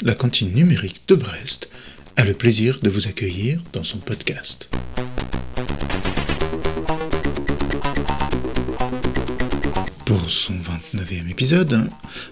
La 0.00 0.14
cantine 0.14 0.50
numérique 0.50 1.02
de 1.08 1.14
Brest, 1.14 1.68
a 2.16 2.24
le 2.24 2.32
plaisir 2.32 2.78
de 2.80 2.88
vous 2.88 3.06
accueillir 3.06 3.60
dans 3.74 3.84
son 3.84 3.98
podcast. 3.98 4.70
Pour 10.06 10.30
son 10.30 10.54
29e 10.54 11.30
épisode, 11.30 11.86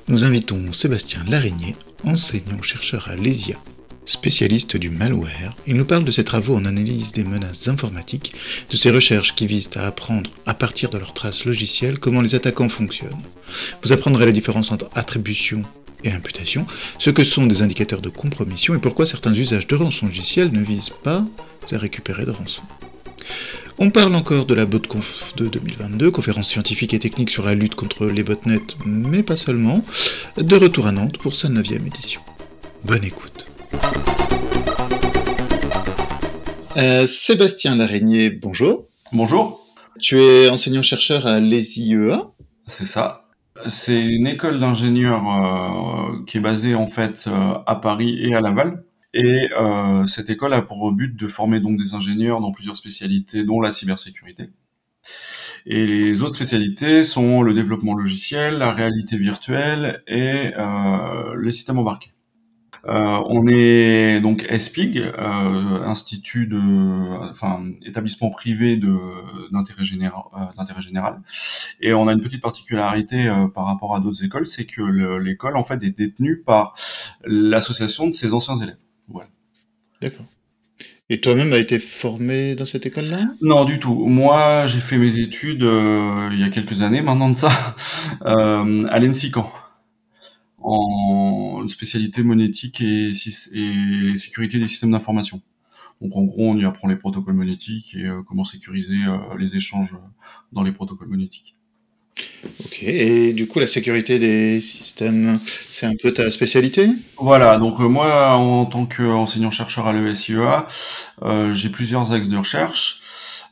nous 0.08 0.24
invitons 0.24 0.72
Sébastien 0.72 1.22
Larigné, 1.28 1.76
enseignant-chercheur 2.04 3.08
à 3.08 3.16
l'ESIA. 3.16 3.56
Spécialiste 4.10 4.76
du 4.76 4.90
malware, 4.90 5.54
il 5.68 5.76
nous 5.76 5.84
parle 5.84 6.02
de 6.02 6.10
ses 6.10 6.24
travaux 6.24 6.56
en 6.56 6.64
analyse 6.64 7.12
des 7.12 7.22
menaces 7.22 7.68
informatiques, 7.68 8.32
de 8.68 8.76
ses 8.76 8.90
recherches 8.90 9.36
qui 9.36 9.46
visent 9.46 9.70
à 9.76 9.86
apprendre, 9.86 10.32
à 10.46 10.54
partir 10.54 10.90
de 10.90 10.98
leurs 10.98 11.14
traces 11.14 11.44
logicielles, 11.44 12.00
comment 12.00 12.20
les 12.20 12.34
attaquants 12.34 12.68
fonctionnent. 12.68 13.22
Vous 13.84 13.92
apprendrez 13.92 14.26
la 14.26 14.32
différence 14.32 14.72
entre 14.72 14.90
attribution 14.94 15.62
et 16.02 16.10
imputation, 16.10 16.66
ce 16.98 17.10
que 17.10 17.22
sont 17.22 17.46
des 17.46 17.62
indicateurs 17.62 18.00
de 18.00 18.08
compromission 18.08 18.74
et 18.74 18.80
pourquoi 18.80 19.06
certains 19.06 19.32
usages 19.32 19.68
de 19.68 19.76
rançongiciel 19.76 20.50
ne 20.50 20.64
visent 20.64 20.90
pas 21.04 21.24
à 21.70 21.78
récupérer 21.78 22.26
de 22.26 22.32
rançon. 22.32 22.62
On 23.78 23.90
parle 23.90 24.16
encore 24.16 24.44
de 24.44 24.54
la 24.54 24.66
BotConf 24.66 25.34
de 25.36 25.46
2022, 25.46 26.10
conférence 26.10 26.48
scientifique 26.48 26.94
et 26.94 26.98
technique 26.98 27.30
sur 27.30 27.46
la 27.46 27.54
lutte 27.54 27.76
contre 27.76 28.06
les 28.06 28.24
botnets, 28.24 28.74
mais 28.84 29.22
pas 29.22 29.36
seulement, 29.36 29.84
de 30.36 30.56
retour 30.56 30.88
à 30.88 30.92
Nantes 30.92 31.18
pour 31.18 31.36
sa 31.36 31.48
9 31.48 31.70
édition. 31.70 32.20
Bonne 32.84 33.04
écoute. 33.04 33.49
Euh, 36.76 37.06
Sébastien 37.06 37.76
Laraignée, 37.76 38.30
bonjour. 38.30 38.86
Bonjour. 39.12 39.66
Tu 40.00 40.18
es 40.18 40.48
enseignant-chercheur 40.48 41.26
à 41.26 41.40
l'ESIEA. 41.40 42.30
C'est 42.68 42.86
ça. 42.86 43.28
C'est 43.68 44.00
une 44.00 44.26
école 44.26 44.60
d'ingénieurs 44.60 45.28
euh, 45.28 46.24
qui 46.26 46.38
est 46.38 46.40
basée 46.40 46.74
en 46.74 46.86
fait 46.86 47.24
euh, 47.26 47.58
à 47.66 47.76
Paris 47.76 48.18
et 48.24 48.34
à 48.34 48.40
Laval. 48.40 48.84
Et 49.12 49.48
cette 50.06 50.30
école 50.30 50.54
a 50.54 50.62
pour 50.62 50.92
but 50.92 51.16
de 51.16 51.26
former 51.26 51.58
donc 51.58 51.76
des 51.76 51.94
ingénieurs 51.94 52.40
dans 52.40 52.52
plusieurs 52.52 52.76
spécialités, 52.76 53.42
dont 53.42 53.60
la 53.60 53.72
cybersécurité. 53.72 54.50
Et 55.66 55.84
les 55.84 56.22
autres 56.22 56.36
spécialités 56.36 57.02
sont 57.02 57.42
le 57.42 57.52
développement 57.52 57.94
logiciel, 57.94 58.58
la 58.58 58.70
réalité 58.70 59.16
virtuelle 59.16 60.04
et 60.06 60.52
les 61.36 61.50
systèmes 61.50 61.80
embarqués. 61.80 62.12
Euh, 62.86 63.22
on 63.26 63.46
est 63.46 64.20
donc 64.20 64.46
ESPIG, 64.48 64.98
euh, 64.98 65.82
institut 65.84 66.46
de, 66.46 67.30
enfin 67.30 67.62
établissement 67.84 68.30
privé 68.30 68.76
de 68.76 68.96
d'intérêt 69.52 69.84
général, 69.84 70.22
euh, 70.34 70.38
d'intérêt 70.56 70.82
général, 70.82 71.20
et 71.80 71.92
on 71.92 72.08
a 72.08 72.12
une 72.12 72.20
petite 72.20 72.42
particularité 72.42 73.28
euh, 73.28 73.48
par 73.48 73.66
rapport 73.66 73.94
à 73.94 74.00
d'autres 74.00 74.24
écoles, 74.24 74.46
c'est 74.46 74.64
que 74.64 74.82
l'école 75.18 75.56
en 75.56 75.62
fait 75.62 75.82
est 75.82 75.96
détenue 75.96 76.40
par 76.40 76.74
l'association 77.24 78.06
de 78.06 78.12
ses 78.12 78.32
anciens 78.32 78.56
élèves. 78.56 78.78
Voilà. 79.08 79.28
D'accord. 80.00 80.26
Et 81.12 81.20
toi-même 81.20 81.52
as 81.52 81.58
été 81.58 81.80
formé 81.80 82.54
dans 82.54 82.64
cette 82.64 82.86
école-là? 82.86 83.18
Non, 83.42 83.64
du 83.64 83.80
tout. 83.80 84.06
Moi, 84.06 84.66
j'ai 84.66 84.78
fait 84.78 84.96
mes 84.96 85.18
études 85.18 85.64
euh, 85.64 86.28
il 86.32 86.38
y 86.38 86.44
a 86.44 86.50
quelques 86.50 86.82
années, 86.82 87.02
maintenant 87.02 87.30
de 87.30 87.36
ça, 87.36 87.50
euh, 88.26 88.86
à 88.88 88.98
l'ENSICAN 89.00 89.52
en 90.60 91.66
spécialité 91.68 92.22
monétique 92.22 92.80
et, 92.80 93.10
et 93.10 94.16
sécurité 94.16 94.58
des 94.58 94.66
systèmes 94.66 94.92
d'information. 94.92 95.40
Donc 96.00 96.16
en 96.16 96.22
gros, 96.22 96.48
on 96.48 96.56
y 96.56 96.64
apprend 96.64 96.88
les 96.88 96.96
protocoles 96.96 97.34
monétiques 97.34 97.94
et 97.94 98.06
euh, 98.06 98.22
comment 98.26 98.44
sécuriser 98.44 99.04
euh, 99.06 99.18
les 99.38 99.56
échanges 99.56 99.96
dans 100.52 100.62
les 100.62 100.72
protocoles 100.72 101.08
monétiques. 101.08 101.56
Ok, 102.64 102.82
et 102.82 103.32
du 103.32 103.46
coup 103.46 103.60
la 103.60 103.66
sécurité 103.66 104.18
des 104.18 104.60
systèmes, 104.60 105.38
c'est 105.70 105.86
un 105.86 105.94
peu 106.02 106.12
ta 106.12 106.30
spécialité? 106.30 106.88
Voilà, 107.18 107.58
donc 107.58 107.80
euh, 107.80 107.88
moi 107.88 108.34
en 108.34 108.64
tant 108.66 108.86
qu'enseignant-chercheur 108.86 109.86
à 109.86 109.92
l'ESIEA, 109.92 110.66
j'ai 111.52 111.68
plusieurs 111.68 112.12
axes 112.12 112.28
de 112.28 112.36
recherche. 112.36 113.00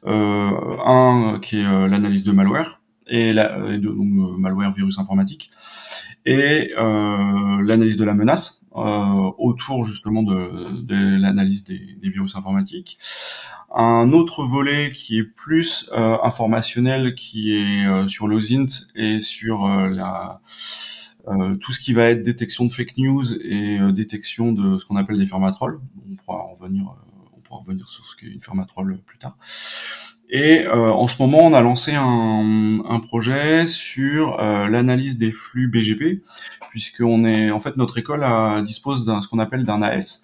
un 0.07 1.39
qui 1.43 1.61
est 1.61 1.89
l'analyse 1.89 2.23
de 2.23 2.33
malware, 2.33 2.81
et, 3.07 3.33
la, 3.33 3.59
et 3.73 3.79
de, 3.79 3.89
donc, 3.89 4.39
malware 4.39 4.73
virus 4.73 4.99
informatique 4.99 5.51
et 6.27 6.73
euh, 6.77 7.63
l'analyse 7.63 7.97
de 7.97 8.05
la 8.05 8.15
menace 8.15 8.59
euh, 8.77 9.31
autour 9.39 9.85
justement 9.85 10.23
de, 10.23 10.83
de 10.83 11.21
l'analyse 11.21 11.65
des, 11.65 11.95
des, 12.01 12.11
virus 12.11 12.37
informatiques. 12.37 12.99
Un 13.75 14.13
autre 14.13 14.45
volet 14.45 14.93
qui 14.93 15.19
est 15.19 15.25
plus 15.25 15.91
euh, 15.93 16.17
informationnel, 16.23 17.15
qui 17.15 17.55
est 17.55 17.87
euh, 17.87 18.09
sur 18.09 18.29
l'OSINT 18.29 18.69
et 18.95 19.21
sur 19.21 19.67
euh, 19.67 19.89
la 19.89 20.41
euh, 21.29 21.57
tout 21.57 21.73
ce 21.73 21.81
qui 21.81 21.93
va 21.93 22.05
être 22.05 22.23
détection 22.23 22.65
de 22.65 22.73
fake 22.73 22.97
news 22.97 23.35
et 23.43 23.79
détection 23.93 24.53
de 24.53 24.79
ce 24.79 24.87
qu'on 24.87 24.97
appelle 24.97 25.19
des 25.19 25.27
fermatrolls. 25.27 25.81
On 26.11 26.15
pourra 26.17 26.39
en 26.39 26.55
revenir, 26.55 26.95
on 27.37 27.41
pourra 27.41 27.63
sur 27.87 28.07
ce 28.07 28.17
qu'est 28.17 28.29
une 28.29 28.41
fermatroll 28.41 28.99
plus 29.05 29.19
tard. 29.19 29.37
Et 30.31 30.67
euh, 30.67 30.91
en 30.91 31.07
ce 31.07 31.21
moment, 31.23 31.39
on 31.39 31.55
a 31.55 31.61
lancé 31.63 31.93
un, 31.95 32.81
un 32.87 33.01
projet 33.01 33.67
sur 33.67 34.41
euh, 34.41 34.69
l'analyse 34.69 35.17
des 35.17 35.33
flux 35.33 35.69
BGP, 35.69 36.23
puisqu'on 36.71 37.25
est, 37.25 37.51
en 37.51 37.61
fait, 37.61 37.77
notre 37.77 37.99
école 37.99 38.25
a, 38.25 38.61
dispose 38.63 39.07
d'un 39.07 39.23
ce 39.23 39.29
qu'on 39.29 39.39
appelle 39.39 39.65
d'un 39.65 39.81
AS. 39.81 40.23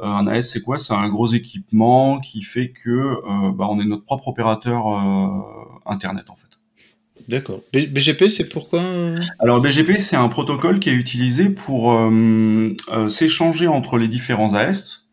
Euh, 0.00 0.06
un 0.06 0.26
AS, 0.26 0.42
c'est 0.42 0.60
quoi? 0.60 0.78
C'est 0.78 0.94
un 0.94 1.08
gros 1.08 1.28
équipement 1.28 2.20
qui 2.20 2.42
fait 2.42 2.70
que 2.70 2.90
euh, 2.90 3.52
bah, 3.52 3.66
on 3.70 3.80
est 3.80 3.84
notre 3.84 4.04
propre 4.04 4.28
opérateur 4.28 4.86
euh, 4.86 5.28
internet, 5.86 6.30
en 6.30 6.36
fait. 6.36 6.46
D'accord. 7.26 7.60
BGP, 7.72 8.30
c'est 8.30 8.48
pourquoi 8.48 8.82
Alors 9.38 9.60
BGP, 9.60 9.98
c'est 9.98 10.16
un 10.16 10.28
protocole 10.28 10.78
qui 10.78 10.88
est 10.88 10.94
utilisé 10.94 11.50
pour 11.50 11.94
s'échanger 13.10 13.66
entre 13.66 13.98
les 13.98 14.08
différents 14.08 14.54
AS 14.54 15.04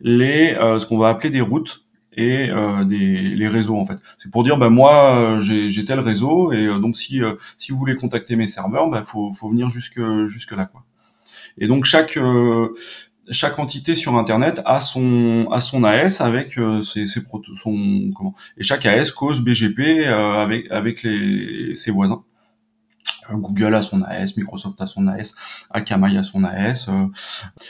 les 0.00 0.54
ce 0.54 0.84
qu'on 0.84 0.98
va 0.98 1.10
appeler 1.10 1.30
des 1.30 1.40
routes 1.40 1.84
et 2.12 2.50
euh, 2.50 2.84
des, 2.84 3.30
les 3.30 3.48
réseaux 3.48 3.76
en 3.76 3.84
fait. 3.84 3.98
C'est 4.18 4.30
pour 4.30 4.42
dire 4.42 4.56
bah 4.58 4.70
moi 4.70 5.14
euh, 5.14 5.40
j'ai 5.40 5.84
tel 5.84 6.00
réseau 6.00 6.52
et 6.52 6.66
euh, 6.66 6.78
donc 6.78 6.96
si 6.96 7.22
euh, 7.22 7.34
si 7.58 7.72
vous 7.72 7.78
voulez 7.78 7.96
contacter 7.96 8.36
mes 8.36 8.46
serveurs, 8.46 8.88
bah 8.88 9.02
faut 9.04 9.32
faut 9.32 9.48
venir 9.50 9.70
jusque 9.70 10.00
jusque 10.26 10.52
là 10.52 10.66
quoi. 10.66 10.84
Et 11.58 11.66
donc 11.66 11.84
chaque 11.84 12.18
chaque 13.30 13.58
entité 13.58 13.94
sur 13.94 14.16
internet 14.16 14.60
a 14.64 14.80
son 14.80 15.48
a 15.50 15.60
son 15.60 15.84
AS 15.84 16.20
avec 16.20 16.58
ses, 16.84 17.06
ses 17.06 17.22
son 17.62 18.10
comment 18.16 18.34
et 18.56 18.62
chaque 18.62 18.86
AS 18.86 19.12
cause 19.12 19.40
BGP 19.40 20.06
avec 20.06 20.70
avec 20.70 21.02
les 21.02 21.76
ses 21.76 21.90
voisins. 21.90 22.24
Google 23.32 23.76
a 23.76 23.82
son 23.82 24.02
AS, 24.02 24.36
Microsoft 24.36 24.80
a 24.80 24.86
son 24.86 25.06
AS, 25.06 25.36
Akamai 25.70 26.18
a 26.18 26.24
son 26.24 26.42
AS, 26.42 26.90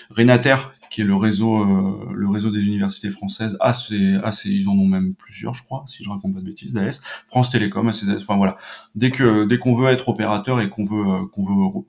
Renater 0.08 0.72
qui 0.90 1.00
est 1.00 1.04
le 1.04 1.14
réseau, 1.14 1.62
euh, 1.62 2.12
le 2.12 2.28
réseau 2.28 2.50
des 2.50 2.64
universités 2.64 3.10
françaises, 3.10 3.56
a 3.60 3.72
ses, 3.72 4.16
a 4.16 4.32
ses, 4.32 4.50
ils 4.50 4.68
en 4.68 4.72
ont 4.72 4.86
même 4.86 5.14
plusieurs, 5.14 5.54
je 5.54 5.62
crois, 5.62 5.84
si 5.86 6.02
je 6.02 6.10
raconte 6.10 6.34
pas 6.34 6.40
de 6.40 6.44
bêtises, 6.44 6.72
d'AS, 6.72 7.00
France 7.28 7.48
Télécom, 7.48 7.88
a 7.88 7.92
ses 7.92 8.10
AS, 8.10 8.22
enfin 8.22 8.36
voilà. 8.36 8.58
Dès 8.96 9.12
que, 9.12 9.44
dès 9.44 9.58
qu'on 9.58 9.76
veut 9.76 9.88
être 9.88 10.08
opérateur 10.08 10.60
et 10.60 10.68
qu'on 10.68 10.84
veut, 10.84 11.06
euh, 11.06 11.26
qu'on 11.32 11.44
veut, 11.44 11.80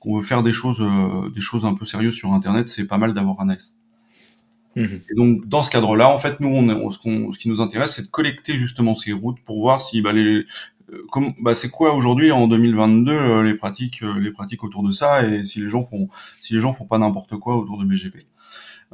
qu'on 0.00 0.16
veut 0.16 0.22
faire 0.22 0.42
des 0.42 0.52
choses, 0.52 0.82
euh, 0.82 1.30
des 1.30 1.40
choses 1.40 1.64
un 1.64 1.74
peu 1.74 1.84
sérieuses 1.84 2.16
sur 2.16 2.32
Internet, 2.32 2.68
c'est 2.68 2.86
pas 2.86 2.98
mal 2.98 3.14
d'avoir 3.14 3.40
un 3.40 3.48
AS. 3.50 3.76
Mmh. 4.74 4.82
Et 4.82 5.14
donc 5.16 5.48
dans 5.48 5.62
ce 5.62 5.70
cadre-là, 5.70 6.08
en 6.08 6.18
fait, 6.18 6.40
nous, 6.40 6.48
on, 6.48 6.90
ce, 6.90 6.98
qu'on, 6.98 7.32
ce 7.32 7.38
qui 7.38 7.48
nous 7.48 7.60
intéresse, 7.60 7.94
c'est 7.94 8.02
de 8.02 8.10
collecter 8.10 8.58
justement 8.58 8.96
ces 8.96 9.12
routes 9.12 9.40
pour 9.44 9.60
voir 9.60 9.80
si 9.80 10.02
bah, 10.02 10.12
les, 10.12 10.44
comme, 11.10 11.34
bah, 11.40 11.54
c'est 11.54 11.70
quoi 11.70 11.94
aujourd'hui 11.94 12.32
en 12.32 12.48
2022 12.48 13.42
les 13.42 13.54
pratiques, 13.54 14.02
les 14.02 14.32
pratiques 14.32 14.64
autour 14.64 14.82
de 14.82 14.90
ça 14.90 15.26
et 15.26 15.44
si 15.44 15.60
les 15.60 15.68
gens 15.68 15.82
font, 15.82 16.08
si 16.40 16.54
les 16.54 16.60
gens 16.60 16.72
font 16.72 16.86
pas 16.86 16.98
n'importe 16.98 17.36
quoi 17.36 17.56
autour 17.56 17.78
de 17.78 17.84
BGP. 17.84 18.18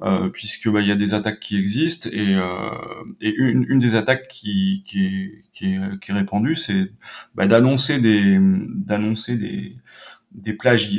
Euh, 0.03 0.29
puisque 0.29 0.69
bah, 0.69 0.83
il 0.83 0.87
y 0.87 0.93
a 0.93 0.95
des 0.95 1.15
attaques 1.15 1.41
qui 1.41 1.57
existent 1.57 2.11
et, 2.13 2.35
euh, 2.37 2.69
et 3.23 3.35
une, 3.35 3.65
une, 3.67 3.79
des 3.79 3.95
attaques 3.95 4.29
qui, 4.29 4.83
qui, 4.85 5.07
est, 5.07 5.45
qui, 5.53 5.73
est, 5.73 5.99
qui 6.01 6.11
est 6.11 6.15
répandue, 6.15 6.55
c'est 6.55 6.93
bah, 7.35 7.47
d'annoncer 7.47 7.99
des 7.99 8.39
d'annoncer 8.39 9.37
des, 9.39 9.75
des 10.33 10.53
plages 10.53 10.91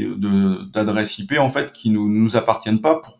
d'adresses 0.74 1.20
IP 1.20 1.34
en 1.38 1.52
fait 1.52 1.74
qui 1.74 1.92
nous 1.92 2.10
nous 2.10 2.38
appartiennent 2.38 2.82
pas 2.82 3.00
pour 3.00 3.20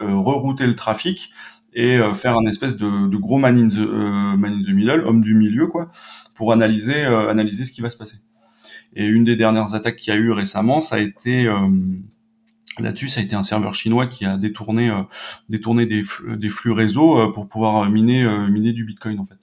euh, 0.00 0.14
rerouter 0.14 0.64
le 0.64 0.76
trafic 0.76 1.30
et 1.76 1.98
euh, 1.98 2.12
faire 2.14 2.36
un 2.36 2.46
espèce 2.46 2.76
de, 2.76 3.08
de 3.08 3.16
gros 3.16 3.38
man 3.38 3.56
in, 3.56 3.68
the, 3.68 3.78
euh, 3.78 4.36
man 4.36 4.54
in 4.54 4.62
the 4.62 4.74
middle, 4.74 5.02
homme 5.06 5.22
du 5.22 5.34
milieu 5.34 5.68
quoi, 5.68 5.88
pour 6.34 6.52
analyser 6.52 7.04
analyser 7.04 7.64
ce 7.64 7.70
qui 7.70 7.80
va 7.80 7.90
se 7.90 7.96
passer. 7.96 8.16
Et 8.96 9.06
une 9.06 9.22
des 9.22 9.36
dernières 9.36 9.74
attaques 9.74 9.96
qu'il 9.96 10.12
y 10.12 10.16
a 10.16 10.18
eu 10.18 10.32
récemment, 10.32 10.80
ça 10.80 10.96
a 10.96 10.98
été 10.98 11.48
Là-dessus, 12.78 13.08
ça 13.08 13.20
a 13.20 13.22
été 13.22 13.34
un 13.34 13.42
serveur 13.42 13.74
chinois 13.74 14.06
qui 14.06 14.26
a 14.26 14.36
détourné, 14.36 14.90
euh, 14.90 15.02
détourné 15.48 15.86
des, 15.86 16.02
flux, 16.02 16.36
des 16.36 16.50
flux 16.50 16.72
réseau 16.72 17.18
euh, 17.18 17.32
pour 17.32 17.48
pouvoir 17.48 17.84
euh, 17.84 17.88
miner, 17.88 18.26
miner 18.50 18.72
du 18.72 18.84
Bitcoin 18.84 19.18
en 19.18 19.24
fait. 19.24 19.36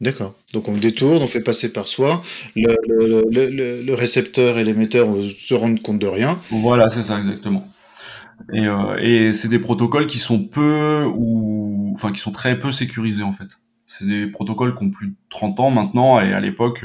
D'accord. 0.00 0.34
Donc 0.54 0.68
on 0.68 0.76
détourne, 0.76 1.20
on 1.20 1.26
fait 1.26 1.42
passer 1.42 1.72
par 1.72 1.88
soi. 1.88 2.22
Le, 2.54 2.74
le, 2.88 3.24
le, 3.30 3.82
le 3.82 3.94
récepteur 3.94 4.56
et 4.56 4.64
l'émetteur 4.64 5.08
se 5.38 5.52
rendent 5.52 5.82
compte 5.82 5.98
de 5.98 6.06
rien. 6.06 6.38
Voilà, 6.50 6.88
c'est 6.88 7.02
ça 7.02 7.18
exactement. 7.18 7.66
Et, 8.52 8.66
euh, 8.66 8.96
et 8.98 9.32
c'est 9.32 9.48
des 9.48 9.58
protocoles 9.58 10.06
qui 10.06 10.18
sont 10.18 10.44
peu 10.44 11.04
ou 11.14 11.92
enfin 11.94 12.12
qui 12.12 12.20
sont 12.20 12.32
très 12.32 12.58
peu 12.58 12.72
sécurisés 12.72 13.22
en 13.22 13.32
fait. 13.32 13.48
C'est 13.86 14.06
des 14.06 14.26
protocoles 14.26 14.74
qui 14.74 14.84
ont 14.84 14.90
plus 14.90 15.08
de 15.08 15.14
30 15.30 15.60
ans 15.60 15.70
maintenant 15.70 16.20
et 16.20 16.32
à 16.32 16.40
l'époque 16.40 16.84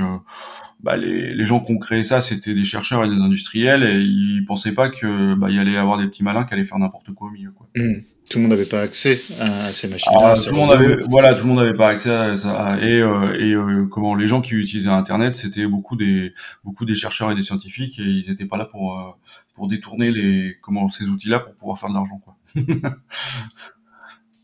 bah, 0.85 0.95
les, 0.97 1.33
les 1.33 1.45
gens 1.45 1.61
qui 1.61 1.71
ont 1.71 1.79
créé 1.79 2.03
ça, 2.03 2.21
c'était 2.21 2.53
des 2.53 2.63
chercheurs 2.63 3.03
et 3.03 3.09
des 3.09 3.15
industriels, 3.15 3.83
et 3.83 4.01
ils 4.01 4.45
pensaient 4.45 4.73
pas 4.73 4.89
que 4.89 5.33
bah, 5.33 5.49
y 5.49 5.57
allait 5.57 5.77
avoir 5.77 5.97
des 5.97 6.07
petits 6.07 6.23
malins 6.23 6.43
qui 6.43 6.53
allaient 6.53 6.63
faire 6.63 6.77
n'importe 6.77 7.11
quoi 7.13 7.29
au 7.29 7.31
milieu. 7.31 7.51
Quoi. 7.51 7.67
Mmh. 7.75 8.01
Tout 8.29 8.39
le 8.39 8.43
monde 8.43 8.51
n'avait 8.51 8.65
pas 8.65 8.81
accès 8.81 9.21
à 9.39 9.71
ces 9.71 9.87
machines-là. 9.87 10.33
Ah, 10.33 10.35
tout 10.35 10.53
le 10.53 10.57
monde 10.59 10.71
avait, 10.71 10.97
voilà, 11.09 11.35
tout 11.35 11.43
le 11.43 11.53
monde 11.53 11.63
n'avait 11.63 11.77
pas 11.77 11.89
accès 11.89 12.11
à 12.11 12.35
ça. 12.37 12.77
Et, 12.81 12.99
euh, 13.01 13.39
et 13.39 13.53
euh, 13.53 13.85
comment 13.89 14.15
les 14.15 14.27
gens 14.27 14.41
qui 14.41 14.55
utilisaient 14.55 14.89
Internet, 14.89 15.35
c'était 15.35 15.67
beaucoup 15.67 15.95
des 15.95 16.33
beaucoup 16.63 16.85
des 16.85 16.95
chercheurs 16.95 17.31
et 17.31 17.35
des 17.35 17.43
scientifiques, 17.43 17.99
et 17.99 18.03
ils 18.03 18.29
n'étaient 18.29 18.45
pas 18.45 18.57
là 18.57 18.65
pour 18.65 18.99
euh, 18.99 19.11
pour 19.53 19.67
détourner 19.67 20.11
les 20.11 20.57
comment 20.61 20.89
ces 20.89 21.07
outils-là 21.07 21.39
pour 21.39 21.53
pouvoir 21.53 21.77
faire 21.77 21.89
de 21.89 21.95
l'argent, 21.95 22.19
quoi. 22.23 22.35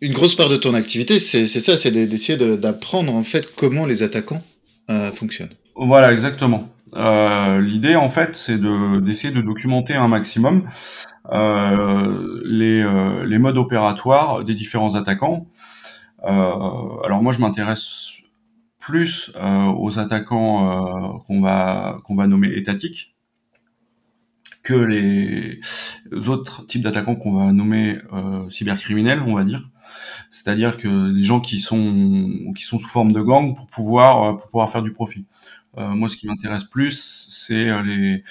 Une 0.01 0.13
grosse 0.13 0.33
part 0.33 0.49
de 0.49 0.57
ton 0.57 0.73
activité, 0.73 1.19
c'est 1.19 1.45
ça, 1.45 1.77
c'est 1.77 1.91
d'essayer 1.91 2.37
d'apprendre 2.57 3.13
en 3.13 3.23
fait 3.23 3.53
comment 3.55 3.85
les 3.85 4.01
attaquants 4.01 4.41
euh, 4.89 5.11
fonctionnent. 5.11 5.53
Voilà, 5.75 6.11
exactement. 6.11 6.69
Euh, 6.95 7.61
L'idée, 7.61 7.95
en 7.95 8.09
fait, 8.09 8.35
c'est 8.35 8.59
d'essayer 8.59 9.31
de, 9.31 9.41
documenter 9.41 9.93
un 9.93 10.07
maximum 10.07 10.63
les, 11.31 12.81
euh, 12.81 13.25
les, 13.25 13.39
modes 13.39 13.57
opératoires 13.57 14.43
des 14.43 14.53
différents 14.53 14.95
attaquants. 14.95 15.47
Euh, 16.23 17.01
alors 17.05 17.21
moi, 17.21 17.31
je 17.31 17.39
m'intéresse 17.39 18.11
plus 18.79 19.31
euh, 19.35 19.71
aux 19.77 19.99
attaquants 19.99 21.19
qu'on 21.27 21.41
va 21.41 22.27
nommer 22.27 22.49
étatiques 22.53 23.15
que 24.63 24.73
les 24.73 25.59
autres 26.27 26.67
types 26.67 26.83
d'attaquants 26.83 27.15
qu'on 27.15 27.33
va 27.33 27.51
nommer 27.51 27.97
cybercriminels, 28.49 29.21
on 29.25 29.35
va 29.35 29.43
dire 29.43 29.67
c'est-à-dire 30.29 30.77
que 30.77 31.11
des 31.11 31.23
gens 31.23 31.41
qui 31.41 31.59
sont 31.59 32.53
qui 32.55 32.63
sont 32.63 32.79
sous 32.79 32.87
forme 32.87 33.11
de 33.11 33.21
gang 33.21 33.53
pour 33.53 33.67
pouvoir 33.67 34.37
pour 34.37 34.47
pouvoir 34.49 34.69
faire 34.69 34.81
du 34.81 34.93
profit. 34.93 35.25
Euh, 35.77 35.87
moi, 35.89 36.09
ce 36.09 36.17
qui 36.17 36.27
m'intéresse 36.27 36.65
plus, 36.65 36.99
c'est 37.29 37.69
euh, 37.69 37.81
les 37.83 38.23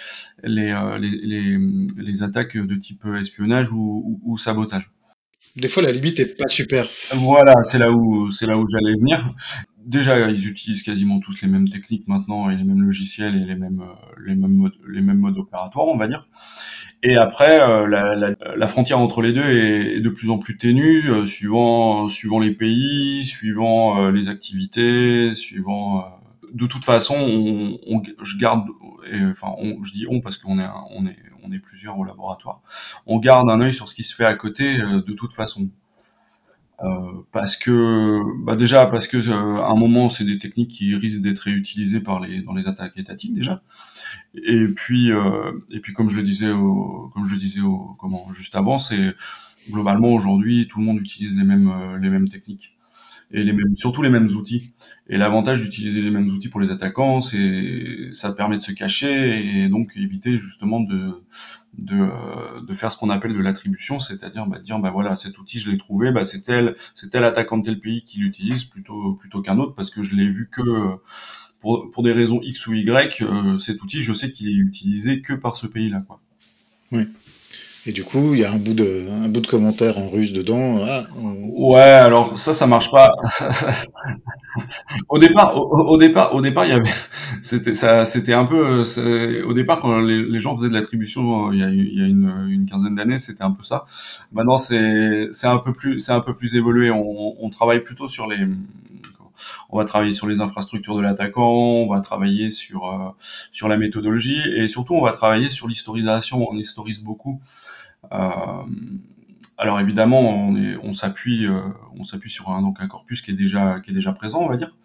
les, 0.44 0.72
euh, 0.72 0.98
les, 0.98 1.10
les, 1.10 1.58
les, 1.96 2.22
attaques 2.22 2.56
de 2.56 2.74
type 2.74 3.04
espionnage 3.18 3.70
ou, 3.70 4.20
ou, 4.24 4.36
sabotage. 4.36 4.90
Des 5.56 5.68
fois, 5.68 5.82
la 5.82 5.92
limite 5.92 6.20
est 6.20 6.36
pas 6.36 6.48
super. 6.48 6.86
Voilà, 7.14 7.62
c'est 7.62 7.78
là 7.78 7.90
où 7.92 8.30
c'est 8.30 8.46
là 8.46 8.58
où 8.58 8.66
j'allais 8.70 8.94
venir. 8.94 9.34
Déjà, 9.86 10.30
ils 10.30 10.48
utilisent 10.48 10.82
quasiment 10.82 11.18
tous 11.18 11.40
les 11.40 11.48
mêmes 11.48 11.68
techniques 11.68 12.06
maintenant 12.06 12.50
et 12.50 12.56
les 12.56 12.64
mêmes 12.64 12.82
logiciels 12.82 13.34
et 13.34 13.46
les 13.46 13.56
mêmes 13.56 13.82
les 14.24 14.36
mêmes 14.36 14.54
modes 14.54 14.76
les 14.86 15.00
mêmes 15.00 15.18
modes 15.18 15.38
opératoires, 15.38 15.86
on 15.86 15.96
va 15.96 16.08
dire. 16.08 16.28
Et 17.02 17.16
après, 17.16 17.56
la, 17.56 18.14
la, 18.14 18.34
la, 18.54 18.66
frontière 18.66 18.98
entre 18.98 19.22
les 19.22 19.32
deux 19.32 19.48
est, 19.48 20.00
de 20.00 20.10
plus 20.10 20.28
en 20.28 20.36
plus 20.36 20.58
ténue, 20.58 21.26
suivant 21.26 22.10
suivant 22.10 22.38
les 22.38 22.52
pays, 22.52 23.24
suivant 23.24 24.10
les 24.10 24.28
activités, 24.28 25.32
suivant 25.32 26.19
de 26.52 26.66
toute 26.66 26.84
façon, 26.84 27.14
on, 27.86 28.02
je 28.22 28.38
garde, 28.38 28.66
enfin, 29.30 29.54
je 29.82 29.92
dis 29.92 30.06
on 30.08 30.20
parce 30.20 30.36
qu'on 30.36 30.58
est, 30.58 30.68
on 30.90 31.06
est, 31.06 31.16
on 31.42 31.52
est 31.52 31.58
plusieurs 31.58 31.98
au 31.98 32.04
laboratoire. 32.04 32.60
On 33.06 33.18
garde 33.18 33.48
un 33.50 33.60
œil 33.60 33.72
sur 33.72 33.88
ce 33.88 33.94
qui 33.94 34.04
se 34.04 34.14
fait 34.14 34.24
à 34.24 34.34
côté 34.34 34.80
euh, 34.80 35.02
de 35.02 35.12
toute 35.12 35.32
façon. 35.32 35.68
Euh, 36.82 37.12
parce 37.30 37.56
que, 37.56 38.20
bah 38.42 38.56
déjà, 38.56 38.86
parce 38.86 39.06
que 39.06 39.18
euh, 39.18 39.60
à 39.60 39.70
un 39.70 39.76
moment, 39.76 40.08
c'est 40.08 40.24
des 40.24 40.38
techniques 40.38 40.70
qui 40.70 40.94
risquent 40.94 41.20
d'être 41.20 41.40
réutilisées 41.40 42.00
par 42.00 42.20
les, 42.20 42.40
dans 42.40 42.54
les 42.54 42.66
attaques 42.66 42.96
étatiques 42.96 43.34
déjà. 43.34 43.62
Et 44.34 44.66
puis, 44.68 45.10
et 45.70 45.80
puis, 45.80 45.92
comme 45.92 46.08
je 46.08 46.16
le 46.16 46.22
disais, 46.22 46.50
au, 46.50 47.10
comme 47.12 47.26
je 47.26 47.34
le 47.34 47.40
disais, 47.40 47.60
au, 47.60 47.96
comment, 47.98 48.32
juste 48.32 48.56
avant, 48.56 48.78
c'est 48.78 49.14
globalement 49.70 50.08
aujourd'hui, 50.08 50.68
tout 50.68 50.78
le 50.78 50.86
monde 50.86 51.00
utilise 51.00 51.36
les 51.36 51.44
mêmes, 51.44 51.98
les 52.00 52.08
mêmes 52.08 52.28
techniques 52.28 52.76
et 53.32 53.42
les 53.44 53.52
mêmes, 53.52 53.76
surtout 53.76 54.02
les 54.02 54.10
mêmes 54.10 54.28
outils. 54.28 54.72
Et 55.08 55.16
l'avantage 55.16 55.62
d'utiliser 55.62 56.02
les 56.02 56.10
mêmes 56.10 56.28
outils 56.28 56.48
pour 56.48 56.60
les 56.60 56.70
attaquants, 56.70 57.20
c'est 57.20 58.10
ça 58.12 58.32
permet 58.32 58.58
de 58.58 58.62
se 58.62 58.72
cacher 58.72 59.62
et 59.62 59.68
donc 59.68 59.92
éviter 59.96 60.38
justement 60.38 60.80
de 60.80 61.12
de, 61.78 62.08
de 62.66 62.74
faire 62.74 62.90
ce 62.90 62.96
qu'on 62.96 63.10
appelle 63.10 63.32
de 63.32 63.38
l'attribution, 63.38 64.00
c'est-à-dire 64.00 64.46
bah, 64.46 64.58
dire 64.58 64.78
bah 64.80 64.90
voilà 64.90 65.14
cet 65.16 65.38
outil 65.38 65.60
je 65.60 65.70
l'ai 65.70 65.78
trouvé, 65.78 66.10
bah 66.10 66.24
c'est 66.24 66.42
tel 66.42 66.74
c'est 66.94 67.10
tel 67.10 67.24
attaquant 67.24 67.58
de 67.58 67.64
tel 67.64 67.80
pays 67.80 68.04
qui 68.04 68.18
l'utilise 68.20 68.64
plutôt 68.64 69.14
plutôt 69.14 69.40
qu'un 69.40 69.58
autre 69.58 69.74
parce 69.74 69.90
que 69.90 70.02
je 70.02 70.16
l'ai 70.16 70.28
vu 70.28 70.48
que 70.50 70.62
pour, 71.60 71.90
pour 71.90 72.02
des 72.02 72.12
raisons 72.12 72.40
X 72.42 72.66
ou 72.66 72.74
Y, 72.74 73.22
euh, 73.22 73.58
cet 73.58 73.82
outil 73.82 74.02
je 74.02 74.12
sais 74.12 74.30
qu'il 74.30 74.48
est 74.48 74.56
utilisé 74.56 75.20
que 75.20 75.34
par 75.34 75.56
ce 75.56 75.66
pays-là 75.66 76.02
quoi. 76.06 76.20
Oui. 76.92 77.06
Et 77.86 77.92
du 77.92 78.04
coup, 78.04 78.34
il 78.34 78.40
y 78.40 78.44
a 78.44 78.52
un 78.52 78.58
bout 78.58 78.74
de, 78.74 79.08
un 79.10 79.28
bout 79.28 79.40
de 79.40 79.46
commentaire 79.46 79.98
en 79.98 80.10
russe 80.10 80.32
dedans. 80.32 80.84
Ah, 80.86 81.06
Ouais, 81.16 81.80
alors 81.80 82.38
ça, 82.38 82.52
ça 82.52 82.66
marche 82.66 82.90
pas. 82.90 83.10
au 85.08 85.18
départ, 85.18 85.56
au, 85.56 85.96
départ, 85.96 86.34
au 86.34 86.40
départ, 86.40 86.64
il 86.66 86.70
y 86.70 86.72
avait, 86.72 86.90
c'était 87.42 87.74
ça, 87.74 88.04
c'était 88.04 88.32
un 88.34 88.44
peu, 88.44 88.84
au 89.46 89.52
départ 89.54 89.80
quand 89.80 89.98
les, 90.00 90.38
gens 90.38 90.56
faisaient 90.56 90.68
de 90.68 90.74
l'attribution, 90.74 91.48
euh, 91.48 91.54
il 91.54 91.60
y 91.60 91.62
a, 91.62 91.70
il 91.70 91.98
y 91.98 92.02
a 92.02 92.06
une, 92.06 92.48
une 92.50 92.66
quinzaine 92.66 92.94
d'années, 92.94 93.18
c'était 93.18 93.44
un 93.44 93.50
peu 93.50 93.62
ça. 93.62 93.84
Maintenant, 94.32 94.58
c'est, 94.58 95.28
c'est 95.32 95.46
un 95.46 95.58
peu 95.58 95.72
plus, 95.72 96.00
c'est 96.00 96.12
un 96.12 96.20
peu 96.20 96.34
plus 96.34 96.56
évolué. 96.56 96.90
On, 96.90 97.44
on 97.44 97.50
travaille 97.50 97.80
plutôt 97.80 98.08
sur 98.08 98.26
les, 98.26 98.38
on 99.70 99.78
va 99.78 99.84
travailler 99.84 100.12
sur 100.12 100.26
les 100.26 100.40
infrastructures 100.40 100.96
de 100.96 101.02
l'attaquant, 101.02 101.50
on 101.50 101.88
va 101.88 102.00
travailler 102.00 102.50
sur 102.50 102.86
euh, 102.86 103.10
sur 103.52 103.68
la 103.68 103.76
méthodologie 103.76 104.40
et 104.56 104.68
surtout 104.68 104.94
on 104.94 105.02
va 105.02 105.12
travailler 105.12 105.48
sur 105.48 105.68
l'historisation. 105.68 106.46
On 106.50 106.56
historise 106.56 107.00
beaucoup. 107.02 107.40
Euh, 108.12 108.64
alors 109.58 109.80
évidemment, 109.80 110.48
on, 110.48 110.54
on 110.82 110.92
s'appuie, 110.92 111.46
euh, 111.46 111.60
on 111.94 112.02
s'appuie 112.02 112.30
sur 112.30 112.50
un, 112.50 112.62
donc 112.62 112.80
un 112.80 112.88
corpus 112.88 113.20
qui 113.20 113.30
est 113.30 113.34
déjà, 113.34 113.80
qui 113.80 113.90
est 113.90 113.94
déjà 113.94 114.12
présent, 114.12 114.40
on 114.40 114.48
va 114.48 114.56
dire. 114.56 114.76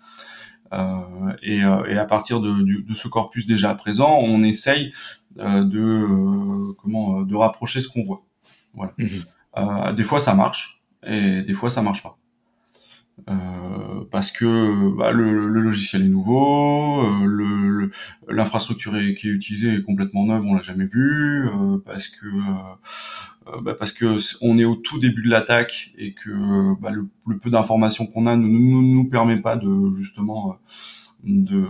Euh, 0.73 1.33
et, 1.44 1.59
et, 1.59 1.97
à 1.97 2.06
partir 2.06 2.41
de, 2.41 2.81
de, 2.81 2.94
ce 2.94 3.07
corpus 3.07 3.45
déjà 3.45 3.73
présent, 3.75 4.17
on 4.19 4.44
essaye 4.44 4.94
de 5.38 6.73
comment 6.73 7.21
de 7.21 7.35
rapprocher 7.35 7.81
ce 7.81 7.88
qu'on 7.88 8.03
voit. 8.03 8.23
Voilà. 8.73 8.94
Mmh 8.97 9.94
des 9.95 10.03
fois 10.03 10.19
ça 10.19 10.33
marche 10.33 10.81
et 11.07 11.41
des 11.41 11.53
fois 11.53 11.69
ça 11.69 11.81
marche 11.81 12.03
pas. 12.03 12.17
Euh, 13.27 14.06
parce 14.12 14.31
que 14.31 14.95
bah, 14.95 15.12
le, 15.12 15.48
le, 15.48 15.62
logiciel 15.62 16.04
est 16.04 16.10
nouveau, 16.10 17.01
euh, 17.01 17.89
l'infrastructure 18.30 18.94
qui 19.18 19.30
est 19.30 19.31
utilisée 19.31 19.74
est 19.75 19.83
complètement 19.83 20.25
neuve, 20.25 20.44
on 20.45 20.54
l'a 20.54 20.62
jamais 20.62 20.86
vu, 20.86 21.48
euh, 21.48 21.80
parce 21.83 22.07
que 22.07 22.25
euh, 22.27 23.62
bah, 23.62 23.74
parce 23.74 23.92
que 23.92 24.19
on 24.42 24.57
est 24.60 24.66
au 24.66 24.75
tout 24.75 25.00
début 25.00 25.24
de 25.24 25.30
l'attaque 25.30 25.92
et 25.98 26.13
que 26.13 26.80
bah, 26.80 26.92
le, 26.92 27.07
le, 27.27 27.38
peu 27.39 27.50
d'informations 27.50 28.06
qu'on 28.06 28.27
a 28.27 28.36
ne 28.36 28.48
nous, 28.48 28.81
nous, 28.83 29.10
permet 29.10 29.38
pas 29.38 29.56
de 29.56 29.92
justement 29.95 30.57
de 31.24 31.66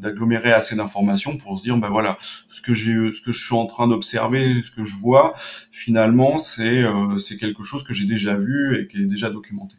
d'agglomérer 0.00 0.52
assez 0.52 0.74
d'informations 0.74 1.36
pour 1.36 1.58
se 1.58 1.62
dire 1.62 1.76
bah 1.78 1.88
voilà 1.90 2.16
ce 2.48 2.60
que 2.60 2.74
j'ai 2.74 3.12
ce 3.12 3.20
que 3.20 3.30
je 3.30 3.44
suis 3.44 3.54
en 3.54 3.66
train 3.66 3.86
d'observer 3.86 4.60
ce 4.62 4.72
que 4.72 4.84
je 4.84 4.96
vois 4.96 5.34
finalement 5.70 6.38
c'est 6.38 6.82
c'est 7.18 7.36
quelque 7.36 7.62
chose 7.62 7.84
que 7.84 7.92
j'ai 7.94 8.06
déjà 8.06 8.36
vu 8.36 8.76
et 8.76 8.88
qui 8.88 8.98
est 8.98 9.06
déjà 9.06 9.30
documenté 9.30 9.76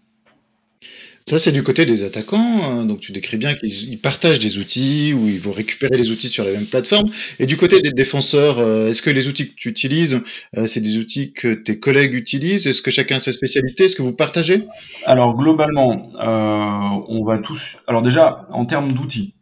ça, 1.27 1.39
c'est 1.39 1.51
du 1.51 1.63
côté 1.63 1.87
des 1.87 2.03
attaquants. 2.03 2.63
Hein, 2.63 2.85
donc, 2.85 2.99
tu 2.99 3.11
décris 3.11 3.37
bien 3.37 3.55
qu'ils 3.55 3.99
partagent 3.99 4.37
des 4.37 4.59
outils 4.59 5.11
ou 5.11 5.27
ils 5.27 5.39
vont 5.39 5.51
récupérer 5.51 5.97
les 5.97 6.11
outils 6.11 6.29
sur 6.29 6.43
la 6.43 6.51
même 6.51 6.67
plateforme. 6.67 7.09
Et 7.39 7.47
du 7.47 7.57
côté 7.57 7.81
des 7.81 7.89
défenseurs, 7.89 8.59
euh, 8.59 8.89
est-ce 8.89 9.01
que 9.01 9.09
les 9.09 9.27
outils 9.27 9.49
que 9.49 9.55
tu 9.55 9.69
utilises, 9.69 10.21
euh, 10.55 10.67
c'est 10.67 10.81
des 10.81 10.97
outils 10.97 11.33
que 11.33 11.55
tes 11.55 11.79
collègues 11.79 12.13
utilisent? 12.13 12.67
Est-ce 12.67 12.83
que 12.83 12.91
chacun 12.91 13.17
a 13.17 13.19
sa 13.19 13.31
spécialité? 13.31 13.85
Est-ce 13.85 13.95
que 13.95 14.03
vous 14.03 14.13
partagez? 14.13 14.67
Alors, 15.07 15.35
globalement, 15.35 16.11
euh, 16.13 17.03
on 17.07 17.23
va 17.23 17.39
tous. 17.39 17.77
Alors, 17.87 18.03
déjà, 18.03 18.47
en 18.51 18.67
termes 18.67 18.91
d'outils, 18.91 19.33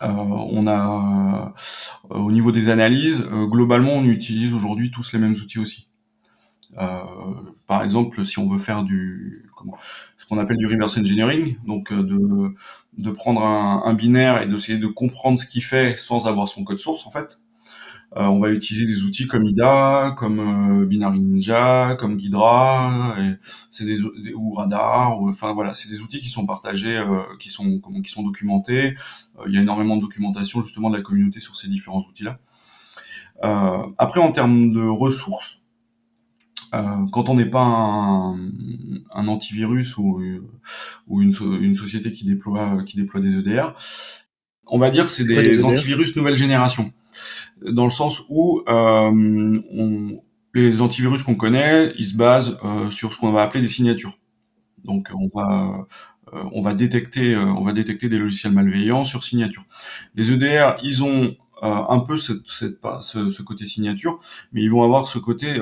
on 0.00 0.66
a 0.66 1.54
au 2.08 2.30
niveau 2.32 2.52
des 2.52 2.70
analyses, 2.70 3.24
globalement, 3.50 3.94
on 3.96 4.04
utilise 4.04 4.54
aujourd'hui 4.54 4.90
tous 4.90 5.12
les 5.12 5.18
mêmes 5.18 5.32
outils 5.32 5.58
aussi. 5.58 5.88
Par 7.66 7.82
exemple, 7.82 8.24
si 8.24 8.38
on 8.38 8.46
veut 8.46 8.58
faire 8.58 8.82
du 8.82 9.50
comment, 9.56 9.76
ce 10.18 10.26
qu'on 10.26 10.38
appelle 10.38 10.56
du 10.56 10.66
reverse 10.66 10.98
engineering, 10.98 11.56
donc 11.66 11.92
euh, 11.92 12.02
de, 12.02 12.54
de 12.98 13.10
prendre 13.10 13.42
un, 13.42 13.82
un 13.84 13.94
binaire 13.94 14.42
et 14.42 14.46
d'essayer 14.46 14.78
de 14.78 14.86
comprendre 14.86 15.40
ce 15.40 15.46
qu'il 15.46 15.64
fait 15.64 15.96
sans 15.98 16.26
avoir 16.26 16.48
son 16.48 16.64
code 16.64 16.78
source 16.78 17.06
en 17.06 17.10
fait. 17.10 17.38
Euh, 18.16 18.22
on 18.22 18.38
va 18.38 18.50
utiliser 18.50 18.86
des 18.86 19.02
outils 19.02 19.26
comme 19.26 19.44
IDA, 19.44 20.14
comme 20.16 20.82
euh, 20.82 20.86
Binary 20.86 21.20
Ninja, 21.20 21.96
comme 21.98 22.16
Ghidra, 22.16 23.14
c'est 23.72 23.84
des, 23.84 24.00
ou 24.32 24.52
Radar, 24.52 25.20
enfin 25.20 25.52
voilà, 25.52 25.74
c'est 25.74 25.88
des 25.88 26.00
outils 26.00 26.20
qui 26.20 26.28
sont 26.28 26.46
partagés, 26.46 26.96
euh, 26.96 27.22
qui 27.40 27.50
sont 27.50 27.78
comment, 27.80 28.00
qui 28.00 28.10
sont 28.10 28.22
documentés. 28.22 28.94
il 29.46 29.52
y 29.52 29.58
a 29.58 29.60
énormément 29.60 29.96
de 29.96 30.02
documentation 30.02 30.60
justement 30.60 30.88
de 30.88 30.96
la 30.96 31.02
communauté 31.02 31.40
sur 31.40 31.56
ces 31.56 31.68
différents 31.68 32.00
outils-là. 32.08 32.38
après, 33.98 34.20
en 34.20 34.32
termes 34.32 34.72
de 34.72 34.80
ressources, 34.80 35.60
euh, 36.74 37.06
quand 37.12 37.28
on 37.28 37.34
n'est 37.34 37.50
pas 37.50 37.62
un, 37.62 38.34
un, 39.12 39.28
antivirus 39.28 39.96
ou, 39.96 40.20
ou 41.06 41.22
une, 41.22 41.34
une, 41.60 41.76
société 41.76 42.12
qui 42.12 42.24
déploie, 42.24 42.82
qui 42.84 42.96
déploie 42.96 43.20
des 43.20 43.36
EDR, 43.38 43.74
on 44.66 44.78
va 44.78 44.90
dire 44.90 45.04
que 45.04 45.10
c'est 45.10 45.24
des, 45.24 45.64
antivirus 45.64 46.16
nouvelle 46.16 46.36
génération. 46.36 46.92
Dans 47.62 47.84
le 47.84 47.90
sens 47.90 48.22
où 48.28 48.62
euh, 48.68 49.62
on, 49.72 50.22
les 50.54 50.80
antivirus 50.80 51.22
qu'on 51.22 51.34
connaît, 51.34 51.92
ils 51.98 52.06
se 52.06 52.16
basent 52.16 52.58
euh, 52.64 52.90
sur 52.90 53.12
ce 53.12 53.18
qu'on 53.18 53.32
va 53.32 53.42
appeler 53.42 53.62
des 53.62 53.68
signatures. 53.68 54.18
Donc 54.84 55.10
on 55.14 55.28
va 55.34 55.86
on 56.52 56.60
va 56.60 56.74
détecter, 56.74 57.36
on 57.36 57.62
va 57.62 57.72
détecter 57.72 58.08
des 58.08 58.18
logiciels 58.18 58.52
malveillants 58.52 59.04
sur 59.04 59.22
signature. 59.22 59.64
Les 60.16 60.32
EDR, 60.32 60.76
ils 60.82 61.04
ont 61.04 61.36
un 61.62 62.00
peu 62.00 62.18
ce, 62.18 63.42
côté 63.42 63.66
signature, 63.66 64.18
mais 64.52 64.62
ils 64.62 64.70
vont 64.70 64.82
avoir 64.82 65.06
ce 65.08 65.18
côté 65.18 65.58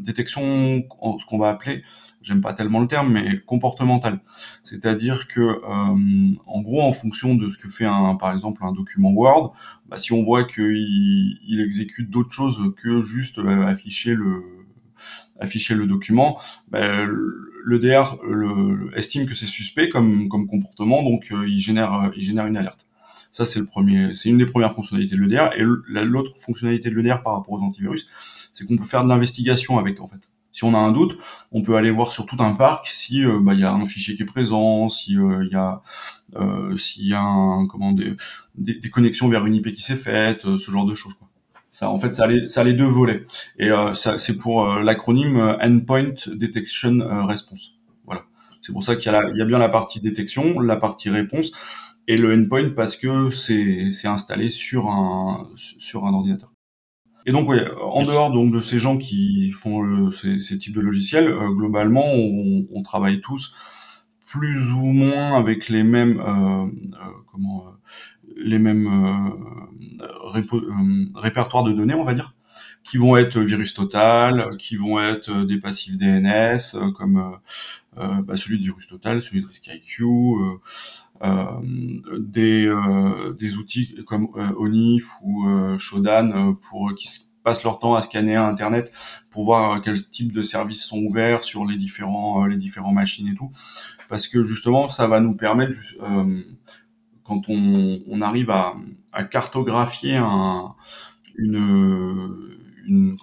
détection, 0.00 0.82
ce 1.18 1.26
qu'on 1.26 1.38
va 1.38 1.50
appeler 1.50 1.82
j'aime 2.26 2.40
pas 2.40 2.52
tellement 2.52 2.80
le 2.80 2.88
terme, 2.88 3.12
mais 3.12 3.38
comportemental. 3.38 4.20
C'est-à-dire 4.64 5.28
que, 5.28 5.40
euh, 5.40 6.36
en 6.46 6.60
gros, 6.60 6.82
en 6.82 6.92
fonction 6.92 7.36
de 7.36 7.48
ce 7.48 7.56
que 7.56 7.68
fait 7.68 7.84
un, 7.84 8.16
par 8.16 8.32
exemple, 8.32 8.62
un 8.64 8.72
document 8.72 9.12
Word, 9.12 9.54
bah, 9.86 9.96
si 9.96 10.12
on 10.12 10.22
voit 10.24 10.44
qu'il 10.44 11.38
il 11.46 11.60
exécute 11.60 12.10
d'autres 12.10 12.32
choses 12.32 12.74
que 12.76 13.00
juste 13.02 13.38
euh, 13.38 13.64
afficher 13.64 14.14
le 15.74 15.86
document, 15.86 16.40
bah, 16.68 17.04
le 17.04 17.78
DR 17.78 18.18
estime 18.96 19.26
que 19.26 19.34
c'est 19.34 19.46
suspect 19.46 19.88
comme 19.88 20.28
comportement, 20.28 21.02
donc 21.02 21.30
euh, 21.30 21.46
il 21.46 21.60
génère 21.60 22.12
une 22.16 22.56
alerte. 22.56 22.85
Ça 23.36 23.44
c'est 23.44 23.58
le 23.58 23.66
premier, 23.66 24.14
c'est 24.14 24.30
une 24.30 24.38
des 24.38 24.46
premières 24.46 24.72
fonctionnalités 24.72 25.14
de 25.14 25.20
l'EDR. 25.20 25.50
Et 25.58 25.62
l'autre 26.06 26.32
fonctionnalité 26.40 26.88
de 26.88 26.94
l'EDR 26.94 27.22
par 27.22 27.34
rapport 27.34 27.52
aux 27.52 27.62
antivirus, 27.62 28.08
c'est 28.54 28.64
qu'on 28.64 28.78
peut 28.78 28.84
faire 28.86 29.04
de 29.04 29.10
l'investigation 29.10 29.76
avec 29.76 30.00
en 30.00 30.08
fait. 30.08 30.30
Si 30.52 30.64
on 30.64 30.72
a 30.72 30.78
un 30.78 30.90
doute, 30.90 31.18
on 31.52 31.60
peut 31.60 31.76
aller 31.76 31.90
voir 31.90 32.12
sur 32.12 32.24
tout 32.24 32.38
un 32.38 32.54
parc 32.54 32.86
si 32.86 33.22
euh, 33.22 33.38
bah, 33.38 33.52
il 33.52 33.60
y 33.60 33.64
a 33.64 33.70
un 33.70 33.84
fichier 33.84 34.16
qui 34.16 34.22
est 34.22 34.24
présent, 34.24 34.88
si 34.88 35.18
euh, 35.18 35.44
il 35.44 35.52
y 35.52 35.54
a 35.54 35.82
euh, 36.36 36.78
s'il 36.78 37.06
y 37.06 37.12
a 37.12 37.20
un, 37.20 37.66
comment 37.66 37.92
des, 37.92 38.16
des, 38.54 38.88
connexions 38.88 39.28
vers 39.28 39.44
une 39.44 39.54
IP 39.54 39.74
qui 39.74 39.82
s'est 39.82 39.96
faite, 39.96 40.40
ce 40.56 40.70
genre 40.70 40.86
de 40.86 40.94
choses. 40.94 41.12
Quoi. 41.12 41.28
Ça, 41.70 41.90
en 41.90 41.98
fait, 41.98 42.14
ça 42.14 42.24
a 42.24 42.64
les, 42.64 42.72
deux 42.72 42.86
volets. 42.86 43.26
Et 43.58 43.68
c'est 43.94 44.38
pour 44.38 44.76
l'acronyme 44.76 45.58
Endpoint 45.60 46.14
Detection 46.28 47.26
Response. 47.26 47.74
Voilà. 48.06 48.22
C'est 48.62 48.72
pour 48.72 48.82
ça 48.82 48.96
qu'il 48.96 49.12
y, 49.12 49.38
y 49.38 49.42
a 49.42 49.44
bien 49.44 49.58
la 49.58 49.68
partie 49.68 50.00
détection, 50.00 50.58
la 50.58 50.76
partie 50.76 51.10
réponse 51.10 51.52
et 52.08 52.16
le 52.16 52.32
endpoint 52.32 52.70
parce 52.70 52.96
que 52.96 53.30
c'est, 53.30 53.90
c'est 53.92 54.08
installé 54.08 54.48
sur 54.48 54.88
un, 54.88 55.50
sur 55.56 56.06
un 56.06 56.14
ordinateur. 56.14 56.52
Et 57.26 57.32
donc, 57.32 57.48
ouais, 57.48 57.68
en 57.82 58.04
dehors 58.04 58.30
donc 58.30 58.52
de 58.52 58.60
ces 58.60 58.78
gens 58.78 58.98
qui 58.98 59.50
font 59.50 60.10
ces, 60.10 60.38
ces, 60.38 60.58
types 60.58 60.76
de 60.76 60.80
logiciels, 60.80 61.26
euh, 61.26 61.50
globalement, 61.50 62.06
on, 62.06 62.66
on, 62.72 62.82
travaille 62.82 63.20
tous 63.20 63.52
plus 64.24 64.70
ou 64.70 64.92
moins 64.92 65.36
avec 65.36 65.68
les 65.68 65.82
mêmes 65.82 66.20
euh, 66.20 66.66
euh 66.66 67.12
comment 67.32 67.66
euh, 67.66 67.70
les 68.36 68.58
mêmes 68.58 68.88
répertoires 71.14 71.64
de 71.64 71.72
données, 71.72 71.94
on 71.94 72.04
va 72.04 72.14
dire, 72.14 72.34
qui 72.84 72.96
vont 72.98 73.16
être 73.16 73.40
virus 73.40 73.72
total, 73.72 74.56
qui 74.58 74.76
vont 74.76 75.00
être 75.00 75.44
des 75.44 75.58
passifs 75.58 75.96
DNS 75.96 76.92
comme 76.96 77.38
bah, 77.96 78.36
celui 78.36 78.58
de 78.58 78.62
virus 78.62 78.86
total, 78.86 79.20
celui 79.20 79.42
de 79.42 79.46
RiskIQ, 79.46 80.04
euh, 81.22 81.60
des, 82.18 82.66
euh, 82.66 83.32
des 83.32 83.56
outils 83.56 83.94
comme 84.06 84.28
euh, 84.36 84.52
Onif 84.58 85.12
ou 85.22 85.46
Shodan 85.78 86.54
pour 86.54 86.92
qui 86.94 87.08
passent 87.42 87.64
leur 87.64 87.78
temps 87.78 87.94
à 87.94 88.02
scanner 88.02 88.34
Internet 88.34 88.92
pour 89.30 89.44
voir 89.44 89.80
quel 89.80 90.02
type 90.10 90.32
de 90.32 90.42
services 90.42 90.84
sont 90.84 90.98
ouverts 90.98 91.44
sur 91.44 91.64
les 91.64 91.76
différents 91.76 92.44
les 92.44 92.58
machines 92.92 93.28
et 93.28 93.34
tout, 93.34 93.50
parce 94.08 94.28
que 94.28 94.42
justement 94.42 94.88
ça 94.88 95.06
va 95.06 95.20
nous 95.20 95.34
permettre 95.34 95.74
quand 97.22 97.48
on, 97.48 98.20
arrive 98.20 98.50
à, 98.50 98.74
cartographier 99.30 100.16
un, 100.16 100.74
une, 101.36 103.16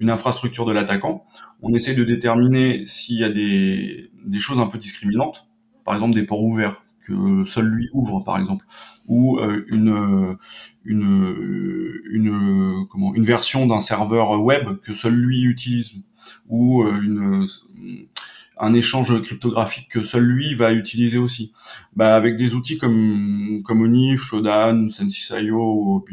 une 0.00 0.10
infrastructure 0.10 0.64
de 0.64 0.72
l'attaquant, 0.72 1.24
on 1.62 1.72
essaie 1.74 1.94
de 1.94 2.04
déterminer 2.04 2.84
s'il 2.86 3.18
y 3.18 3.24
a 3.24 3.30
des, 3.30 4.10
des 4.26 4.40
choses 4.40 4.58
un 4.58 4.66
peu 4.66 4.78
discriminantes, 4.78 5.46
par 5.84 5.94
exemple 5.94 6.14
des 6.14 6.24
ports 6.24 6.42
ouverts 6.42 6.82
que 7.06 7.44
seul 7.44 7.66
lui 7.66 7.88
ouvre 7.92 8.20
par 8.20 8.38
exemple 8.38 8.64
ou 9.06 9.38
euh, 9.38 9.64
une 9.68 10.36
une 10.84 12.00
une 12.10 12.86
comment 12.88 13.14
une 13.14 13.24
version 13.24 13.66
d'un 13.66 13.80
serveur 13.80 14.40
web 14.40 14.78
que 14.80 14.92
seul 14.92 15.14
lui 15.14 15.42
utilise 15.42 15.94
ou 16.48 16.82
euh, 16.82 17.00
une 17.00 17.46
un 18.62 18.74
échange 18.74 19.20
cryptographique 19.22 19.88
que 19.88 20.04
seul 20.04 20.22
lui 20.22 20.54
va 20.54 20.72
utiliser 20.74 21.16
aussi. 21.16 21.50
Bah, 21.96 22.14
avec 22.14 22.36
des 22.36 22.54
outils 22.54 22.76
comme 22.76 23.62
comme 23.64 23.80
Onif, 23.80 24.20
Shodan, 24.20 24.90
Sensei.io, 24.90 26.04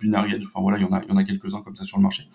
Binary 0.00 0.36
enfin 0.46 0.60
voilà, 0.60 0.78
il 0.78 0.82
y 0.82 0.84
en 0.84 0.92
a 0.92 1.02
il 1.02 1.08
y 1.08 1.12
en 1.12 1.16
a 1.16 1.24
quelques-uns 1.24 1.62
comme 1.62 1.76
ça 1.76 1.84
sur 1.84 1.98
le 1.98 2.04
marché. 2.04 2.28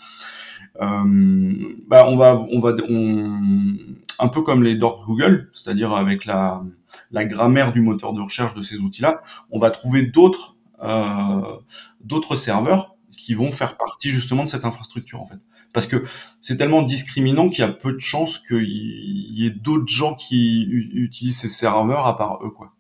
Euh, 0.82 1.76
bah 1.88 2.06
on 2.08 2.16
va 2.16 2.40
on 2.52 2.60
va 2.60 2.76
on, 2.88 3.76
un 4.20 4.28
peu 4.28 4.42
comme 4.42 4.64
les 4.64 4.76
docs 4.76 5.06
Google, 5.06 5.50
c'est-à-dire 5.54 5.94
avec 5.94 6.26
la 6.26 6.64
la 7.12 7.26
grammaire 7.26 7.72
du 7.72 7.82
moteur 7.82 8.14
de 8.14 8.22
recherche 8.22 8.54
de 8.54 8.62
ces 8.62 8.78
outils-là, 8.78 9.22
on 9.52 9.60
va 9.60 9.72
trouver 9.72 10.04
d'autres 10.04 10.56
euh, 10.84 11.58
d'autres 12.02 12.36
serveurs 12.36 12.96
qui 13.18 13.34
vont 13.34 13.52
faire 13.52 13.78
partie 13.78 14.12
justement 14.12 14.46
de 14.46 14.50
cette 14.50 14.66
infrastructure 14.66 15.22
en 15.22 15.26
fait. 15.26 15.40
Parce 15.74 15.88
que 15.88 16.04
c'est 16.42 16.58
tellement 16.58 16.82
discriminant 16.82 17.50
qu'il 17.50 17.60
y 17.60 17.68
a 17.68 17.72
peu 17.72 17.94
de 17.94 18.00
chances 18.00 18.40
qu'il 18.40 18.64
y 18.64 19.46
ait 19.46 19.52
d'autres 19.52 19.88
gens 19.88 20.16
qui 20.16 20.64
utilisent 20.70 21.40
ces 21.40 21.50
serveurs 21.50 22.06
à 22.08 22.18
part 22.18 22.40
eux 22.44 22.52
quoi. 22.52 22.74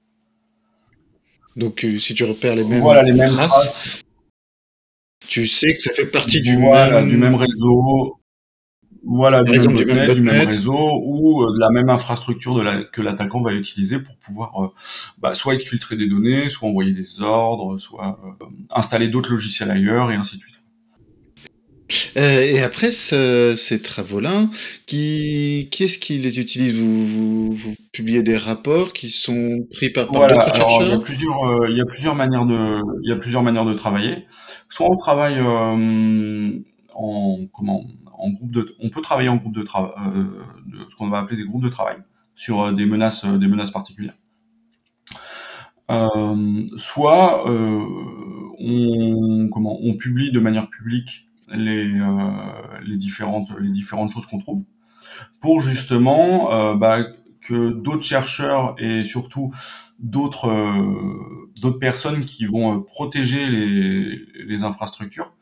Donc 1.55 1.83
euh, 1.83 1.97
si 1.97 2.13
tu 2.13 2.23
repères 2.23 2.55
les 2.55 2.63
mêmes, 2.63 2.81
voilà, 2.81 3.01
les 3.01 3.13
mêmes 3.13 3.29
traces, 3.29 4.03
tu 5.27 5.47
sais 5.47 5.75
que 5.75 5.81
ça 5.81 5.93
fait 5.93 6.05
partie 6.05 6.41
du, 6.41 6.57
même... 6.57 7.09
du 7.09 7.17
même 7.17 7.35
réseau, 7.35 8.19
voilà, 9.03 9.43
du 9.43 9.57
même, 9.57 9.75
du, 9.75 9.85
même, 10.21 10.45
réseau 10.45 10.99
ou 11.01 11.43
euh, 11.43 11.53
de 11.53 11.59
la 11.59 11.69
même 11.69 11.89
infrastructure 11.89 12.55
de 12.55 12.61
la, 12.61 12.83
que 12.83 13.01
l'attaquant 13.01 13.41
va 13.41 13.53
utiliser 13.53 13.99
pour 13.99 14.17
pouvoir 14.17 14.63
euh, 14.63 14.67
bah, 15.19 15.33
soit 15.33 15.55
exfiltrer 15.55 15.95
des 15.95 16.07
données, 16.09 16.49
soit 16.49 16.67
envoyer 16.67 16.91
des 16.91 17.21
ordres, 17.21 17.77
soit 17.77 18.19
euh, 18.41 18.45
installer 18.71 19.07
d'autres 19.07 19.31
logiciels 19.31 19.71
ailleurs 19.71 20.11
et 20.11 20.15
ainsi 20.15 20.35
de 20.37 20.41
suite. 20.41 20.56
Et 22.15 22.61
après 22.61 22.91
ces 22.91 23.81
travaux-là, 23.81 24.47
qui, 24.85 25.69
qui 25.71 25.85
est-ce 25.85 25.99
qui 25.99 26.17
les 26.17 26.39
utilise? 26.39 26.75
Vous, 26.75 27.53
vous, 27.53 27.75
publiez 27.91 28.23
des 28.23 28.37
rapports 28.37 28.93
qui 28.93 29.09
sont 29.09 29.65
pris 29.73 29.89
par, 29.89 30.11
par 30.11 30.27
d'autres 30.27 30.55
chercheurs 30.55 30.83
il 30.83 30.89
y 30.89 30.93
a 30.93 30.99
plusieurs, 30.99 31.69
il 31.69 31.77
y 31.77 31.81
a 31.81 31.85
plusieurs 31.85 32.15
manières 32.15 32.45
de, 32.45 32.81
il 33.03 33.09
y 33.09 33.13
a 33.13 33.15
plusieurs 33.15 33.43
manières 33.43 33.65
de 33.65 33.73
travailler. 33.73 34.25
Soit 34.69 34.87
on 34.89 34.97
travaille 34.97 35.39
en 35.39 35.77
comment 37.53 37.85
en 38.17 38.31
groupe 38.31 38.51
de, 38.51 38.75
on 38.79 38.89
peut 38.89 39.01
travailler 39.01 39.29
en 39.29 39.37
groupe 39.37 39.55
de 39.55 39.61
travail, 39.61 39.91
euh, 40.15 40.25
ce 40.89 40.95
qu'on 40.95 41.09
va 41.09 41.19
appeler 41.19 41.37
des 41.37 41.43
groupes 41.43 41.63
de 41.63 41.69
travail 41.69 41.97
sur 42.35 42.61
euh, 42.61 42.71
des 42.71 42.85
menaces, 42.85 43.23
euh, 43.23 43.37
des 43.37 43.47
menaces 43.47 43.71
particulières. 43.71 44.17
soit 46.75 47.45
on, 48.59 49.49
comment, 49.51 49.79
on 49.81 49.95
publie 49.95 50.31
de 50.31 50.39
manière 50.39 50.69
publique 50.69 51.26
les, 51.49 51.99
les 52.85 52.97
différentes, 52.97 53.49
choses 54.11 54.25
qu'on 54.25 54.39
trouve. 54.39 54.63
Pour 55.39 55.61
justement 55.61 56.75
bah, 56.75 56.99
que 57.41 57.69
d'autres 57.71 58.03
chercheurs 58.03 58.75
et 58.77 59.03
surtout 59.03 59.51
d'autres 59.99 60.49
d'autres 61.59 61.79
personnes 61.79 62.25
qui 62.25 62.45
vont 62.45 62.81
protéger 62.81 63.47
les, 63.47 64.63
infrastructures 64.63 65.33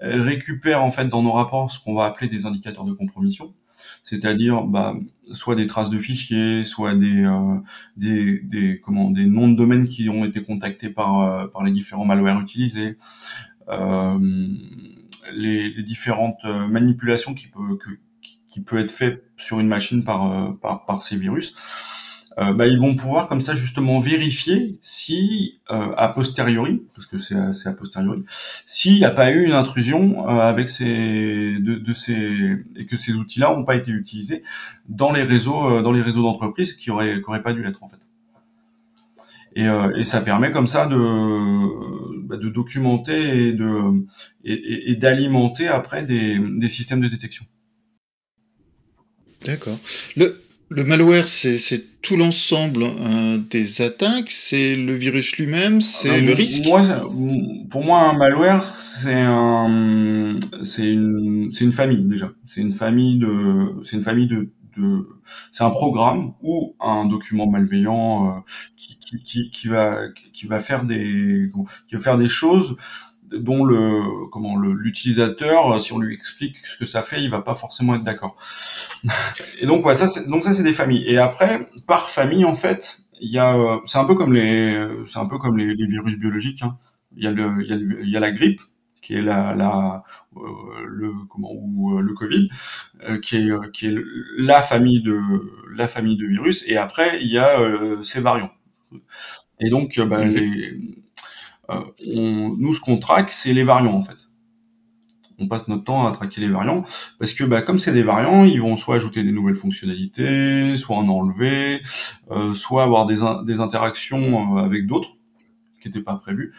récupère 0.00 0.82
en 0.82 0.90
fait 0.90 1.06
dans 1.06 1.22
nos 1.22 1.32
rapports 1.32 1.70
ce 1.70 1.80
qu'on 1.80 1.94
va 1.94 2.06
appeler 2.06 2.28
des 2.28 2.46
indicateurs 2.46 2.84
de 2.84 2.92
compromission, 2.92 3.54
c'est-à-dire 4.04 4.62
bah, 4.62 4.94
soit 5.32 5.54
des 5.54 5.66
traces 5.66 5.90
de 5.90 5.98
fichiers, 5.98 6.64
soit 6.64 6.94
des, 6.94 7.24
euh, 7.24 7.60
noms 7.96 9.10
de 9.48 9.56
domaines 9.56 9.86
qui 9.86 10.08
ont 10.08 10.24
été 10.24 10.42
contactés 10.42 10.90
par, 10.90 11.20
euh, 11.20 11.64
les 11.64 11.72
différents 11.72 12.04
malwares 12.04 12.40
utilisés, 12.40 12.96
euh, 13.68 14.18
les, 15.32 15.82
différentes 15.82 16.44
euh, 16.44 16.66
manipulations 16.66 17.34
qui 17.34 17.48
peut, 17.48 17.78
qui, 18.48 18.60
peut 18.60 18.78
être 18.78 18.90
fait 18.90 19.24
sur 19.36 19.60
une 19.60 19.68
machine 19.68 20.04
par, 20.04 20.58
par, 20.60 20.84
par 20.84 21.00
ces 21.02 21.16
virus. 21.16 21.54
Euh, 22.38 22.52
bah, 22.52 22.68
ils 22.68 22.78
vont 22.78 22.94
pouvoir 22.94 23.26
comme 23.26 23.40
ça 23.40 23.54
justement 23.54 23.98
vérifier 23.98 24.78
si 24.80 25.60
euh, 25.70 25.92
a 25.96 26.08
posteriori, 26.08 26.84
parce 26.94 27.06
que 27.06 27.18
c'est 27.18 27.34
a 27.34 27.72
posteriori, 27.72 28.22
s'il 28.64 28.94
n'y 28.94 29.04
a 29.04 29.10
pas 29.10 29.32
eu 29.32 29.44
une 29.44 29.52
intrusion 29.52 30.28
euh, 30.28 30.38
avec 30.38 30.68
ces 30.68 31.58
de, 31.58 31.74
de, 31.74 31.92
ces 31.92 32.64
et 32.76 32.86
que 32.86 32.96
ces 32.96 33.14
outils-là 33.14 33.50
n'ont 33.56 33.64
pas 33.64 33.74
été 33.74 33.90
utilisés 33.90 34.44
dans 34.88 35.10
les 35.10 35.24
réseaux 35.24 35.82
dans 35.82 35.90
les 35.90 36.02
réseaux 36.02 36.22
d'entreprise 36.22 36.74
qui 36.74 36.90
auraient 36.92 37.20
qui 37.20 37.28
auraient 37.28 37.42
pas 37.42 37.52
dû 37.52 37.62
l'être 37.62 37.82
en 37.82 37.88
fait. 37.88 38.07
Et, 39.54 39.66
et, 39.96 40.04
ça 40.04 40.20
permet 40.20 40.52
comme 40.52 40.66
ça 40.66 40.86
de, 40.86 42.26
bah, 42.26 42.36
de 42.36 42.48
documenter 42.48 43.48
et 43.48 43.52
de 43.52 44.04
et, 44.44 44.90
et 44.90 44.94
d'alimenter 44.94 45.66
après 45.66 46.04
des, 46.04 46.38
des 46.38 46.68
systèmes 46.68 47.00
de 47.00 47.08
détection. 47.08 47.44
D'accord. 49.44 49.78
Le 50.16 50.40
le 50.70 50.84
malware, 50.84 51.26
c'est 51.26 51.82
tout 52.02 52.16
l'ensemble 52.16 52.82
euh, 52.82 53.38
des 53.38 53.80
attaques, 53.80 54.30
c'est 54.30 54.76
le 54.76 54.94
virus 54.94 55.36
lui-même, 55.38 55.80
c'est 55.80 56.20
le 56.20 56.34
risque? 56.34 56.66
Moi, 56.66 56.82
pour 57.70 57.84
moi, 57.84 58.00
un 58.00 58.12
malware, 58.18 58.62
c'est 58.74 59.14
un, 59.14 60.38
c'est 60.64 60.92
une, 60.92 61.48
c'est 61.52 61.64
une 61.64 61.72
famille 61.72 62.04
déjà. 62.04 62.32
C'est 62.46 62.60
une 62.60 62.72
famille 62.72 63.18
de, 63.18 63.82
c'est 63.82 63.96
une 63.96 64.02
famille 64.02 64.26
de, 64.26 64.50
c'est 65.52 65.64
un 65.64 65.70
programme 65.70 66.32
ou 66.42 66.76
un 66.80 67.06
document 67.06 67.46
malveillant 67.46 68.44
qui, 68.76 69.50
qui, 69.50 69.68
va 69.68 70.08
qui 70.32 70.46
va 70.46 70.60
faire 70.60 70.84
des 70.84 71.50
qui 71.86 71.94
va 71.94 72.00
faire 72.00 72.18
des 72.18 72.28
choses 72.28 72.76
dont 73.30 73.64
le 73.64 74.26
comment 74.30 74.56
l'utilisateur 74.56 75.80
si 75.80 75.92
on 75.92 75.98
lui 75.98 76.14
explique 76.14 76.56
ce 76.66 76.78
que 76.78 76.86
ça 76.86 77.02
fait 77.02 77.22
il 77.22 77.30
va 77.30 77.40
pas 77.40 77.54
forcément 77.54 77.94
être 77.94 78.04
d'accord 78.04 78.36
et 79.60 79.66
donc 79.66 79.84
ouais 79.84 79.94
ça 79.94 80.06
c'est 80.06 80.28
donc 80.28 80.44
ça 80.44 80.52
c'est 80.52 80.62
des 80.62 80.72
familles 80.72 81.04
et 81.06 81.18
après 81.18 81.68
par 81.86 82.10
famille 82.10 82.44
en 82.44 82.54
fait 82.54 83.00
il 83.20 83.30
y 83.30 83.38
a 83.38 83.80
c'est 83.86 83.98
un 83.98 84.04
peu 84.04 84.14
comme 84.14 84.32
les 84.32 84.86
c'est 85.06 85.18
un 85.18 85.26
peu 85.26 85.38
comme 85.38 85.56
les, 85.56 85.74
virus 85.74 86.16
biologiques 86.18 86.62
hein. 86.62 86.78
il 87.16 87.24
y 87.24 87.26
a, 87.26 87.30
le, 87.30 87.62
il 87.62 88.08
y 88.08 88.16
a 88.16 88.20
la 88.20 88.30
grippe 88.30 88.60
qui 89.08 89.14
est 89.14 89.22
la, 89.22 89.54
la 89.54 90.04
euh, 90.36 90.40
le 90.86 91.14
comment 91.30 91.48
ou 91.50 91.96
euh, 91.96 92.02
le 92.02 92.12
Covid, 92.12 92.50
euh, 93.08 93.18
qui 93.18 93.36
est 93.36 93.70
qui 93.72 93.86
est 93.86 93.94
la 94.36 94.60
famille 94.60 95.02
de 95.02 95.18
la 95.74 95.88
famille 95.88 96.18
de 96.18 96.26
virus. 96.26 96.62
Et 96.66 96.76
après, 96.76 97.18
il 97.22 97.28
y 97.28 97.38
a 97.38 97.58
ces 98.02 98.20
variants. 98.20 98.52
Et 99.60 99.70
donc, 99.70 99.98
bah, 99.98 100.26
mhm. 100.26 100.34
les, 100.34 100.80
on, 101.70 102.54
nous, 102.58 102.74
ce 102.74 102.80
qu'on 102.80 102.98
traque, 102.98 103.30
c'est 103.30 103.54
les 103.54 103.64
variants 103.64 103.94
en 103.94 104.02
fait 104.02 104.18
on 105.40 105.46
passe 105.46 105.68
notre 105.68 105.84
temps 105.84 106.04
à 106.04 106.10
traquer 106.10 106.40
les 106.40 106.48
variants 106.48 106.82
parce 107.20 107.32
que 107.32 107.44
bah, 107.44 107.62
comme 107.62 107.78
c'est 107.78 107.92
des 107.92 108.02
variants, 108.02 108.44
ils 108.44 108.60
vont 108.60 108.74
soit 108.74 108.96
ajouter 108.96 109.22
des 109.22 109.30
nouvelles 109.30 109.54
fonctionnalités, 109.54 110.76
soit 110.76 110.96
en 110.96 111.06
enlever, 111.06 111.80
euh, 112.32 112.54
soit 112.54 112.82
avoir 112.82 113.06
des, 113.06 113.18
des 113.44 113.60
interactions 113.60 114.56
avec 114.56 114.88
d'autres 114.88 115.16
qui 115.80 115.86
n'étaient 115.86 116.02
pas 116.02 116.16
prévues. 116.16 116.52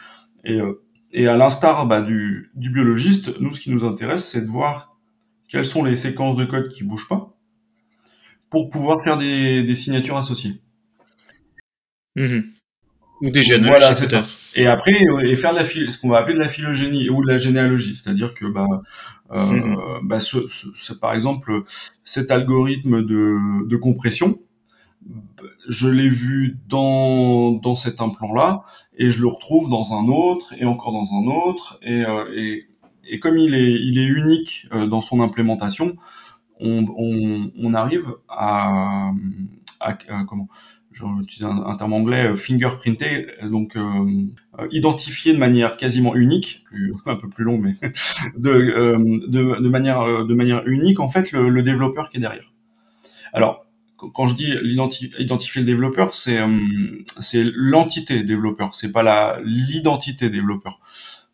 Et, 0.45 0.61
euh, 0.61 0.81
et 1.11 1.27
à 1.27 1.37
l'instar 1.37 1.85
bah, 1.87 2.01
du, 2.01 2.51
du, 2.55 2.69
biologiste, 2.69 3.39
nous, 3.39 3.53
ce 3.53 3.59
qui 3.59 3.71
nous 3.71 3.83
intéresse, 3.83 4.27
c'est 4.27 4.41
de 4.41 4.49
voir 4.49 4.97
quelles 5.47 5.65
sont 5.65 5.83
les 5.83 5.95
séquences 5.95 6.35
de 6.35 6.45
code 6.45 6.69
qui 6.69 6.83
bougent 6.83 7.07
pas 7.07 7.35
pour 8.49 8.69
pouvoir 8.69 9.03
faire 9.03 9.17
des, 9.17 9.63
des 9.63 9.75
signatures 9.75 10.17
associées. 10.17 10.61
Mmh. 12.15 12.39
Ou 13.21 13.31
des 13.31 13.43
généalogies, 13.43 13.69
voilà, 13.69 13.95
c'est 13.95 14.07
ça. 14.07 14.25
Et 14.55 14.65
après, 14.65 14.97
et 15.23 15.35
faire 15.35 15.53
de 15.53 15.59
la 15.59 15.65
ce 15.65 15.97
qu'on 15.97 16.09
va 16.09 16.19
appeler 16.19 16.33
de 16.33 16.39
la 16.39 16.49
phylogénie 16.49 17.09
ou 17.09 17.21
de 17.21 17.27
la 17.27 17.37
généalogie, 17.37 17.95
c'est-à-dire 17.95 18.33
que 18.33 18.45
bah, 18.45 18.65
euh, 19.31 19.45
mmh. 19.45 20.07
bah 20.07 20.19
ce, 20.19 20.47
ce, 20.47 20.93
par 20.93 21.13
exemple 21.13 21.63
cet 22.03 22.31
algorithme 22.31 23.05
de, 23.05 23.67
de 23.67 23.75
compression, 23.77 24.39
je 25.67 25.87
l'ai 25.87 26.09
vu 26.09 26.57
dans 26.67 27.51
dans 27.51 27.75
cet 27.75 28.01
implant 28.01 28.33
là 28.33 28.63
et 28.97 29.11
je 29.11 29.21
le 29.21 29.27
retrouve 29.27 29.69
dans 29.69 29.93
un 29.93 30.07
autre 30.07 30.53
et 30.57 30.65
encore 30.65 30.91
dans 30.91 31.13
un 31.13 31.25
autre 31.27 31.79
et 31.81 32.05
euh, 32.05 32.25
et, 32.35 32.67
et 33.05 33.19
comme 33.19 33.37
il 33.37 33.53
est 33.53 33.73
il 33.73 33.97
est 33.97 34.07
unique 34.07 34.67
euh, 34.73 34.87
dans 34.87 35.01
son 35.01 35.21
implémentation 35.21 35.95
on, 36.61 36.83
on, 37.57 37.73
arrive 37.73 38.15
à, 38.27 39.13
à, 39.79 39.93
comment 40.27 40.49
j'utilise 40.91 41.45
un, 41.45 41.63
un, 41.65 41.77
terme 41.77 41.93
anglais 41.93 42.31
euh, 42.31 42.35
fingerprinté 42.35 43.27
donc 43.43 43.77
euh, 43.77 44.25
identifié 44.69 45.33
de 45.33 45.37
manière 45.37 45.77
quasiment 45.77 46.15
unique 46.15 46.65
un 47.05 47.15
peu 47.15 47.29
plus 47.29 47.45
long 47.45 47.57
mais 47.57 47.75
de, 48.37 49.27
de, 49.29 49.61
de 49.61 49.69
manière 49.69 50.25
de 50.25 50.33
manière 50.33 50.67
unique 50.67 50.99
en 50.99 51.07
fait 51.07 51.31
le, 51.31 51.49
le 51.49 51.63
développeur 51.63 52.09
qui 52.09 52.17
est 52.17 52.21
derrière. 52.21 52.51
Alors 53.31 53.68
quand 54.13 54.27
je 54.27 54.35
dis 54.35 54.53
identifier 54.63 55.61
le 55.61 55.65
développeur, 55.65 56.13
c'est 56.13 56.39
euh, 56.39 56.59
c'est 57.19 57.43
l'entité 57.53 58.23
développeur, 58.23 58.75
c'est 58.75 58.91
pas 58.91 59.03
la 59.03 59.39
l'identité 59.43 60.29
développeur. 60.29 60.79